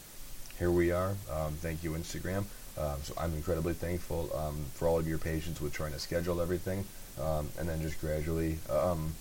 here 0.58 0.70
we 0.70 0.90
are. 0.90 1.16
Um, 1.30 1.54
thank 1.54 1.84
you, 1.84 1.92
Instagram. 1.92 2.44
Um, 2.78 2.98
so 3.02 3.14
I'm 3.18 3.34
incredibly 3.34 3.74
thankful 3.74 4.30
um, 4.36 4.64
for 4.74 4.88
all 4.88 4.98
of 4.98 5.08
your 5.08 5.18
patience 5.18 5.60
with 5.60 5.72
trying 5.72 5.92
to 5.92 5.98
schedule 5.98 6.40
everything, 6.40 6.84
um, 7.20 7.48
and 7.58 7.68
then 7.68 7.80
just 7.80 8.00
gradually 8.00 8.58
um, 8.68 9.14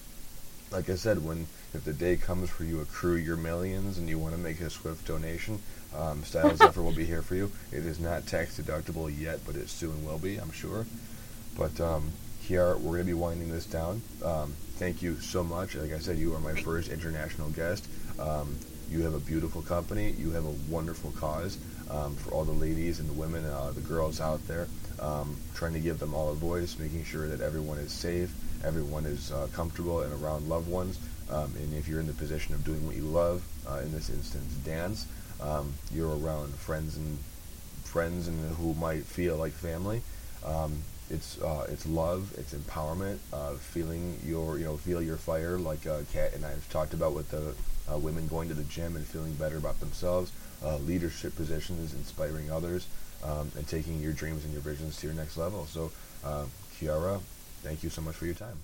like 0.72 0.90
I 0.90 0.96
said, 0.96 1.24
when 1.24 1.48
if 1.74 1.84
the 1.84 1.94
day 1.94 2.16
comes 2.16 2.50
where 2.52 2.68
you 2.68 2.82
accrue 2.82 3.16
your 3.16 3.38
millions 3.38 3.98
and 3.98 4.10
you 4.10 4.18
want 4.18 4.34
to 4.34 4.40
make 4.40 4.60
a 4.62 4.70
swift 4.70 5.08
donation, 5.08 5.60
um, 5.96 6.24
Styles 6.24 6.58
Zephyr 6.60 6.82
will 6.82 6.92
be 6.92 7.06
here 7.06 7.22
for 7.22 7.36
you. 7.36 7.52
It 7.72 7.86
is 7.86 8.00
not 8.00 8.28
tax 8.28 8.60
deductible 8.60 9.14
yet, 9.16 9.40
but 9.46 9.56
it 9.56 9.70
soon 9.70 10.06
will 10.06 10.18
be, 10.18 10.38
I'm 10.38 10.52
sure. 10.52 10.86
But 11.58 11.80
um, 11.80 12.12
here 12.46 12.76
we're 12.76 12.94
going 12.94 13.00
to 13.00 13.06
be 13.06 13.14
winding 13.14 13.52
this 13.52 13.66
down. 13.66 14.02
Um, 14.24 14.54
thank 14.76 15.02
you 15.02 15.20
so 15.20 15.44
much. 15.44 15.76
Like 15.76 15.92
I 15.92 16.00
said, 16.00 16.18
you 16.18 16.34
are 16.36 16.40
my 16.40 16.54
first 16.54 16.92
international 16.92 17.50
guest. 17.50 17.88
Um, 18.20 18.56
you 18.90 19.02
have 19.02 19.16
a 19.16 19.20
beautiful 19.20 19.64
company. 19.64 20.12
You 20.12 20.32
have 20.32 20.46
a 20.46 20.54
wonderful 20.70 21.12
cause 21.12 21.58
um, 21.90 22.16
for 22.16 22.32
all 22.32 22.44
the 22.44 22.52
ladies 22.52 23.00
and 23.00 23.10
the 23.10 23.14
women, 23.14 23.44
uh, 23.46 23.72
the 23.74 23.82
girls 23.82 24.22
out 24.22 24.46
there. 24.48 24.68
Um, 25.00 25.36
trying 25.56 25.74
to 25.74 25.80
give 25.80 26.00
them 26.00 26.14
all 26.14 26.30
a 26.30 26.36
voice, 26.36 26.78
making 26.78 27.04
sure 27.04 27.28
that 27.28 27.42
everyone 27.42 27.80
is 27.80 27.92
safe, 27.92 28.32
everyone 28.64 29.06
is 29.06 29.32
uh, 29.32 29.48
comfortable 29.52 30.02
and 30.02 30.14
around 30.24 30.48
loved 30.48 30.70
ones. 30.70 31.00
Um, 31.30 31.52
and 31.58 31.74
if 31.74 31.88
you're 31.88 32.00
in 32.00 32.08
the 32.08 32.14
position 32.14 32.54
of 32.54 32.64
doing 32.64 32.86
what 32.86 32.96
you 32.96 33.02
love, 33.02 33.44
uh, 33.68 33.80
in 33.80 33.92
this 33.92 34.10
instance, 34.10 34.54
dance, 34.64 35.08
um, 35.42 35.74
you're 35.92 36.16
around 36.16 36.54
friends 36.54 36.96
and 36.96 37.18
friends 37.84 38.28
and 38.28 38.56
who 38.56 38.76
might 38.76 39.04
feel 39.04 39.36
like 39.36 39.52
family. 39.52 40.02
Um, 40.46 40.84
it's 41.10 41.40
uh, 41.42 41.66
it's 41.70 41.86
love, 41.86 42.34
it's 42.38 42.54
empowerment, 42.54 43.18
uh, 43.34 43.54
feeling 43.54 44.20
your 44.26 44.58
you 44.58 44.66
know 44.66 44.78
feel 44.78 45.02
your 45.02 45.18
fire 45.18 45.58
like 45.58 45.86
uh, 45.88 46.00
Kat 46.14 46.34
and 46.34 46.46
I've 46.46 46.68
talked 46.70 46.94
about 46.94 47.14
with 47.14 47.30
the 47.32 47.54
uh, 47.92 47.98
women 47.98 48.28
going 48.28 48.48
to 48.50 48.56
the 48.56 48.64
gym 48.64 48.96
and 48.96 49.06
feeling 49.06 49.34
better 49.36 49.58
about 49.58 49.80
themselves, 49.80 50.32
uh, 50.64 50.78
leadership 50.78 51.36
positions, 51.36 51.94
inspiring 51.94 52.50
others, 52.52 52.88
um, 53.24 53.52
and 53.56 53.68
taking 53.68 54.00
your 54.02 54.14
dreams 54.14 54.44
and 54.44 54.52
your 54.54 54.62
visions 54.64 54.98
to 55.00 55.08
your 55.08 55.16
next 55.16 55.38
level. 55.38 55.66
So, 55.68 55.92
uh, 56.24 56.46
Kiara, 56.80 57.20
thank 57.62 57.84
you 57.84 57.90
so 57.92 58.02
much 58.02 58.16
for 58.16 58.26
your 58.26 58.34
time. 58.36 58.58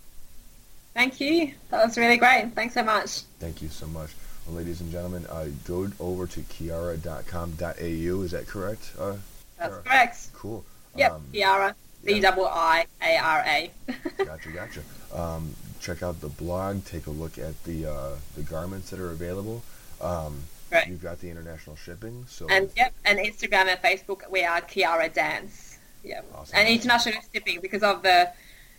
Thank 0.96 1.22
you. 1.22 1.54
That 1.70 1.86
was 1.86 1.98
really 1.98 2.18
great. 2.18 2.52
Thanks 2.54 2.74
so 2.74 2.84
much. 2.84 3.22
Thank 3.40 3.62
you 3.62 3.70
so 3.70 3.86
much. 3.88 4.10
Well, 4.48 4.56
ladies 4.58 4.82
and 4.82 4.92
gentlemen, 4.92 5.26
uh, 5.28 5.46
go 5.66 5.88
over 6.00 6.26
to 6.28 6.40
ciiara.com.au. 6.42 8.22
Is 8.24 8.32
that 8.32 8.48
correct? 8.48 8.92
Uh, 9.00 9.16
That's 9.58 9.74
Kiara? 9.76 9.84
correct. 9.86 10.30
Cool. 10.34 10.66
Yep, 10.98 11.12
Um, 11.12 11.24
Ciiara. 11.32 11.76
Yeah. 12.04 12.16
C 12.16 12.20
double 12.22 12.48
I 12.48 12.86
A 13.02 13.18
R 13.18 13.44
A. 13.48 13.72
gotcha, 14.26 14.50
gotcha. 14.50 14.82
Um, 15.14 15.54
check 15.80 16.02
out 16.04 16.20
the 16.22 16.30
blog. 16.30 16.84
Take 16.86 17.08
a 17.08 17.12
look 17.12 17.38
at 17.38 17.62
the 17.64 17.86
uh, 17.92 18.16
the 18.36 18.44
garments 18.44 18.90
that 18.92 19.00
are 19.00 19.12
available. 19.12 19.64
Um, 20.02 20.42
Right. 20.72 20.88
you've 20.88 21.04
got 21.04 21.20
the 21.20 21.30
international 21.30 21.76
shipping. 21.76 22.26
So 22.30 22.48
And 22.50 22.70
yep, 22.78 22.94
and 23.04 23.20
Instagram 23.20 23.68
and 23.68 23.78
Facebook, 23.82 24.32
we 24.32 24.46
are 24.46 24.62
Ciiara 24.62 25.10
Dance. 25.10 25.78
Yep. 26.06 26.26
Awesome. 26.34 26.56
And 26.58 26.70
international 26.70 27.20
shipping 27.34 27.60
because 27.62 27.84
of 27.84 28.04
the 28.04 28.32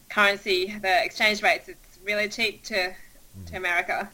currency, 0.09 0.75
the 0.81 1.05
exchange 1.05 1.43
rates. 1.43 1.69
It's 1.69 1.99
really 2.05 2.29
cheap 2.29 2.63
to 2.65 2.95
Mm-hmm. 3.35 3.47
to 3.47 3.57
America. 3.57 4.11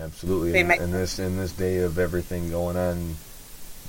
absolutely, 0.00 0.58
in 0.80 0.90
this 0.90 1.18
in 1.20 1.36
this 1.36 1.52
day 1.52 1.78
of 1.78 1.98
everything 2.00 2.50
going 2.50 2.76
on, 2.76 3.14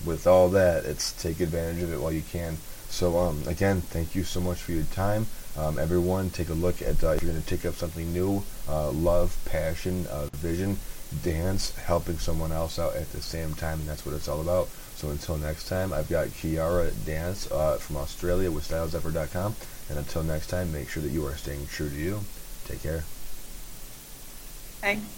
with 0.05 0.27
all 0.27 0.49
that, 0.49 0.85
it's 0.85 1.11
take 1.13 1.39
advantage 1.39 1.81
of 1.81 1.91
it 1.91 1.99
while 1.99 2.11
you 2.11 2.21
can. 2.31 2.57
So 2.89 3.17
um, 3.17 3.43
again, 3.47 3.81
thank 3.81 4.15
you 4.15 4.23
so 4.23 4.39
much 4.39 4.57
for 4.61 4.71
your 4.71 4.83
time. 4.85 5.27
Um, 5.57 5.79
everyone, 5.79 6.29
take 6.29 6.49
a 6.49 6.53
look 6.53 6.81
at 6.81 7.03
uh, 7.03 7.09
if 7.09 7.23
you're 7.23 7.31
going 7.31 7.41
to 7.41 7.47
take 7.47 7.65
up 7.65 7.75
something 7.75 8.13
new, 8.13 8.43
uh, 8.69 8.91
love, 8.91 9.35
passion, 9.45 10.05
uh, 10.07 10.27
vision, 10.33 10.77
dance, 11.23 11.75
helping 11.75 12.17
someone 12.19 12.51
else 12.51 12.77
out 12.77 12.95
at 12.95 13.11
the 13.11 13.21
same 13.21 13.55
time, 13.55 13.79
and 13.79 13.89
that's 13.89 14.05
what 14.05 14.13
it's 14.13 14.27
all 14.27 14.41
about. 14.41 14.69
So 14.95 15.09
until 15.09 15.37
next 15.37 15.67
time, 15.67 15.93
I've 15.93 16.09
got 16.09 16.27
Ciiara 16.27 16.91
Dance 17.05 17.51
uh, 17.51 17.77
from 17.77 17.97
Australia 17.97 18.51
with 18.51 18.67
StylesEffort.com, 18.67 19.55
and 19.89 19.97
until 19.97 20.23
next 20.23 20.47
time, 20.47 20.71
make 20.71 20.89
sure 20.89 21.01
that 21.01 21.09
you 21.09 21.25
are 21.25 21.35
staying 21.35 21.67
true 21.67 21.89
to 21.89 21.95
you. 21.95 22.19
Take 22.67 22.83
care. 22.83 23.03
Thanks. 24.81 25.16